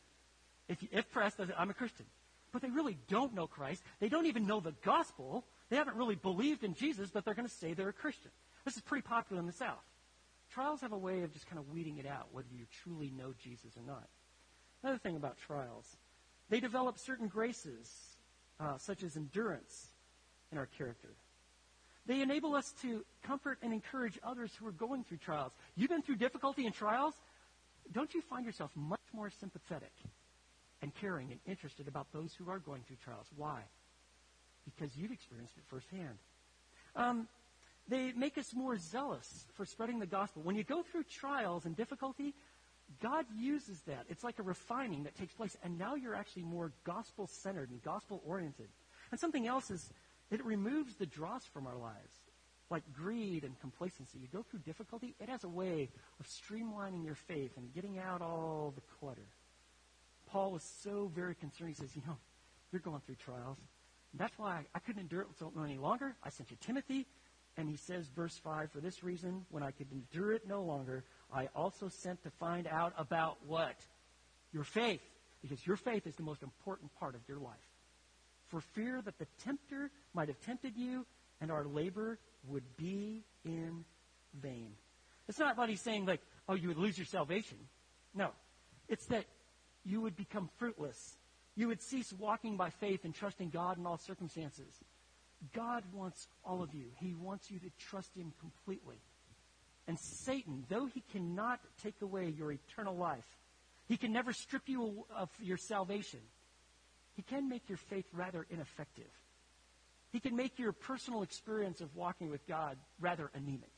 If, 0.68 0.78
if 0.92 1.10
pressed, 1.12 1.40
I'm 1.58 1.70
a 1.70 1.74
Christian. 1.74 2.06
But 2.52 2.62
they 2.62 2.70
really 2.70 2.98
don't 3.10 3.34
know 3.34 3.48
Christ. 3.48 3.84
They 4.00 4.08
don't 4.08 4.28
even 4.28 4.48
know 4.48 4.60
the 4.60 4.74
gospel. 4.84 5.46
They 5.70 5.76
haven't 5.76 5.98
really 5.98 6.16
believed 6.16 6.64
in 6.64 6.74
Jesus, 6.74 7.10
but 7.12 7.26
they're 7.26 7.34
going 7.34 7.48
to 7.48 7.54
say 7.54 7.74
they're 7.74 7.90
a 7.90 7.94
Christian. 7.94 8.32
This 8.66 8.76
is 8.76 8.82
pretty 8.82 9.04
popular 9.04 9.40
in 9.40 9.46
the 9.46 9.54
South. 9.54 9.86
Trials 10.52 10.82
have 10.82 10.92
a 10.92 10.98
way 10.98 11.22
of 11.22 11.32
just 11.32 11.48
kind 11.48 11.60
of 11.60 11.70
weeding 11.70 11.98
it 11.98 12.06
out, 12.06 12.28
whether 12.32 12.48
you 12.52 12.66
truly 12.84 13.12
know 13.16 13.34
Jesus 13.42 13.78
or 13.78 13.84
not. 13.86 14.08
Another 14.84 15.00
thing 15.00 15.16
about 15.16 15.38
trials, 15.38 15.86
they 16.50 16.60
develop 16.60 16.98
certain 17.00 17.28
graces, 17.28 17.92
uh, 18.60 18.78
such 18.78 19.04
as 19.04 19.16
endurance 19.16 19.90
in 20.52 20.58
our 20.58 20.66
character. 20.66 21.10
They 22.08 22.22
enable 22.22 22.56
us 22.56 22.74
to 22.82 23.04
comfort 23.24 23.58
and 23.64 23.74
encourage 23.74 24.20
others 24.24 24.52
who 24.60 24.68
are 24.68 24.72
going 24.72 25.04
through 25.04 25.18
trials. 25.18 25.54
You've 25.76 25.90
been 25.90 26.04
through 26.04 26.18
difficulty 26.18 26.66
and 26.66 26.74
trials. 26.74 27.16
Don't 27.92 28.14
you 28.14 28.22
find 28.22 28.46
yourself 28.46 28.72
much 28.76 29.02
more 29.14 29.30
sympathetic 29.30 29.94
and 30.82 30.94
caring 30.94 31.32
and 31.32 31.40
interested 31.48 31.88
about 31.88 32.08
those 32.14 32.34
who 32.38 32.50
are 32.50 32.60
going 32.60 32.84
through 32.88 32.98
trials? 33.04 33.26
Why? 33.36 33.62
Because 34.66 34.96
you've 34.96 35.12
experienced 35.12 35.54
it 35.58 35.64
firsthand. 35.68 36.18
Um, 36.96 37.28
they 37.88 38.12
make 38.14 38.38
us 38.38 38.54
more 38.54 38.78
zealous 38.78 39.46
for 39.54 39.66
spreading 39.66 40.00
the 40.00 40.06
gospel. 40.06 40.42
When 40.42 40.56
you 40.56 40.64
go 40.64 40.82
through 40.82 41.04
trials 41.04 41.66
and 41.66 41.76
difficulty, 41.76 42.34
God 43.02 43.26
uses 43.38 43.82
that. 43.82 44.06
It's 44.10 44.24
like 44.24 44.40
a 44.40 44.44
refining 44.44 45.04
that 45.04 45.16
takes 45.16 45.34
place, 45.34 45.56
and 45.64 45.78
now 45.78 45.96
you're 45.96 46.16
actually 46.16 46.44
more 46.44 46.72
gospel 46.84 47.28
centered 47.28 47.70
and 47.70 47.84
gospel 47.84 48.22
oriented. 48.26 48.68
And 49.12 49.20
something 49.20 49.48
else 49.48 49.70
is 49.70 49.90
it 50.32 50.44
removes 50.44 50.96
the 50.96 51.06
dross 51.06 51.46
from 51.46 51.68
our 51.68 51.76
lives, 51.76 52.18
like 52.70 52.84
greed 52.94 53.44
and 53.44 53.60
complacency. 53.60 54.18
You 54.20 54.28
go 54.34 54.44
through 54.50 54.60
difficulty, 54.60 55.16
it 55.20 55.30
has 55.30 55.44
a 55.44 55.50
way 55.50 55.90
of 56.20 56.28
streamlining 56.28 57.06
your 57.06 57.16
faith 57.16 57.52
and 57.58 57.74
getting 57.74 58.00
out 58.00 58.22
all 58.22 58.74
the 58.76 58.82
clutter. 59.00 59.28
Paul 60.28 60.52
was 60.52 60.64
so 60.64 61.12
very 61.14 61.36
concerned. 61.36 61.70
He 61.70 61.76
says, 61.76 61.96
You 61.96 62.02
know, 62.08 62.18
you're 62.72 62.82
going 62.82 63.02
through 63.06 63.16
trials. 63.16 63.58
And 64.12 64.20
that's 64.20 64.38
why 64.38 64.66
I, 64.74 64.80
couldn't 64.80 65.02
endure 65.02 65.22
it 65.22 65.28
any 65.62 65.78
longer. 65.78 66.16
I 66.24 66.30
sent 66.30 66.50
you 66.50 66.58
Timothy. 66.60 67.06
And 67.58 67.70
he 67.70 67.78
says, 67.78 68.08
verse 68.16 68.38
5, 68.44 68.72
for 68.72 68.82
this 68.82 69.04
reason, 69.04 69.46
when 69.50 69.64
I 69.64 69.72
could 69.72 69.88
endure 69.92 70.34
it 70.34 70.48
no 70.48 70.62
longer, 70.62 71.06
I 71.34 71.48
also 71.56 71.88
sent 71.88 72.22
to 72.24 72.30
find 72.32 72.68
out 72.68 72.94
about 72.98 73.38
what? 73.48 73.76
Your 74.52 74.64
faith. 74.64 75.02
Because 75.42 75.66
your 75.66 75.78
faith 75.78 76.06
is 76.06 76.16
the 76.16 76.24
most 76.24 76.44
important 76.44 76.94
part 77.00 77.16
of 77.16 77.22
your 77.28 77.38
life. 77.38 77.54
For 78.48 78.60
fear 78.60 79.02
that 79.04 79.18
the 79.20 79.28
tempter 79.44 79.90
might 80.14 80.28
have 80.28 80.40
tempted 80.42 80.76
you, 80.76 81.06
and 81.40 81.52
our 81.52 81.66
labor 81.66 82.20
would 82.48 82.64
be 82.78 83.24
in 83.46 83.86
vain. 84.42 84.72
It's 85.28 85.40
not 85.40 85.58
what 85.58 85.70
he's 85.70 85.82
saying, 85.82 86.06
like, 86.06 86.22
oh, 86.50 86.56
you 86.56 86.68
would 86.68 86.78
lose 86.78 86.98
your 86.98 87.06
salvation. 87.06 87.58
No. 88.14 88.32
It's 88.88 89.06
that 89.08 89.26
you 89.84 90.02
would 90.02 90.16
become 90.16 90.50
fruitless. 90.58 91.18
You 91.56 91.68
would 91.70 91.82
cease 91.82 92.12
walking 92.14 92.58
by 92.58 92.70
faith 92.70 93.06
and 93.06 93.14
trusting 93.14 93.50
God 93.50 93.78
in 93.78 93.86
all 93.86 93.98
circumstances. 93.98 94.84
God 95.54 95.84
wants 95.94 96.28
all 96.44 96.64
of 96.64 96.74
you. 96.74 96.86
He 97.00 97.14
wants 97.14 97.52
you 97.52 97.60
to 97.60 97.70
trust 97.78 98.16
Him 98.16 98.34
completely. 98.40 98.98
And 99.88 100.00
Satan, 100.00 100.66
though 100.68 100.88
he 100.88 101.04
cannot 101.12 101.60
take 101.84 102.02
away 102.02 102.34
your 102.36 102.52
eternal 102.52 102.96
life, 102.96 103.26
he 103.88 103.98
can 103.98 104.12
never 104.12 104.34
strip 104.34 104.64
you 104.68 105.06
of 105.16 105.30
your 105.40 105.58
salvation. 105.58 106.22
He 107.16 107.22
can 107.22 107.48
make 107.48 107.70
your 107.70 107.78
faith 107.78 108.06
rather 108.12 108.46
ineffective. 108.50 109.12
He 110.12 110.20
can 110.20 110.36
make 110.36 110.58
your 110.58 110.72
personal 110.72 111.22
experience 111.22 111.82
of 111.82 111.96
walking 111.96 112.30
with 112.30 112.46
God 112.48 112.78
rather 113.00 113.30
anemic. 113.36 113.72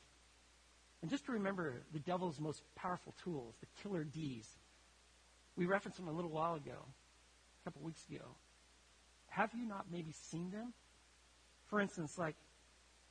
And 1.02 1.10
just 1.10 1.26
to 1.26 1.32
remember 1.32 1.82
the 1.92 1.98
devil's 1.98 2.40
most 2.40 2.62
powerful 2.74 3.14
tools, 3.22 3.54
the 3.60 3.66
killer 3.82 4.04
D's. 4.04 4.48
We 5.56 5.66
referenced 5.66 5.98
them 5.98 6.08
a 6.08 6.12
little 6.12 6.30
while 6.30 6.54
ago, 6.54 6.72
a 6.72 7.64
couple 7.64 7.82
weeks 7.82 8.04
ago. 8.10 8.24
Have 9.28 9.50
you 9.54 9.66
not 9.66 9.86
maybe 9.92 10.12
seen 10.12 10.50
them? 10.50 10.72
For 11.68 11.80
instance, 11.80 12.18
like 12.18 12.34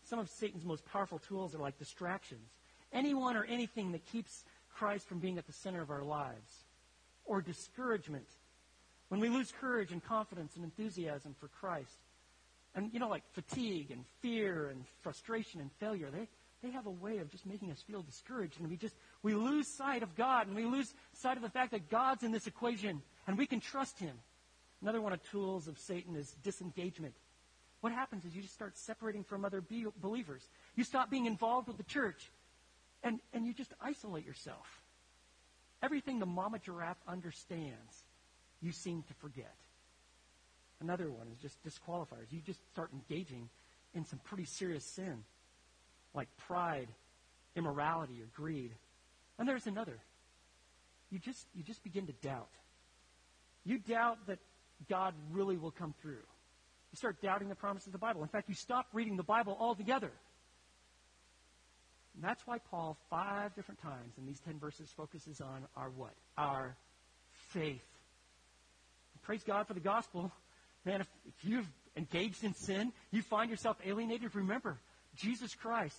some 0.04 0.20
of 0.20 0.30
Satan's 0.30 0.66
most 0.66 0.86
powerful 0.86 1.20
tools 1.20 1.54
are 1.54 1.60
like 1.60 1.78
distractions. 1.78 2.50
Anyone 2.94 3.36
or 3.36 3.44
anything 3.46 3.92
that 3.92 4.06
keeps 4.06 4.44
Christ 4.74 5.08
from 5.08 5.20
being 5.20 5.38
at 5.38 5.46
the 5.46 5.54
center 5.54 5.82
of 5.82 5.92
our 5.92 6.04
lives. 6.04 6.66
Or 7.26 7.42
discouragement. 7.42 8.28
When 9.10 9.20
we 9.20 9.30
lose 9.30 9.52
courage 9.60 9.92
and 9.92 10.04
confidence 10.04 10.56
and 10.56 10.64
enthusiasm 10.64 11.36
for 11.40 11.48
Christ. 11.48 12.00
And, 12.76 12.94
you 12.94 13.00
know, 13.00 13.10
like 13.10 13.24
fatigue 13.34 13.92
and 13.92 14.06
fear 14.22 14.68
and 14.68 14.86
frustration 15.02 15.62
and 15.62 15.72
failure, 15.80 16.10
they, 16.12 16.28
they 16.62 16.72
have 16.72 16.86
a 16.86 16.92
way 16.92 17.18
of 17.18 17.30
just 17.30 17.46
making 17.46 17.72
us 17.72 17.82
feel 17.82 18.02
discouraged. 18.02 18.60
And 18.60 18.70
we 18.70 18.78
just, 18.78 18.96
we 19.24 19.34
lose 19.34 19.68
sight 19.68 20.04
of 20.04 20.16
God 20.16 20.48
and 20.48 20.56
we 20.56 20.66
lose 20.66 20.94
sight 21.14 21.38
of 21.38 21.44
the 21.44 21.50
fact 21.50 21.72
that 21.72 21.90
God's 21.90 22.24
in 22.24 22.32
this 22.32 22.48
equation 22.48 23.02
and 23.26 23.38
we 23.38 23.46
can 23.46 23.60
trust 23.60 24.00
Him. 24.00 24.16
Another 24.82 25.02
one 25.02 25.12
of 25.12 25.22
tools 25.32 25.68
of 25.68 25.78
Satan 25.80 26.16
is 26.16 26.36
disengagement. 26.44 27.16
What 27.82 27.94
happens 27.94 28.26
is 28.26 28.36
you 28.36 28.42
just 28.42 28.54
start 28.54 28.78
separating 28.78 29.24
from 29.24 29.46
other 29.46 29.62
be- 29.62 29.86
believers. 30.02 30.42
You 30.76 30.84
stop 30.84 31.10
being 31.10 31.26
involved 31.26 31.68
with 31.68 31.78
the 31.78 31.84
church, 31.84 32.30
and, 33.04 33.20
and 33.34 33.46
you 33.46 33.54
just 33.54 33.74
isolate 33.82 34.26
yourself. 34.26 34.82
Everything 35.84 36.20
the 36.20 36.26
mama 36.26 36.60
giraffe 36.60 36.98
understands, 37.08 38.04
you 38.62 38.72
seem 38.72 39.04
to 39.04 39.14
forget. 39.16 39.54
Another 40.82 41.10
one 41.10 41.28
is 41.32 41.38
just 41.40 41.58
disqualifiers. 41.64 42.32
You 42.32 42.42
just 42.46 42.60
start 42.72 42.90
engaging 42.94 43.50
in 43.94 44.06
some 44.06 44.20
pretty 44.26 44.46
serious 44.46 44.84
sin, 44.84 45.24
like 46.14 46.28
pride, 46.38 46.88
immorality, 47.56 48.22
or 48.22 48.28
greed. 48.36 48.72
And 49.38 49.48
there's 49.48 49.68
another. 49.68 50.00
You 51.12 51.20
just, 51.20 51.46
you 51.56 51.64
just 51.64 51.84
begin 51.84 52.08
to 52.08 52.14
doubt. 52.14 52.50
You 53.66 53.80
doubt 53.80 54.18
that 54.28 54.40
God 54.90 55.14
really 55.32 55.58
will 55.58 55.72
come 55.72 55.94
through. 56.02 56.24
You 56.92 56.98
start 56.98 57.22
doubting 57.22 57.50
the 57.50 57.56
promises 57.56 57.88
of 57.88 57.94
the 57.94 58.00
Bible. 58.00 58.22
In 58.22 58.30
fact, 58.30 58.50
you 58.50 58.56
stop 58.56 58.88
reading 58.94 59.18
the 59.18 59.24
Bible 59.24 59.58
altogether. 59.60 60.12
And 62.16 62.24
that's 62.24 62.46
why 62.48 62.58
Paul, 62.58 62.98
five 63.10 63.54
different 63.56 63.82
times 63.82 64.14
in 64.18 64.26
these 64.26 64.40
ten 64.40 64.58
verses, 64.58 64.90
focuses 64.96 65.40
on 65.42 65.66
our 65.76 65.90
what? 65.90 66.14
Our 66.38 66.76
faith. 67.50 67.84
And 69.14 69.22
praise 69.22 69.44
God 69.44 69.68
for 69.68 69.74
the 69.74 69.80
gospel. 69.80 70.32
Man, 70.86 71.02
if, 71.02 71.08
if 71.28 71.44
you've 71.44 71.68
engaged 71.96 72.44
in 72.44 72.54
sin, 72.54 72.92
you 73.12 73.22
find 73.22 73.50
yourself 73.52 73.78
alienated, 73.86 74.34
remember, 74.34 74.78
Jesus 75.16 75.54
Christ, 75.54 75.98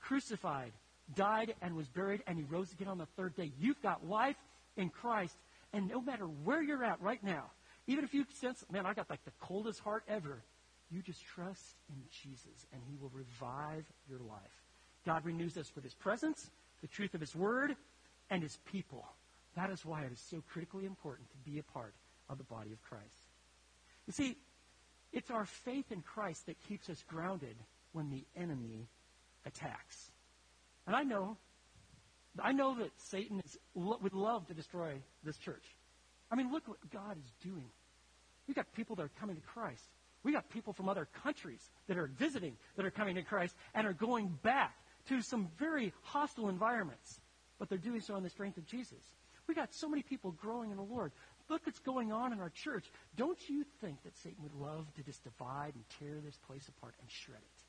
crucified, 0.00 0.72
died, 1.14 1.54
and 1.60 1.76
was 1.76 1.86
buried, 1.88 2.22
and 2.26 2.38
he 2.38 2.44
rose 2.44 2.72
again 2.72 2.88
on 2.88 2.98
the 2.98 3.06
third 3.16 3.36
day. 3.36 3.52
You've 3.58 3.80
got 3.82 4.08
life 4.08 4.36
in 4.76 4.88
Christ, 4.88 5.36
and 5.72 5.88
no 5.88 6.00
matter 6.00 6.24
where 6.24 6.62
you're 6.62 6.84
at 6.84 7.00
right 7.00 7.22
now, 7.22 7.44
even 7.90 8.04
if 8.04 8.14
you 8.14 8.24
sense, 8.40 8.64
man, 8.70 8.86
I 8.86 8.94
got 8.94 9.10
like 9.10 9.24
the 9.24 9.32
coldest 9.40 9.80
heart 9.80 10.04
ever, 10.08 10.44
you 10.92 11.02
just 11.02 11.24
trust 11.24 11.74
in 11.88 11.96
Jesus 12.22 12.66
and 12.72 12.80
he 12.88 12.96
will 12.96 13.10
revive 13.12 13.84
your 14.08 14.20
life. 14.20 14.62
God 15.04 15.24
renews 15.24 15.56
us 15.56 15.72
with 15.74 15.82
his 15.82 15.94
presence, 15.94 16.50
the 16.82 16.86
truth 16.86 17.14
of 17.14 17.20
his 17.20 17.34
word, 17.34 17.74
and 18.30 18.44
his 18.44 18.58
people. 18.70 19.04
That 19.56 19.70
is 19.70 19.84
why 19.84 20.04
it 20.04 20.12
is 20.12 20.20
so 20.30 20.40
critically 20.52 20.86
important 20.86 21.28
to 21.30 21.50
be 21.50 21.58
a 21.58 21.64
part 21.64 21.94
of 22.28 22.38
the 22.38 22.44
body 22.44 22.70
of 22.72 22.80
Christ. 22.82 23.04
You 24.06 24.12
see, 24.12 24.36
it's 25.12 25.32
our 25.32 25.44
faith 25.44 25.90
in 25.90 26.02
Christ 26.02 26.46
that 26.46 26.56
keeps 26.68 26.88
us 26.88 27.02
grounded 27.08 27.56
when 27.92 28.08
the 28.08 28.24
enemy 28.40 28.86
attacks. 29.44 30.12
And 30.86 30.94
I 30.94 31.02
know, 31.02 31.36
I 32.40 32.52
know 32.52 32.76
that 32.76 32.90
Satan 32.98 33.42
is, 33.44 33.58
would 33.74 34.14
love 34.14 34.46
to 34.46 34.54
destroy 34.54 34.92
this 35.24 35.38
church. 35.38 35.64
I 36.30 36.36
mean, 36.36 36.52
look 36.52 36.68
what 36.68 36.78
God 36.92 37.16
is 37.16 37.32
doing. 37.42 37.66
We 38.48 38.54
got 38.54 38.72
people 38.72 38.96
that 38.96 39.02
are 39.02 39.12
coming 39.20 39.36
to 39.36 39.42
Christ. 39.42 39.84
We 40.22 40.32
got 40.32 40.48
people 40.50 40.72
from 40.72 40.88
other 40.88 41.08
countries 41.22 41.62
that 41.88 41.96
are 41.96 42.06
visiting 42.06 42.56
that 42.76 42.84
are 42.84 42.90
coming 42.90 43.14
to 43.14 43.22
Christ 43.22 43.54
and 43.74 43.86
are 43.86 43.92
going 43.92 44.38
back 44.42 44.76
to 45.08 45.22
some 45.22 45.48
very 45.58 45.92
hostile 46.02 46.48
environments, 46.48 47.20
but 47.58 47.68
they're 47.68 47.78
doing 47.78 48.00
so 48.00 48.14
on 48.14 48.22
the 48.22 48.30
strength 48.30 48.58
of 48.58 48.66
Jesus. 48.66 49.02
We 49.46 49.54
got 49.54 49.74
so 49.74 49.88
many 49.88 50.02
people 50.02 50.32
growing 50.32 50.70
in 50.70 50.76
the 50.76 50.82
Lord. 50.82 51.12
Look 51.48 51.62
what's 51.64 51.80
going 51.80 52.12
on 52.12 52.32
in 52.32 52.40
our 52.40 52.50
church. 52.50 52.84
Don't 53.16 53.38
you 53.48 53.64
think 53.80 54.02
that 54.04 54.16
Satan 54.18 54.42
would 54.42 54.54
love 54.54 54.86
to 54.94 55.02
just 55.02 55.24
divide 55.24 55.74
and 55.74 55.84
tear 55.98 56.20
this 56.24 56.36
place 56.46 56.68
apart 56.68 56.94
and 57.00 57.10
shred 57.10 57.40
it? 57.40 57.62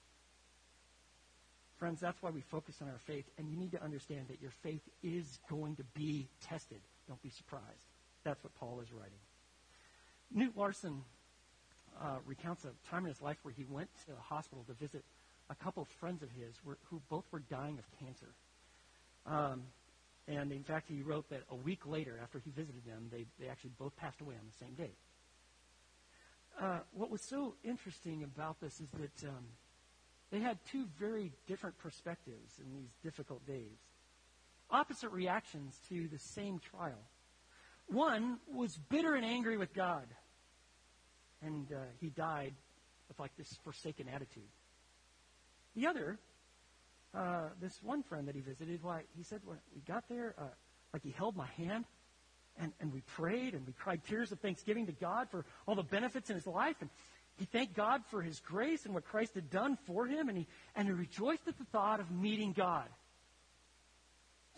Friends, 1.77 1.99
that's 1.99 2.21
why 2.21 2.29
we 2.29 2.41
focus 2.41 2.75
on 2.81 2.89
our 2.89 2.99
faith, 3.07 3.25
and 3.39 3.49
you 3.49 3.57
need 3.57 3.71
to 3.71 3.84
understand 3.84 4.27
that 4.27 4.39
your 4.39 4.51
faith 4.62 4.84
is 5.01 5.39
going 5.49 5.75
to 5.77 5.84
be 5.95 6.29
tested. 6.47 6.79
Don't 7.07 7.21
be 7.23 7.31
surprised. 7.31 7.88
That's 8.23 8.43
what 8.43 8.53
Paul 8.53 8.81
is 8.81 8.93
writing. 8.93 9.17
Knute 10.35 10.55
Larson 10.55 11.03
uh, 12.01 12.17
recounts 12.25 12.65
a 12.65 12.89
time 12.89 13.03
in 13.05 13.11
his 13.11 13.21
life 13.21 13.37
where 13.43 13.53
he 13.53 13.65
went 13.69 13.89
to 14.05 14.13
a 14.13 14.21
hospital 14.21 14.63
to 14.67 14.73
visit 14.73 15.03
a 15.49 15.55
couple 15.55 15.83
of 15.83 15.89
friends 15.89 16.23
of 16.23 16.29
his 16.31 16.55
were, 16.63 16.77
who 16.89 17.01
both 17.09 17.25
were 17.31 17.41
dying 17.49 17.77
of 17.77 17.85
cancer. 17.99 18.29
Um, 19.25 19.63
and 20.27 20.51
in 20.51 20.63
fact, 20.63 20.87
he 20.87 21.01
wrote 21.01 21.29
that 21.29 21.43
a 21.51 21.55
week 21.55 21.85
later, 21.85 22.17
after 22.23 22.39
he 22.39 22.51
visited 22.51 22.85
them, 22.85 23.09
they, 23.11 23.25
they 23.39 23.49
actually 23.49 23.71
both 23.77 23.95
passed 23.97 24.21
away 24.21 24.35
on 24.35 24.45
the 24.45 24.65
same 24.65 24.73
day. 24.75 24.91
Uh, 26.59 26.79
what 26.93 27.09
was 27.09 27.21
so 27.21 27.55
interesting 27.63 28.23
about 28.23 28.59
this 28.61 28.79
is 28.79 28.87
that 28.91 29.29
um, 29.29 29.43
they 30.31 30.39
had 30.39 30.57
two 30.71 30.85
very 30.97 31.31
different 31.47 31.77
perspectives 31.79 32.59
in 32.59 32.73
these 32.73 32.91
difficult 33.03 33.45
days, 33.45 33.77
opposite 34.69 35.09
reactions 35.09 35.77
to 35.89 36.07
the 36.07 36.19
same 36.19 36.59
trial. 36.59 37.03
One 37.87 38.39
was 38.53 38.77
bitter 38.89 39.15
and 39.15 39.25
angry 39.25 39.57
with 39.57 39.73
God 39.73 40.05
and 41.41 41.71
uh, 41.71 41.80
he 41.99 42.10
died 42.10 42.54
with 43.08 43.19
like 43.19 43.36
this 43.38 43.58
forsaken 43.63 44.08
attitude. 44.08 44.49
The 45.75 45.88
other, 45.88 46.19
uh, 47.13 47.49
this 47.60 47.73
one 47.82 48.04
friend 48.04 48.27
that 48.27 48.36
he 48.36 48.41
visited, 48.41 48.84
why 48.84 49.01
he 49.15 49.23
said 49.23 49.41
when 49.45 49.58
we 49.75 49.82
got 49.82 50.08
there, 50.10 50.36
uh, 50.38 50.43
like 50.93 51.04
he 51.04 51.12
held 51.12 51.36
my 51.36 51.47
hand, 51.58 51.86
and, 52.58 52.73
and 52.80 52.93
we 52.93 53.01
prayed 53.01 53.54
and 53.54 53.65
we 53.65 53.73
cried 53.73 54.01
tears 54.04 54.32
of 54.32 54.39
thanksgiving 54.39 54.86
to 54.88 54.91
God 54.91 55.30
for 55.32 55.45
all 55.67 55.75
the 55.75 55.84
benefits 55.84 56.30
in 56.30 56.36
his 56.36 56.47
life. 56.47 56.75
And 56.82 56.89
he 57.38 57.45
thanked 57.45 57.75
God 57.75 58.01
for 58.10 58.21
his 58.21 58.39
grace 58.39 58.86
and 58.86 58.93
what 58.93 59.06
Christ 59.06 59.36
had 59.36 59.49
done 59.49 59.77
for 59.88 60.06
him. 60.06 60.30
And 60.30 60.38
he, 60.38 60.47
and 60.75 60.88
he 60.88 60.93
rejoiced 60.93 61.47
at 61.47 61.58
the 61.58 61.65
thought 61.65 61.99
of 61.99 62.12
meeting 62.12 62.54
God. 62.54 62.88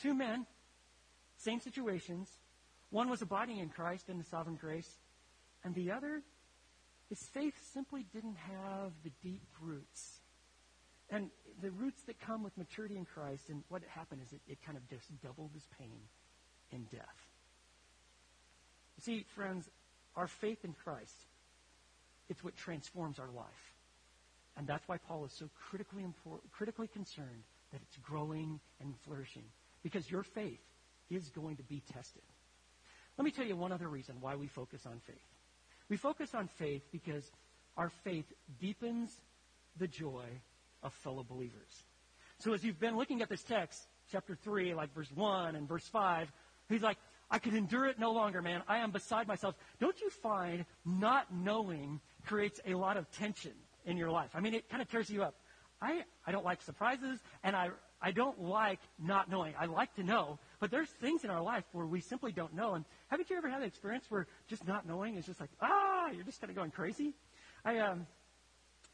Two 0.01 0.13
men, 0.13 0.45
same 1.37 1.59
situations. 1.59 2.29
One 2.89 3.09
was 3.09 3.21
abiding 3.21 3.59
in 3.59 3.69
Christ 3.69 4.09
and 4.09 4.19
the 4.19 4.25
sovereign 4.25 4.55
grace, 4.55 4.89
and 5.63 5.73
the 5.73 5.91
other, 5.91 6.21
his 7.13 7.27
faith 7.27 7.53
simply 7.71 8.07
didn't 8.11 8.37
have 8.37 8.91
the 9.03 9.11
deep 9.21 9.45
roots. 9.61 10.21
And 11.11 11.29
the 11.61 11.69
roots 11.69 12.01
that 12.07 12.19
come 12.19 12.41
with 12.41 12.57
maturity 12.57 12.97
in 12.97 13.05
Christ, 13.05 13.49
and 13.49 13.63
what 13.69 13.83
happened 13.87 14.21
is 14.25 14.33
it, 14.33 14.41
it 14.47 14.57
kind 14.65 14.75
of 14.75 14.89
just 14.89 15.05
doubled 15.21 15.51
his 15.53 15.67
pain 15.77 15.99
and 16.71 16.89
death. 16.89 17.03
You 18.97 19.03
see, 19.03 19.25
friends, 19.35 19.69
our 20.15 20.25
faith 20.25 20.65
in 20.65 20.73
Christ, 20.73 21.13
it's 22.29 22.43
what 22.43 22.55
transforms 22.55 23.19
our 23.19 23.29
life. 23.29 23.73
And 24.57 24.65
that's 24.65 24.87
why 24.87 24.97
Paul 24.97 25.25
is 25.25 25.33
so 25.33 25.47
critically, 25.69 26.03
important, 26.03 26.51
critically 26.51 26.87
concerned 26.87 27.43
that 27.71 27.81
it's 27.83 27.97
growing 27.97 28.59
and 28.81 28.95
flourishing. 29.05 29.45
Because 29.83 30.09
your 30.09 30.23
faith 30.23 30.61
is 31.11 31.29
going 31.29 31.57
to 31.57 31.63
be 31.63 31.83
tested. 31.93 32.23
Let 33.19 33.25
me 33.25 33.29
tell 33.29 33.45
you 33.45 33.55
one 33.55 33.71
other 33.71 33.87
reason 33.87 34.15
why 34.19 34.35
we 34.35 34.47
focus 34.47 34.87
on 34.87 34.99
faith. 35.05 35.32
We 35.93 35.97
focus 35.97 36.33
on 36.33 36.47
faith 36.47 36.81
because 36.91 37.29
our 37.77 37.89
faith 38.03 38.25
deepens 38.59 39.11
the 39.77 39.87
joy 39.87 40.25
of 40.81 40.91
fellow 40.91 41.23
believers. 41.23 41.83
So 42.39 42.51
as 42.55 42.63
you've 42.63 42.79
been 42.79 42.97
looking 42.97 43.21
at 43.21 43.29
this 43.29 43.43
text, 43.43 43.85
chapter 44.11 44.33
3, 44.33 44.73
like 44.73 44.91
verse 44.95 45.11
1 45.13 45.55
and 45.55 45.67
verse 45.67 45.87
5, 45.87 46.31
he's 46.67 46.81
like, 46.81 46.97
I 47.29 47.37
can 47.37 47.55
endure 47.55 47.85
it 47.85 47.99
no 47.99 48.11
longer, 48.11 48.41
man. 48.41 48.63
I 48.67 48.79
am 48.79 48.89
beside 48.89 49.27
myself. 49.27 49.53
Don't 49.79 50.01
you 50.01 50.09
find 50.09 50.65
not 50.83 51.31
knowing 51.31 52.01
creates 52.25 52.59
a 52.65 52.73
lot 52.73 52.97
of 52.97 53.07
tension 53.11 53.53
in 53.85 53.95
your 53.95 54.09
life? 54.09 54.31
I 54.33 54.39
mean, 54.39 54.55
it 54.55 54.67
kind 54.69 54.81
of 54.81 54.89
tears 54.89 55.11
you 55.11 55.21
up. 55.21 55.35
I, 55.79 56.05
I 56.25 56.31
don't 56.31 56.43
like 56.43 56.63
surprises, 56.63 57.19
and 57.43 57.55
I, 57.55 57.69
I 58.01 58.09
don't 58.09 58.41
like 58.41 58.79
not 58.97 59.29
knowing. 59.29 59.53
I 59.59 59.65
like 59.65 59.93
to 59.97 60.03
know, 60.03 60.39
but 60.63 60.71
there's 60.71 60.87
things 60.87 61.25
in 61.25 61.29
our 61.29 61.41
life 61.41 61.65
where 61.73 61.85
we 61.85 61.99
simply 61.99 62.31
don't 62.31 62.53
know. 62.55 62.75
And 62.75 62.85
haven't 63.07 63.29
you 63.29 63.35
ever 63.35 63.49
had 63.49 63.59
an 63.59 63.67
experience 63.67 64.05
where 64.07 64.27
just 64.47 64.65
not 64.65 64.87
knowing 64.87 65.17
is 65.17 65.25
just 65.25 65.41
like, 65.41 65.49
ah, 65.61 66.07
you're 66.09 66.23
just 66.23 66.39
kind 66.39 66.49
of 66.49 66.55
going 66.55 66.71
crazy? 66.71 67.15
I, 67.65 67.79
um, 67.79 68.07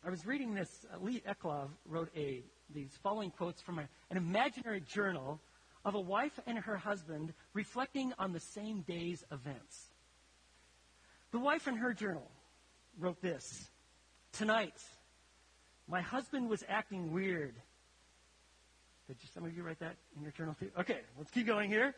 I 0.03 0.09
was 0.09 0.25
reading 0.25 0.55
this. 0.55 0.87
Uh, 0.91 0.97
Lee 0.99 1.21
Eclov 1.29 1.67
wrote 1.85 2.09
a, 2.17 2.41
these 2.73 2.89
following 3.03 3.29
quotes 3.29 3.61
from 3.61 3.77
a, 3.77 3.87
an 4.09 4.17
imaginary 4.17 4.81
journal 4.81 5.39
of 5.85 5.93
a 5.93 5.99
wife 5.99 6.39
and 6.47 6.57
her 6.57 6.75
husband 6.75 7.35
reflecting 7.53 8.13
on 8.17 8.33
the 8.33 8.39
same 8.39 8.81
day's 8.81 9.23
events. 9.31 9.91
The 11.29 11.37
wife 11.37 11.67
in 11.67 11.75
her 11.75 11.93
journal 11.93 12.31
wrote 12.97 13.21
this 13.21 13.69
Tonight, 14.31 14.73
my 15.87 16.01
husband 16.01 16.49
was 16.49 16.63
acting 16.67 17.13
weird. 17.13 17.53
Did 19.09 19.17
some 19.33 19.43
of 19.43 19.57
you 19.57 19.63
write 19.63 19.79
that 19.79 19.95
in 20.15 20.21
your 20.21 20.31
journal 20.31 20.55
too? 20.59 20.69
Okay, 20.77 20.99
let's 21.17 21.31
keep 21.31 21.47
going 21.47 21.67
here. 21.67 21.95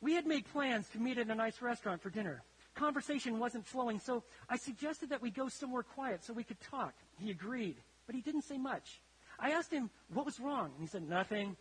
We 0.00 0.14
had 0.14 0.26
made 0.26 0.44
plans 0.52 0.88
to 0.88 0.98
meet 0.98 1.18
at 1.18 1.28
a 1.28 1.34
nice 1.36 1.62
restaurant 1.62 2.02
for 2.02 2.10
dinner. 2.10 2.42
Conversation 2.74 3.38
wasn't 3.38 3.64
flowing, 3.64 4.00
so 4.00 4.24
I 4.50 4.56
suggested 4.56 5.10
that 5.10 5.22
we 5.22 5.30
go 5.30 5.48
somewhere 5.48 5.84
quiet 5.84 6.24
so 6.24 6.32
we 6.32 6.42
could 6.42 6.60
talk. 6.60 6.94
He 7.20 7.30
agreed, 7.30 7.76
but 8.06 8.16
he 8.16 8.22
didn't 8.22 8.42
say 8.42 8.58
much. 8.58 9.00
I 9.38 9.52
asked 9.52 9.70
him 9.72 9.88
what 10.12 10.26
was 10.26 10.40
wrong, 10.40 10.72
and 10.72 10.80
he 10.80 10.88
said 10.88 11.08
nothing. 11.08 11.56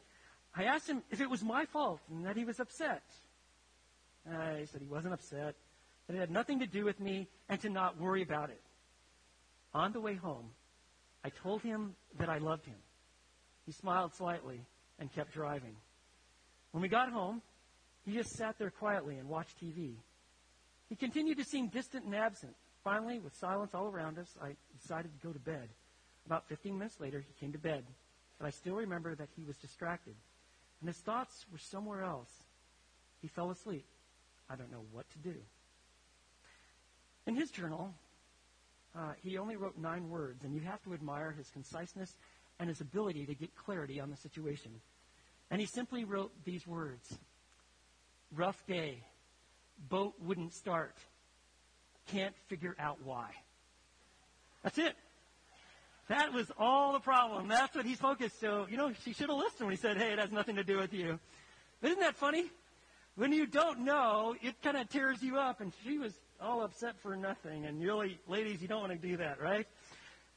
I 0.56 0.64
asked 0.64 0.90
him 0.90 1.04
if 1.12 1.22
it 1.22 1.30
was 1.30 1.44
my 1.44 1.66
fault 1.66 2.02
and 2.10 2.26
that 2.26 2.36
he 2.36 2.44
was 2.44 2.60
upset. 2.60 3.04
He 4.26 4.66
said 4.66 4.82
he 4.82 4.88
wasn't 4.88 5.14
upset, 5.14 5.56
that 6.08 6.16
it 6.16 6.20
had 6.20 6.32
nothing 6.32 6.60
to 6.60 6.66
do 6.66 6.86
with 6.86 7.00
me, 7.00 7.28
and 7.50 7.62
to 7.62 7.70
not 7.70 8.00
worry 8.00 8.24
about 8.24 8.50
it. 8.50 8.62
On 9.76 9.92
the 9.92 10.02
way 10.02 10.16
home, 10.16 10.50
I 11.24 11.30
told 11.30 11.62
him 11.62 11.96
that 12.18 12.30
I 12.30 12.40
loved 12.40 12.66
him. 12.66 12.76
He 13.66 13.72
smiled 13.72 14.14
slightly 14.14 14.62
and 15.00 15.12
kept 15.14 15.34
driving. 15.34 15.76
When 16.72 16.82
we 16.82 16.88
got 16.90 17.12
home, 17.12 17.42
he 18.06 18.14
just 18.14 18.36
sat 18.38 18.58
there 18.60 18.70
quietly 18.70 19.18
and 19.18 19.28
watched 19.28 19.60
TV. 19.60 19.94
He 20.90 20.96
continued 20.96 21.38
to 21.38 21.44
seem 21.44 21.68
distant 21.68 22.06
and 22.06 22.16
absent. 22.16 22.56
Finally, 22.84 23.20
with 23.20 23.34
silence 23.36 23.74
all 23.74 23.88
around 23.88 24.20
us, 24.20 24.28
I 24.42 24.56
decided 24.80 25.12
to 25.20 25.28
go 25.28 25.34
to 25.34 25.40
bed. 25.40 25.70
About 26.28 26.48
15 26.48 26.78
minutes 26.78 27.00
later, 27.00 27.20
he 27.20 27.34
came 27.40 27.52
to 27.52 27.58
bed, 27.58 27.84
but 28.40 28.46
I 28.46 28.52
still 28.52 28.76
remember 28.76 29.16
that 29.16 29.30
he 29.36 29.44
was 29.44 29.58
distracted, 29.58 30.14
and 30.82 30.88
his 30.88 30.98
thoughts 30.98 31.46
were 31.52 31.58
somewhere 31.58 32.04
else. 32.04 32.30
He 33.22 33.28
fell 33.28 33.50
asleep. 33.50 33.86
I 34.50 34.56
don't 34.56 34.72
know 34.72 34.84
what 34.92 35.10
to 35.12 35.18
do. 35.20 35.36
In 37.26 37.36
his 37.36 37.50
journal, 37.50 37.92
uh, 38.96 39.14
he 39.24 39.38
only 39.38 39.56
wrote 39.56 39.78
nine 39.78 40.10
words, 40.10 40.44
and 40.44 40.54
you 40.54 40.62
have 40.62 40.84
to 40.84 40.94
admire 40.94 41.32
his 41.32 41.50
conciseness 41.50 42.14
and 42.60 42.70
his 42.70 42.82
ability 42.82 43.26
to 43.26 43.36
get 43.36 43.56
clarity 43.56 44.00
on 44.00 44.10
the 44.10 44.18
situation. 44.18 44.72
And 45.52 45.60
he 45.60 45.68
simply 45.68 46.04
wrote 46.04 46.32
these 46.44 46.66
words 46.66 47.18
Rough 48.36 48.66
day. 48.68 49.04
Boat 49.90 50.14
wouldn't 50.22 50.54
start. 50.54 50.96
Can't 52.08 52.36
figure 52.48 52.76
out 52.80 52.98
why. 53.04 53.30
That's 54.64 54.78
it. 54.78 54.96
That 56.08 56.34
was 56.34 56.52
all 56.58 56.94
the 56.94 57.00
problem. 57.00 57.48
That's 57.48 57.76
what 57.76 57.86
he's 57.86 58.00
focused. 58.00 58.40
So, 58.40 58.68
you 58.70 58.78
know, 58.78 58.92
she 59.04 59.14
should 59.14 59.30
have 59.30 59.38
listened 59.38 59.68
when 59.68 59.72
he 59.72 59.78
said, 59.78 59.98
hey, 59.98 60.14
it 60.14 60.20
has 60.20 60.32
nothing 60.32 60.56
to 60.56 60.64
do 60.64 60.78
with 60.78 60.94
you. 60.94 61.20
But 61.82 61.92
isn't 61.92 62.02
that 62.02 62.16
funny? 62.16 62.46
When 63.16 63.32
you 63.32 63.48
don't 63.48 63.86
know, 63.86 64.36
it 64.42 64.62
kind 64.62 64.78
of 64.78 64.90
tears 64.90 65.22
you 65.24 65.38
up. 65.38 65.62
And 65.62 65.74
she 65.84 65.98
was 65.98 66.14
all 66.42 66.64
upset 66.64 67.00
for 67.02 67.16
nothing. 67.16 67.66
And 67.66 67.82
really, 67.82 68.20
ladies, 68.28 68.62
you 68.62 68.68
don't 68.68 68.82
want 68.82 68.94
to 68.94 69.08
do 69.08 69.18
that, 69.18 69.42
right? 69.42 69.68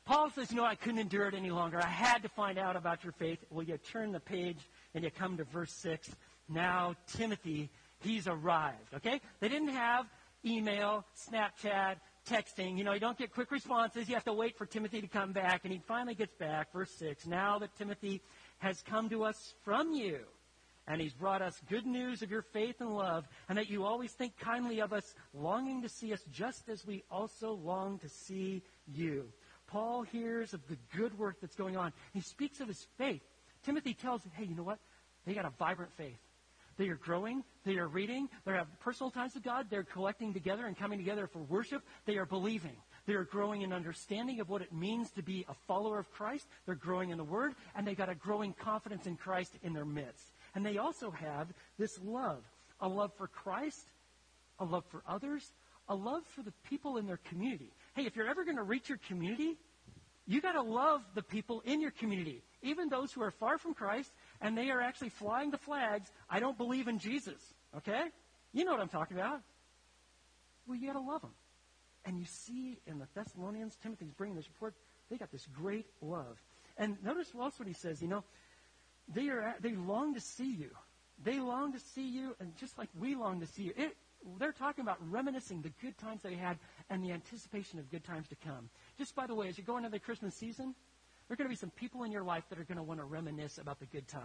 Paul 0.08 0.30
says, 0.30 0.50
know, 0.52 0.64
I 0.64 0.74
couldn't 0.74 1.00
endure 1.00 1.28
it 1.28 1.34
any 1.34 1.50
longer. 1.50 1.78
I 1.78 1.86
had 1.86 2.22
to 2.22 2.30
find 2.30 2.58
out 2.58 2.76
about 2.76 3.04
your 3.04 3.12
faith. 3.12 3.40
Well, 3.50 3.62
you 3.62 3.76
turn 3.76 4.10
the 4.10 4.20
page 4.20 4.56
and 4.94 5.04
you 5.04 5.10
come 5.10 5.36
to 5.36 5.44
verse 5.44 5.70
6. 5.82 6.08
Now, 6.48 6.94
Timothy, 7.18 7.68
he's 8.00 8.26
arrived, 8.26 8.94
okay? 8.94 9.20
They 9.40 9.50
didn't 9.50 9.68
have 9.68 10.06
email, 10.46 11.04
Snapchat, 11.30 11.96
texting. 12.26 12.78
You 12.78 12.84
know, 12.84 12.94
you 12.94 13.00
don't 13.00 13.18
get 13.18 13.34
quick 13.34 13.50
responses. 13.50 14.08
You 14.08 14.14
have 14.14 14.24
to 14.24 14.32
wait 14.32 14.56
for 14.56 14.64
Timothy 14.64 15.02
to 15.02 15.08
come 15.08 15.32
back. 15.32 15.60
And 15.64 15.74
he 15.74 15.82
finally 15.86 16.14
gets 16.14 16.34
back. 16.36 16.72
Verse 16.72 16.90
6. 16.92 17.26
Now 17.26 17.58
that 17.58 17.76
Timothy 17.76 18.22
has 18.60 18.82
come 18.88 19.10
to 19.10 19.24
us 19.24 19.52
from 19.62 19.92
you, 19.92 20.20
and 20.86 21.02
he's 21.02 21.12
brought 21.12 21.42
us 21.42 21.60
good 21.68 21.84
news 21.84 22.22
of 22.22 22.30
your 22.30 22.40
faith 22.40 22.76
and 22.80 22.96
love, 22.96 23.28
and 23.50 23.58
that 23.58 23.68
you 23.68 23.84
always 23.84 24.12
think 24.12 24.38
kindly 24.38 24.80
of 24.80 24.94
us, 24.94 25.14
longing 25.34 25.82
to 25.82 25.88
see 25.90 26.14
us 26.14 26.22
just 26.32 26.70
as 26.70 26.86
we 26.86 27.04
also 27.10 27.52
long 27.52 27.98
to 27.98 28.08
see 28.08 28.62
you. 28.86 29.26
Paul 29.68 30.02
hears 30.02 30.54
of 30.54 30.66
the 30.68 30.76
good 30.96 31.16
work 31.18 31.36
that's 31.40 31.54
going 31.54 31.76
on. 31.76 31.92
He 32.12 32.20
speaks 32.20 32.60
of 32.60 32.68
his 32.68 32.86
faith. 32.96 33.22
Timothy 33.62 33.94
tells 33.94 34.22
him, 34.24 34.32
hey, 34.34 34.44
you 34.44 34.56
know 34.56 34.62
what? 34.62 34.78
They 35.26 35.34
got 35.34 35.44
a 35.44 35.52
vibrant 35.58 35.92
faith. 35.96 36.18
They 36.78 36.88
are 36.88 36.96
growing. 36.96 37.42
They 37.64 37.76
are 37.76 37.88
reading. 37.88 38.28
They 38.46 38.52
have 38.52 38.68
personal 38.80 39.10
times 39.10 39.34
with 39.34 39.42
God. 39.42 39.66
They're 39.68 39.82
collecting 39.82 40.32
together 40.32 40.66
and 40.66 40.78
coming 40.78 40.98
together 40.98 41.26
for 41.26 41.40
worship. 41.40 41.82
They 42.06 42.16
are 42.16 42.24
believing. 42.24 42.76
They 43.06 43.14
are 43.14 43.24
growing 43.24 43.62
in 43.62 43.72
understanding 43.72 44.40
of 44.40 44.48
what 44.48 44.62
it 44.62 44.72
means 44.72 45.10
to 45.12 45.22
be 45.22 45.44
a 45.48 45.54
follower 45.66 45.98
of 45.98 46.10
Christ. 46.12 46.46
They're 46.66 46.74
growing 46.74 47.10
in 47.10 47.18
the 47.18 47.24
Word, 47.24 47.54
and 47.74 47.86
they 47.86 47.94
got 47.94 48.08
a 48.08 48.14
growing 48.14 48.52
confidence 48.52 49.06
in 49.06 49.16
Christ 49.16 49.54
in 49.62 49.72
their 49.72 49.84
midst. 49.84 50.30
And 50.54 50.64
they 50.64 50.78
also 50.78 51.10
have 51.10 51.48
this 51.78 51.98
love 52.02 52.44
a 52.80 52.88
love 52.88 53.10
for 53.18 53.26
Christ, 53.26 53.86
a 54.60 54.64
love 54.64 54.84
for 54.88 55.02
others, 55.08 55.52
a 55.88 55.94
love 55.94 56.22
for 56.26 56.42
the 56.42 56.52
people 56.68 56.96
in 56.98 57.06
their 57.06 57.18
community. 57.28 57.72
Hey, 57.98 58.06
if 58.06 58.14
you're 58.14 58.28
ever 58.28 58.44
going 58.44 58.58
to 58.58 58.62
reach 58.62 58.88
your 58.88 59.00
community, 59.08 59.56
you 60.24 60.40
got 60.40 60.52
to 60.52 60.62
love 60.62 61.02
the 61.16 61.22
people 61.22 61.62
in 61.64 61.80
your 61.80 61.90
community, 61.90 62.44
even 62.62 62.88
those 62.88 63.12
who 63.12 63.22
are 63.22 63.32
far 63.32 63.58
from 63.58 63.74
Christ 63.74 64.12
and 64.40 64.56
they 64.56 64.70
are 64.70 64.80
actually 64.80 65.08
flying 65.08 65.50
the 65.50 65.58
flags. 65.58 66.08
I 66.30 66.38
don't 66.38 66.56
believe 66.56 66.86
in 66.86 67.00
Jesus. 67.00 67.40
Okay? 67.76 68.02
You 68.52 68.64
know 68.64 68.70
what 68.70 68.80
I'm 68.80 68.88
talking 68.88 69.16
about. 69.16 69.40
Well, 70.68 70.78
you 70.78 70.86
got 70.86 70.92
to 70.92 71.04
love 71.04 71.22
them. 71.22 71.32
And 72.04 72.20
you 72.20 72.24
see 72.24 72.78
in 72.86 73.00
the 73.00 73.08
Thessalonians, 73.16 73.76
Timothy's 73.82 74.12
bringing 74.12 74.36
this 74.36 74.46
report, 74.46 74.74
they 75.10 75.16
got 75.16 75.32
this 75.32 75.48
great 75.52 75.86
love. 76.00 76.38
And 76.76 77.02
notice 77.02 77.32
also 77.36 77.56
what 77.58 77.66
he 77.66 77.74
says, 77.74 78.00
you 78.00 78.06
know, 78.06 78.22
they 79.12 79.28
are 79.28 79.56
they 79.60 79.72
long 79.72 80.14
to 80.14 80.20
see 80.20 80.54
you. 80.54 80.70
They 81.24 81.40
long 81.40 81.72
to 81.72 81.80
see 81.80 82.08
you, 82.08 82.36
and 82.38 82.56
just 82.58 82.78
like 82.78 82.90
we 82.96 83.16
long 83.16 83.40
to 83.40 83.46
see 83.48 83.64
you. 83.64 83.72
It, 83.76 83.96
they're 84.38 84.52
talking 84.52 84.82
about 84.82 84.98
reminiscing 85.10 85.62
the 85.62 85.72
good 85.80 85.96
times 85.98 86.22
they 86.22 86.34
had 86.34 86.58
and 86.90 87.02
the 87.02 87.12
anticipation 87.12 87.78
of 87.78 87.90
good 87.90 88.04
times 88.04 88.28
to 88.28 88.36
come. 88.36 88.70
Just 88.96 89.14
by 89.14 89.26
the 89.26 89.34
way, 89.34 89.48
as 89.48 89.58
you 89.58 89.64
go 89.64 89.76
into 89.76 89.88
the 89.88 89.98
Christmas 89.98 90.34
season, 90.34 90.74
there 91.26 91.34
are 91.34 91.36
going 91.36 91.46
to 91.46 91.52
be 91.52 91.56
some 91.56 91.70
people 91.70 92.04
in 92.04 92.12
your 92.12 92.22
life 92.22 92.44
that 92.48 92.58
are 92.58 92.64
going 92.64 92.78
to 92.78 92.82
want 92.82 93.00
to 93.00 93.04
reminisce 93.04 93.58
about 93.58 93.78
the 93.80 93.86
good 93.86 94.08
times. 94.08 94.24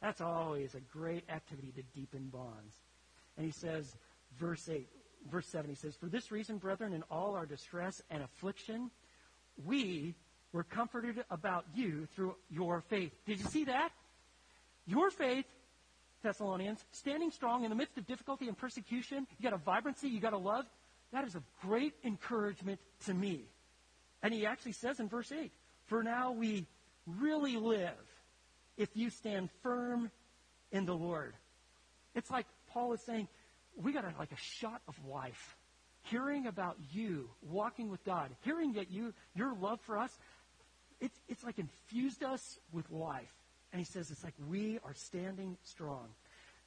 That's 0.00 0.20
always 0.20 0.74
a 0.74 0.80
great 0.80 1.24
activity 1.28 1.72
to 1.76 1.82
deepen 1.98 2.28
bonds. 2.32 2.74
And 3.36 3.44
he 3.44 3.52
says, 3.52 3.96
verse 4.38 4.68
8, 4.68 4.86
verse 5.30 5.46
7, 5.48 5.68
he 5.68 5.76
says, 5.76 5.96
For 5.96 6.06
this 6.06 6.30
reason, 6.30 6.58
brethren, 6.58 6.92
in 6.92 7.02
all 7.10 7.34
our 7.34 7.46
distress 7.46 8.00
and 8.10 8.22
affliction, 8.22 8.90
we 9.64 10.14
were 10.52 10.64
comforted 10.64 11.24
about 11.30 11.64
you 11.74 12.06
through 12.14 12.36
your 12.50 12.82
faith. 12.88 13.12
Did 13.26 13.40
you 13.40 13.46
see 13.46 13.64
that? 13.64 13.90
Your 14.86 15.10
faith 15.10 15.46
Thessalonians, 16.24 16.82
standing 16.90 17.30
strong 17.30 17.62
in 17.64 17.70
the 17.70 17.76
midst 17.76 17.96
of 17.98 18.06
difficulty 18.06 18.48
and 18.48 18.56
persecution. 18.56 19.26
You 19.38 19.48
got 19.48 19.52
a 19.52 19.62
vibrancy, 19.62 20.08
you 20.08 20.20
got 20.20 20.32
a 20.32 20.38
love. 20.38 20.64
That 21.14 21.24
is 21.28 21.36
a 21.36 21.42
great 21.62 21.94
encouragement 22.02 22.80
to 23.06 23.14
me. 23.14 23.44
And 24.20 24.34
he 24.34 24.46
actually 24.46 24.72
says 24.72 24.98
in 24.98 25.08
verse 25.08 25.30
8, 25.30 25.52
For 25.86 26.02
now 26.02 26.32
we 26.32 26.66
really 27.06 27.56
live 27.56 27.92
if 28.76 28.88
you 28.94 29.10
stand 29.10 29.48
firm 29.62 30.10
in 30.72 30.86
the 30.86 30.94
Lord. 30.94 31.34
It's 32.16 32.32
like 32.32 32.46
Paul 32.70 32.94
is 32.94 33.00
saying, 33.02 33.28
we 33.76 33.92
got 33.92 34.04
a, 34.04 34.12
like 34.18 34.32
a 34.32 34.36
shot 34.36 34.82
of 34.88 34.96
life. 35.08 35.56
Hearing 36.02 36.48
about 36.48 36.76
you 36.92 37.30
walking 37.48 37.90
with 37.90 38.04
God, 38.04 38.30
hearing 38.40 38.72
that 38.72 38.90
you, 38.90 39.14
your 39.36 39.54
love 39.54 39.80
for 39.82 39.96
us, 39.96 40.10
it's, 41.00 41.18
it's 41.28 41.44
like 41.44 41.60
infused 41.60 42.24
us 42.24 42.58
with 42.72 42.90
life. 42.90 43.32
And 43.72 43.78
he 43.78 43.84
says 43.84 44.10
it's 44.10 44.24
like 44.24 44.34
we 44.48 44.80
are 44.84 44.94
standing 44.94 45.58
strong. 45.62 46.08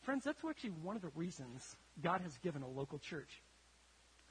Friends, 0.04 0.24
that's 0.24 0.42
actually 0.50 0.70
one 0.70 0.96
of 0.96 1.02
the 1.02 1.12
reasons 1.16 1.76
God 2.02 2.22
has 2.22 2.38
given 2.38 2.62
a 2.62 2.68
local 2.68 2.98
church. 2.98 3.42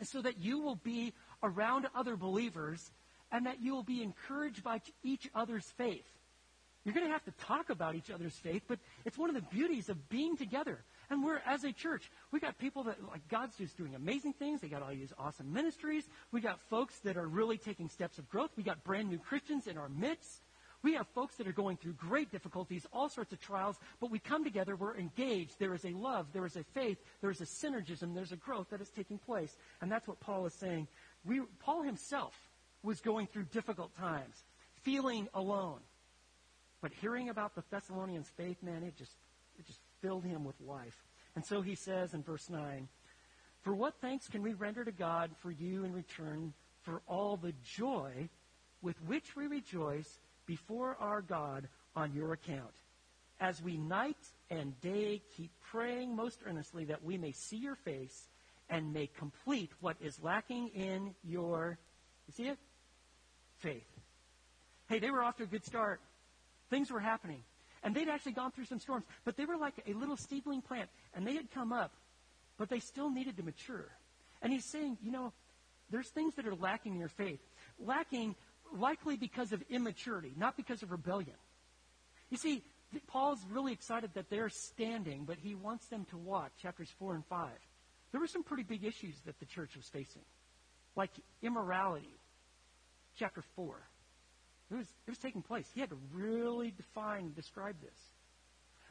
So 0.02 0.20
that 0.22 0.38
you 0.38 0.61
will 0.61 0.76
be 0.76 1.14
around 1.42 1.88
other 1.94 2.16
believers 2.16 2.90
and 3.32 3.46
that 3.46 3.61
you 3.61 3.74
will 3.74 3.82
be 3.82 4.02
encouraged 4.02 4.62
by 4.62 4.80
each 5.02 5.28
other's 5.35 5.64
faith. 5.76 6.06
You're 6.85 6.94
going 6.94 7.06
to 7.06 7.12
have 7.12 7.24
to 7.24 7.32
talk 7.44 7.70
about 7.70 7.96
each 7.96 8.12
other's 8.12 8.35
faith, 8.35 8.62
but 8.68 8.78
it's 9.04 9.18
one 9.18 9.28
of 9.28 9.35
the 9.35 9.42
beauties 9.42 9.88
of 9.88 10.09
being 10.09 10.37
together. 10.37 10.85
And 11.11 11.24
we're, 11.24 11.40
as 11.44 11.64
a 11.64 11.72
church, 11.72 12.09
we 12.30 12.38
got 12.38 12.59
people 12.59 12.85
that, 12.85 13.02
like, 13.11 13.26
God's 13.28 13.56
just 13.56 13.76
doing 13.76 13.96
amazing 13.96 14.35
things. 14.35 14.61
They 14.61 14.68
got 14.68 14.82
all 14.82 14.90
these 14.90 15.12
awesome 15.18 15.52
ministries. 15.52 16.04
We 16.30 16.40
got 16.40 16.61
folks 16.70 16.96
that 17.00 17.16
are 17.16 17.26
really 17.26 17.59
taking 17.59 17.88
steps 17.88 18.18
of 18.18 18.28
growth. 18.28 18.50
We 18.56 18.62
got 18.62 18.85
brand 18.85 19.11
new 19.11 19.18
Christians 19.18 19.66
in 19.66 19.78
our 19.78 19.88
midst. 19.88 20.42
We 20.87 20.94
have 20.94 21.09
folks 21.16 21.35
that 21.38 21.49
are 21.49 21.53
going 21.53 21.79
through 21.79 21.94
great 21.94 22.31
difficulties, 22.31 22.87
all 22.92 23.09
sorts 23.09 23.33
of 23.33 23.40
trials, 23.40 23.77
but 24.01 24.09
we 24.09 24.20
come 24.20 24.44
together, 24.44 24.77
we're 24.77 24.96
engaged. 24.96 25.59
There 25.59 25.75
is 25.75 25.85
a 25.85 25.90
love, 25.90 26.29
there 26.33 26.46
is 26.46 26.55
a 26.55 26.62
faith, 26.62 26.99
there 27.20 27.31
is 27.33 27.40
a 27.40 27.44
synergism, 27.44 28.14
there's 28.14 28.31
a 28.31 28.37
growth 28.37 28.70
that 28.70 28.81
is 28.81 28.90
taking 28.90 29.18
place. 29.18 29.57
And 29.81 29.90
that's 29.90 30.07
what 30.07 30.20
Paul 30.20 30.46
is 30.46 30.55
saying. 30.55 30.87
We, 31.25 31.40
Paul 31.59 31.83
himself 31.83 32.35
was 32.85 33.01
going 33.01 33.27
through 33.27 33.46
difficult 33.46 33.96
times, 33.96 34.37
feeling 34.85 35.27
alone. 35.35 35.81
But 36.81 36.92
hearing 37.01 37.31
about 37.31 37.57
the 37.57 37.64
Thessalonians' 37.68 38.31
faith, 38.37 38.62
man, 38.62 38.85
it 38.85 38.96
just, 38.96 39.16
it 39.59 39.66
just 39.66 39.81
filled 40.01 40.22
him 40.22 40.44
with 40.44 40.55
life. 40.61 41.03
And 41.35 41.44
so 41.44 41.62
he 41.62 41.75
says 41.75 42.14
in 42.14 42.22
verse 42.22 42.49
9, 42.49 42.87
For 43.62 43.75
what 43.75 44.01
thanks 44.01 44.29
can 44.29 44.40
we 44.40 44.53
render 44.55 44.85
to 44.85 44.92
God 44.92 45.33
for 45.42 45.51
you 45.51 45.85
in 45.85 45.92
return 45.92 46.53
for 46.83 47.03
all 47.09 47.37
the 47.37 47.55
joy 47.64 48.29
with 48.83 49.03
which 49.03 49.35
we 49.35 49.49
rejoice 49.49 50.20
before 50.46 50.96
our 51.00 51.20
God 51.22 51.68
on 51.94 52.12
your 52.14 52.32
account? 52.32 52.74
As 53.40 53.62
we 53.62 53.76
night 53.76 54.16
and 54.50 54.80
day 54.80 55.20
keep 55.37 55.50
praying 55.70 56.16
most 56.16 56.40
earnestly 56.46 56.87
that 56.87 57.04
we 57.04 57.18
may 57.18 57.32
see 57.32 57.56
your 57.56 57.74
face 57.74 58.28
and 58.70 58.92
may 58.92 59.06
complete 59.06 59.70
what 59.80 59.96
is 60.00 60.18
lacking 60.22 60.68
in 60.68 61.14
your, 61.22 61.78
you 62.26 62.32
see 62.32 62.48
it? 62.48 62.59
faith. 63.59 63.87
Hey, 64.88 64.98
they 64.98 65.11
were 65.11 65.22
off 65.22 65.37
to 65.38 65.44
a 65.44 65.46
good 65.46 65.64
start. 65.64 66.00
Things 66.70 66.90
were 66.90 67.00
happening. 67.00 67.42
And 67.82 67.94
they'd 67.94 68.09
actually 68.09 68.32
gone 68.32 68.50
through 68.50 68.66
some 68.66 68.78
storms. 68.78 69.04
But 69.24 69.37
they 69.37 69.44
were 69.44 69.56
like 69.56 69.74
a 69.87 69.92
little 69.92 70.16
seedling 70.16 70.62
plant. 70.62 70.88
And 71.14 71.26
they 71.26 71.35
had 71.35 71.50
come 71.50 71.72
up. 71.72 71.92
But 72.59 72.68
they 72.68 72.80
still 72.80 73.11
needed 73.11 73.37
to 73.37 73.42
mature. 73.42 73.88
And 74.42 74.52
he's 74.52 74.64
saying, 74.64 74.98
you 75.02 75.11
know, 75.11 75.32
there's 75.90 76.09
things 76.09 76.35
that 76.35 76.46
are 76.46 76.54
lacking 76.54 76.94
in 76.94 76.98
your 76.98 77.09
faith. 77.09 77.40
Lacking 77.78 78.35
likely 78.74 79.16
because 79.16 79.52
of 79.52 79.62
immaturity, 79.70 80.33
not 80.37 80.57
because 80.57 80.83
of 80.83 80.90
rebellion. 80.90 81.37
You 82.31 82.37
see, 82.37 82.62
Paul's 83.07 83.44
really 83.50 83.72
excited 83.72 84.11
that 84.14 84.31
they're 84.31 84.48
standing, 84.48 85.24
but 85.24 85.37
he 85.38 85.55
wants 85.55 85.87
them 85.87 86.07
to 86.11 86.16
watch 86.16 86.52
chapters 86.61 86.90
4 86.98 87.14
and 87.14 87.24
5. 87.26 87.48
There 88.12 88.20
were 88.20 88.26
some 88.26 88.42
pretty 88.42 88.62
big 88.62 88.85
issues 88.85 89.14
that 89.26 89.38
the 89.38 89.46
church 89.46 89.76
was 89.76 89.87
facing, 89.87 90.22
like 90.94 91.11
immorality, 91.42 92.14
chapter 93.18 93.42
4. 93.55 93.76
It 94.70 94.74
was, 94.74 94.87
it 95.07 95.11
was 95.11 95.18
taking 95.18 95.42
place. 95.42 95.68
He 95.74 95.81
had 95.81 95.90
to 95.90 95.98
really 96.12 96.72
define 96.76 97.26
and 97.26 97.37
describe 97.37 97.76
this. 97.81 97.98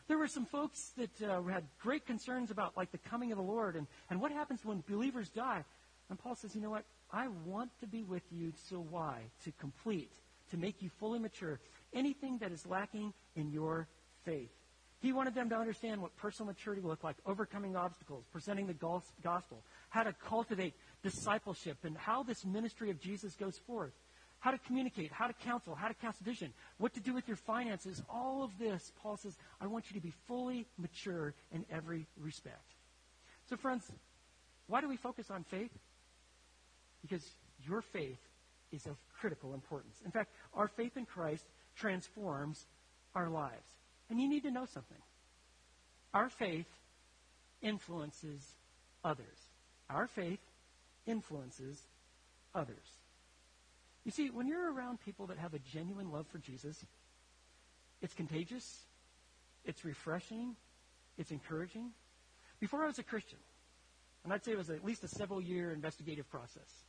There 0.07 0.17
were 0.17 0.27
some 0.27 0.45
folks 0.45 0.93
that 0.97 1.21
uh, 1.21 1.41
had 1.43 1.63
great 1.81 2.05
concerns 2.05 2.51
about 2.51 2.77
like 2.77 2.91
the 2.91 2.99
coming 2.99 3.31
of 3.31 3.37
the 3.37 3.43
Lord 3.43 3.75
and, 3.75 3.87
and 4.09 4.21
what 4.21 4.31
happens 4.31 4.63
when 4.63 4.83
believers 4.87 5.29
die. 5.29 5.63
And 6.09 6.19
Paul 6.19 6.35
says, 6.35 6.55
you 6.55 6.61
know 6.61 6.69
what? 6.69 6.85
I 7.11 7.27
want 7.45 7.71
to 7.79 7.87
be 7.87 8.03
with 8.03 8.23
you, 8.31 8.53
so 8.69 8.85
why? 8.89 9.21
To 9.45 9.51
complete, 9.59 10.11
to 10.51 10.57
make 10.57 10.81
you 10.81 10.89
fully 10.99 11.19
mature. 11.19 11.59
Anything 11.93 12.37
that 12.39 12.51
is 12.51 12.65
lacking 12.65 13.13
in 13.35 13.51
your 13.51 13.87
faith. 14.23 14.49
He 15.01 15.13
wanted 15.13 15.35
them 15.35 15.49
to 15.49 15.55
understand 15.55 16.01
what 16.01 16.15
personal 16.17 16.47
maturity 16.47 16.81
looked 16.81 17.03
like, 17.03 17.15
overcoming 17.25 17.75
obstacles, 17.75 18.25
presenting 18.31 18.65
the 18.65 18.73
gospel, 19.23 19.63
how 19.89 20.03
to 20.03 20.13
cultivate 20.13 20.73
discipleship, 21.03 21.77
and 21.83 21.95
how 21.95 22.23
this 22.23 22.43
ministry 22.43 22.89
of 22.89 22.99
Jesus 22.99 23.35
goes 23.35 23.57
forth 23.67 23.93
how 24.45 24.51
to 24.51 24.59
communicate, 24.59 25.11
how 25.11 25.25
to 25.25 25.33
counsel, 25.33 25.73
how 25.73 25.87
to 25.87 25.95
cast 25.95 26.19
vision, 26.19 26.53
what 26.77 26.93
to 26.93 26.99
do 26.99 27.15
with 27.15 27.27
your 27.27 27.35
finances. 27.35 28.03
All 28.07 28.43
of 28.43 28.51
this, 28.59 28.91
Paul 29.01 29.17
says, 29.17 29.35
I 29.59 29.65
want 29.65 29.85
you 29.89 29.99
to 29.99 30.03
be 30.03 30.13
fully 30.27 30.67
mature 30.77 31.33
in 31.51 31.65
every 31.71 32.05
respect. 32.21 32.61
So, 33.49 33.57
friends, 33.57 33.91
why 34.67 34.81
do 34.81 34.87
we 34.87 34.97
focus 34.97 35.31
on 35.31 35.43
faith? 35.45 35.71
Because 37.07 37.23
your 37.67 37.81
faith 37.81 38.19
is 38.71 38.87
of 38.87 38.97
critical 39.19 39.53
importance. 39.53 40.01
In 40.03 40.11
fact, 40.11 40.31
our 40.55 40.67
faith 40.67 40.97
in 40.97 41.05
Christ 41.05 41.45
transforms 41.75 42.65
our 43.13 43.29
lives. 43.29 43.69
And 44.09 44.19
you 44.19 44.27
need 44.27 44.43
to 44.43 44.51
know 44.51 44.65
something. 44.65 44.97
Our 46.13 46.29
faith 46.29 46.67
influences 47.61 48.41
others. 49.03 49.37
Our 49.89 50.07
faith 50.07 50.39
influences 51.05 51.79
others. 52.55 52.97
You 54.03 54.11
see, 54.11 54.29
when 54.29 54.47
you're 54.47 54.73
around 54.73 54.99
people 55.05 55.27
that 55.27 55.37
have 55.37 55.53
a 55.53 55.59
genuine 55.59 56.11
love 56.11 56.25
for 56.31 56.39
Jesus, 56.39 56.83
it's 58.01 58.13
contagious, 58.13 58.79
it's 59.63 59.85
refreshing, 59.85 60.55
it's 61.17 61.31
encouraging. 61.31 61.91
Before 62.59 62.83
I 62.83 62.87
was 62.87 62.99
a 62.99 63.03
Christian, 63.03 63.39
and 64.23 64.33
I'd 64.33 64.43
say 64.43 64.51
it 64.51 64.57
was 64.57 64.69
at 64.69 64.83
least 64.83 65.03
a 65.03 65.07
several 65.07 65.41
year 65.41 65.71
investigative 65.71 66.29
process, 66.29 66.84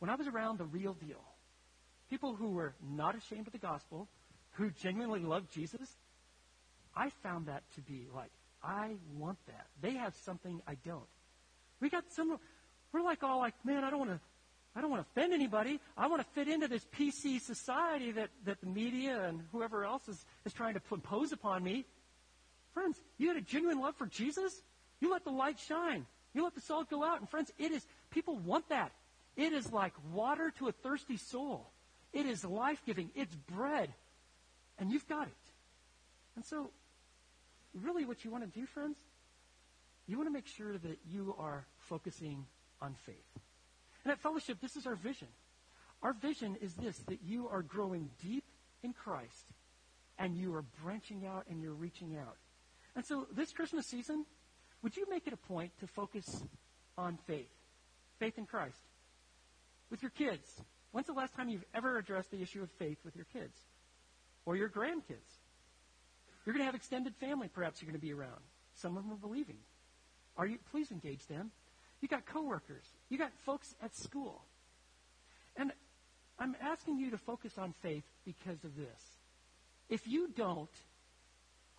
when 0.00 0.10
I 0.10 0.16
was 0.16 0.26
around 0.26 0.58
the 0.58 0.64
real 0.64 0.94
deal, 0.94 1.22
people 2.10 2.34
who 2.34 2.50
were 2.50 2.74
not 2.82 3.16
ashamed 3.16 3.46
of 3.46 3.52
the 3.52 3.58
gospel, 3.58 4.08
who 4.52 4.70
genuinely 4.70 5.20
loved 5.20 5.52
Jesus, 5.52 5.88
I 6.96 7.10
found 7.22 7.46
that 7.46 7.62
to 7.76 7.80
be 7.80 8.08
like, 8.14 8.32
I 8.62 8.96
want 9.16 9.38
that. 9.46 9.66
They 9.80 9.94
have 9.94 10.14
something 10.24 10.60
I 10.66 10.76
don't. 10.84 11.06
We 11.80 11.88
got 11.88 12.04
some, 12.12 12.38
we're 12.92 13.02
like 13.02 13.22
all 13.22 13.38
like, 13.38 13.54
man, 13.64 13.84
I 13.84 13.90
don't 13.90 14.00
want 14.00 14.10
to 14.10 14.20
I 14.74 14.80
don't 14.80 14.90
want 14.90 15.02
to 15.02 15.10
offend 15.10 15.32
anybody. 15.32 15.80
I 15.96 16.06
want 16.06 16.22
to 16.22 16.28
fit 16.32 16.46
into 16.46 16.68
this 16.68 16.86
PC 16.96 17.40
society 17.40 18.12
that, 18.12 18.30
that 18.44 18.60
the 18.60 18.68
media 18.68 19.24
and 19.24 19.42
whoever 19.50 19.84
else 19.84 20.06
is, 20.08 20.24
is 20.44 20.52
trying 20.52 20.74
to 20.74 20.80
impose 20.92 21.32
upon 21.32 21.64
me. 21.64 21.84
Friends, 22.72 22.96
you 23.18 23.26
had 23.28 23.36
a 23.36 23.40
genuine 23.40 23.80
love 23.80 23.96
for 23.96 24.06
Jesus? 24.06 24.62
You 25.00 25.10
let 25.10 25.24
the 25.24 25.32
light 25.32 25.58
shine. 25.58 26.06
You 26.34 26.44
let 26.44 26.54
the 26.54 26.60
salt 26.60 26.88
go 26.88 27.02
out. 27.02 27.18
And 27.18 27.28
friends, 27.28 27.50
it 27.58 27.72
is, 27.72 27.84
people 28.10 28.36
want 28.36 28.68
that. 28.68 28.92
It 29.40 29.54
is 29.54 29.72
like 29.72 29.94
water 30.12 30.52
to 30.58 30.68
a 30.68 30.72
thirsty 30.72 31.16
soul. 31.16 31.70
It 32.12 32.26
is 32.26 32.44
life 32.44 32.82
giving. 32.84 33.10
It's 33.14 33.34
bread. 33.34 33.88
And 34.78 34.92
you've 34.92 35.08
got 35.08 35.28
it. 35.28 35.32
And 36.36 36.44
so, 36.44 36.70
really, 37.72 38.04
what 38.04 38.22
you 38.22 38.30
want 38.30 38.44
to 38.44 38.60
do, 38.60 38.66
friends, 38.66 38.98
you 40.06 40.18
want 40.18 40.28
to 40.28 40.32
make 40.32 40.46
sure 40.46 40.76
that 40.76 40.98
you 41.10 41.34
are 41.38 41.64
focusing 41.78 42.44
on 42.82 42.94
faith. 43.06 43.16
And 44.04 44.12
at 44.12 44.20
Fellowship, 44.20 44.58
this 44.60 44.76
is 44.76 44.86
our 44.86 44.94
vision. 44.94 45.28
Our 46.02 46.12
vision 46.12 46.56
is 46.60 46.74
this 46.74 46.98
that 47.08 47.22
you 47.24 47.48
are 47.48 47.62
growing 47.62 48.10
deep 48.22 48.44
in 48.82 48.92
Christ 48.92 49.46
and 50.18 50.36
you 50.36 50.54
are 50.54 50.64
branching 50.84 51.24
out 51.26 51.46
and 51.48 51.62
you're 51.62 51.72
reaching 51.72 52.18
out. 52.18 52.36
And 52.94 53.06
so 53.06 53.26
this 53.32 53.52
Christmas 53.52 53.86
season, 53.86 54.26
would 54.82 54.98
you 54.98 55.06
make 55.08 55.26
it 55.26 55.32
a 55.32 55.38
point 55.38 55.72
to 55.80 55.86
focus 55.86 56.42
on 56.98 57.18
faith? 57.26 57.48
Faith 58.18 58.36
in 58.36 58.44
Christ. 58.44 58.76
With 59.90 60.02
your 60.02 60.10
kids. 60.10 60.48
When's 60.92 61.06
the 61.06 61.12
last 61.12 61.34
time 61.34 61.48
you've 61.48 61.64
ever 61.74 61.98
addressed 61.98 62.30
the 62.30 62.42
issue 62.42 62.62
of 62.62 62.70
faith 62.72 62.98
with 63.04 63.14
your 63.16 63.26
kids? 63.32 63.56
Or 64.44 64.56
your 64.56 64.68
grandkids? 64.68 65.38
You're 66.44 66.54
going 66.54 66.62
to 66.62 66.66
have 66.66 66.74
extended 66.74 67.14
family 67.16 67.48
perhaps 67.48 67.80
you're 67.80 67.90
going 67.90 68.00
to 68.00 68.06
be 68.06 68.12
around. 68.12 68.40
Some 68.74 68.96
of 68.96 69.04
them 69.04 69.12
are 69.12 69.16
believing. 69.16 69.58
Are 70.36 70.46
you 70.46 70.58
please 70.70 70.90
engage 70.90 71.26
them. 71.26 71.50
You 72.00 72.08
got 72.08 72.24
coworkers. 72.24 72.84
You 73.08 73.18
got 73.18 73.30
folks 73.44 73.74
at 73.82 73.94
school. 73.94 74.42
And 75.56 75.72
I'm 76.38 76.56
asking 76.62 76.98
you 76.98 77.10
to 77.10 77.18
focus 77.18 77.58
on 77.58 77.74
faith 77.82 78.04
because 78.24 78.64
of 78.64 78.74
this. 78.76 79.00
If 79.90 80.06
you 80.06 80.28
don't, 80.34 80.70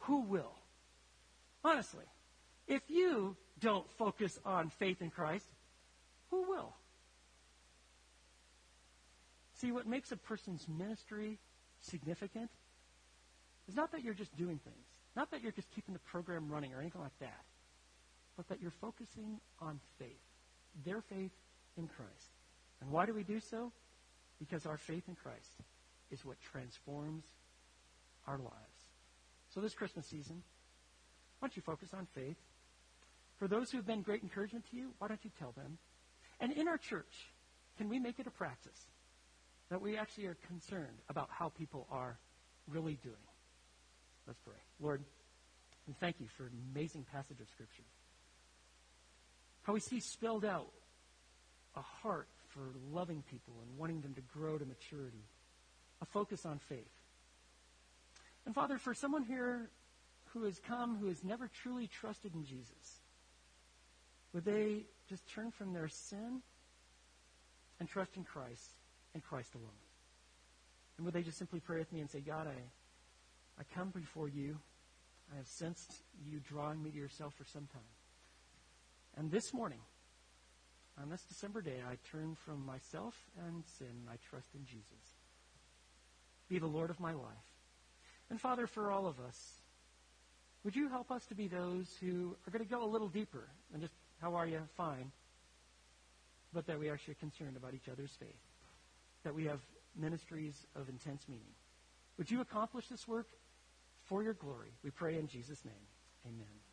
who 0.01 0.21
will? 0.21 0.53
Honestly, 1.63 2.05
if 2.67 2.83
you 2.87 3.35
don't 3.59 3.89
focus 3.97 4.39
on 4.45 4.69
faith 4.69 5.01
in 5.01 5.09
Christ, 5.09 5.47
who 6.29 6.49
will? 6.49 6.73
See, 9.61 9.71
what 9.71 9.85
makes 9.85 10.11
a 10.11 10.17
person's 10.17 10.65
ministry 10.67 11.37
significant 11.81 12.49
is 13.69 13.75
not 13.75 13.91
that 13.91 14.01
you're 14.03 14.15
just 14.15 14.35
doing 14.35 14.59
things. 14.63 14.87
Not 15.15 15.29
that 15.29 15.43
you're 15.43 15.51
just 15.51 15.69
keeping 15.75 15.93
the 15.93 15.99
program 15.99 16.49
running 16.49 16.73
or 16.73 16.79
anything 16.79 17.01
like 17.01 17.17
that, 17.19 17.43
but 18.35 18.47
that 18.49 18.59
you're 18.59 18.73
focusing 18.81 19.39
on 19.59 19.79
faith, 19.99 20.09
their 20.83 21.01
faith 21.01 21.31
in 21.77 21.87
Christ. 21.87 22.31
And 22.81 22.89
why 22.89 23.05
do 23.05 23.13
we 23.13 23.23
do 23.23 23.39
so? 23.39 23.71
Because 24.39 24.65
our 24.65 24.77
faith 24.77 25.03
in 25.07 25.13
Christ 25.13 25.61
is 26.09 26.25
what 26.25 26.37
transforms 26.51 27.25
our 28.25 28.39
lives. 28.39 28.81
So 29.53 29.61
this 29.61 29.75
Christmas 29.75 30.07
season, 30.07 30.41
why 31.37 31.49
don't 31.49 31.55
you 31.55 31.61
focus 31.61 31.89
on 31.93 32.07
faith? 32.15 32.37
For 33.37 33.47
those 33.47 33.69
who 33.69 33.77
have 33.77 33.85
been 33.85 34.01
great 34.01 34.23
encouragement 34.23 34.65
to 34.71 34.75
you, 34.75 34.89
why 34.97 35.07
don't 35.07 35.23
you 35.23 35.31
tell 35.37 35.51
them? 35.51 35.77
And 36.39 36.51
in 36.51 36.67
our 36.67 36.77
church, 36.79 37.29
can 37.77 37.89
we 37.89 37.99
make 37.99 38.17
it 38.17 38.25
a 38.25 38.31
practice 38.31 38.87
that 39.71 39.81
we 39.81 39.97
actually 39.97 40.25
are 40.25 40.37
concerned 40.47 40.97
about 41.09 41.29
how 41.31 41.47
people 41.49 41.87
are 41.89 42.19
really 42.67 42.99
doing? 43.01 43.15
Let's 44.27 44.39
pray. 44.41 44.59
Lord, 44.81 45.01
we 45.87 45.93
thank 45.93 46.17
you 46.19 46.27
for 46.37 46.43
an 46.43 46.51
amazing 46.75 47.05
passage 47.11 47.39
of 47.39 47.47
Scripture. 47.47 47.83
How 49.63 49.73
we 49.73 49.79
see 49.79 50.01
spelled 50.01 50.43
out 50.43 50.71
a 51.75 51.81
heart 51.81 52.27
for 52.49 52.73
loving 52.91 53.23
people 53.31 53.53
and 53.61 53.77
wanting 53.77 54.01
them 54.01 54.13
to 54.15 54.21
grow 54.37 54.57
to 54.57 54.65
maturity, 54.65 55.23
a 56.01 56.05
focus 56.05 56.45
on 56.45 56.59
faith. 56.59 56.91
And 58.45 58.53
Father, 58.53 58.77
for 58.77 58.93
someone 58.93 59.23
here 59.23 59.69
who 60.33 60.43
has 60.43 60.59
come 60.59 60.97
who 60.97 61.07
has 61.07 61.23
never 61.23 61.49
truly 61.63 61.87
trusted 61.87 62.35
in 62.35 62.43
Jesus, 62.43 62.99
would 64.33 64.43
they 64.43 64.83
just 65.07 65.25
turn 65.29 65.49
from 65.51 65.71
their 65.71 65.87
sin 65.87 66.41
and 67.79 67.87
trust 67.87 68.17
in 68.17 68.25
Christ 68.25 68.80
and 69.13 69.23
Christ 69.23 69.55
alone? 69.55 69.69
And 70.97 71.05
would 71.05 71.13
they 71.13 71.23
just 71.23 71.37
simply 71.37 71.59
pray 71.59 71.79
with 71.79 71.91
me 71.91 71.99
and 72.01 72.09
say, 72.09 72.19
God, 72.19 72.47
I, 72.47 73.59
I 73.59 73.63
come 73.75 73.89
before 73.89 74.27
you. 74.27 74.57
I 75.33 75.37
have 75.37 75.47
sensed 75.47 76.03
you 76.25 76.39
drawing 76.47 76.83
me 76.83 76.91
to 76.91 76.97
yourself 76.97 77.33
for 77.35 77.45
some 77.45 77.67
time. 77.73 77.81
And 79.17 79.31
this 79.31 79.53
morning, 79.53 79.79
on 81.01 81.09
this 81.09 81.21
December 81.23 81.61
day, 81.61 81.77
I 81.89 81.97
turn 82.11 82.35
from 82.45 82.65
myself 82.65 83.15
and 83.47 83.63
sin, 83.77 84.07
I 84.09 84.15
trust 84.29 84.47
in 84.53 84.65
Jesus. 84.65 85.15
Be 86.49 86.59
the 86.59 86.67
Lord 86.67 86.89
of 86.89 86.99
my 86.99 87.13
life. 87.13 87.47
And 88.29 88.39
Father, 88.39 88.67
for 88.67 88.91
all 88.91 89.07
of 89.07 89.19
us, 89.19 89.37
would 90.63 90.75
you 90.75 90.89
help 90.89 91.11
us 91.11 91.25
to 91.27 91.35
be 91.35 91.47
those 91.47 91.87
who 91.99 92.35
are 92.45 92.51
going 92.51 92.63
to 92.63 92.69
go 92.69 92.83
a 92.83 92.85
little 92.85 93.09
deeper 93.09 93.47
than 93.71 93.81
just, 93.81 93.93
how 94.21 94.35
are 94.35 94.45
you? 94.45 94.59
Fine. 94.77 95.11
But 96.53 96.67
that 96.67 96.77
we 96.77 96.89
are 96.89 96.93
actually 96.93 97.15
concerned 97.15 97.57
about 97.57 97.73
each 97.73 97.89
other's 97.89 98.11
faith. 98.19 98.50
That 99.23 99.35
we 99.35 99.45
have 99.45 99.59
ministries 99.95 100.65
of 100.75 100.89
intense 100.89 101.27
meaning. 101.27 101.53
Would 102.17 102.31
you 102.31 102.41
accomplish 102.41 102.87
this 102.87 103.07
work 103.07 103.27
for 104.03 104.23
your 104.23 104.33
glory? 104.33 104.71
We 104.83 104.91
pray 104.91 105.17
in 105.17 105.27
Jesus' 105.27 105.63
name. 105.65 105.87
Amen. 106.25 106.70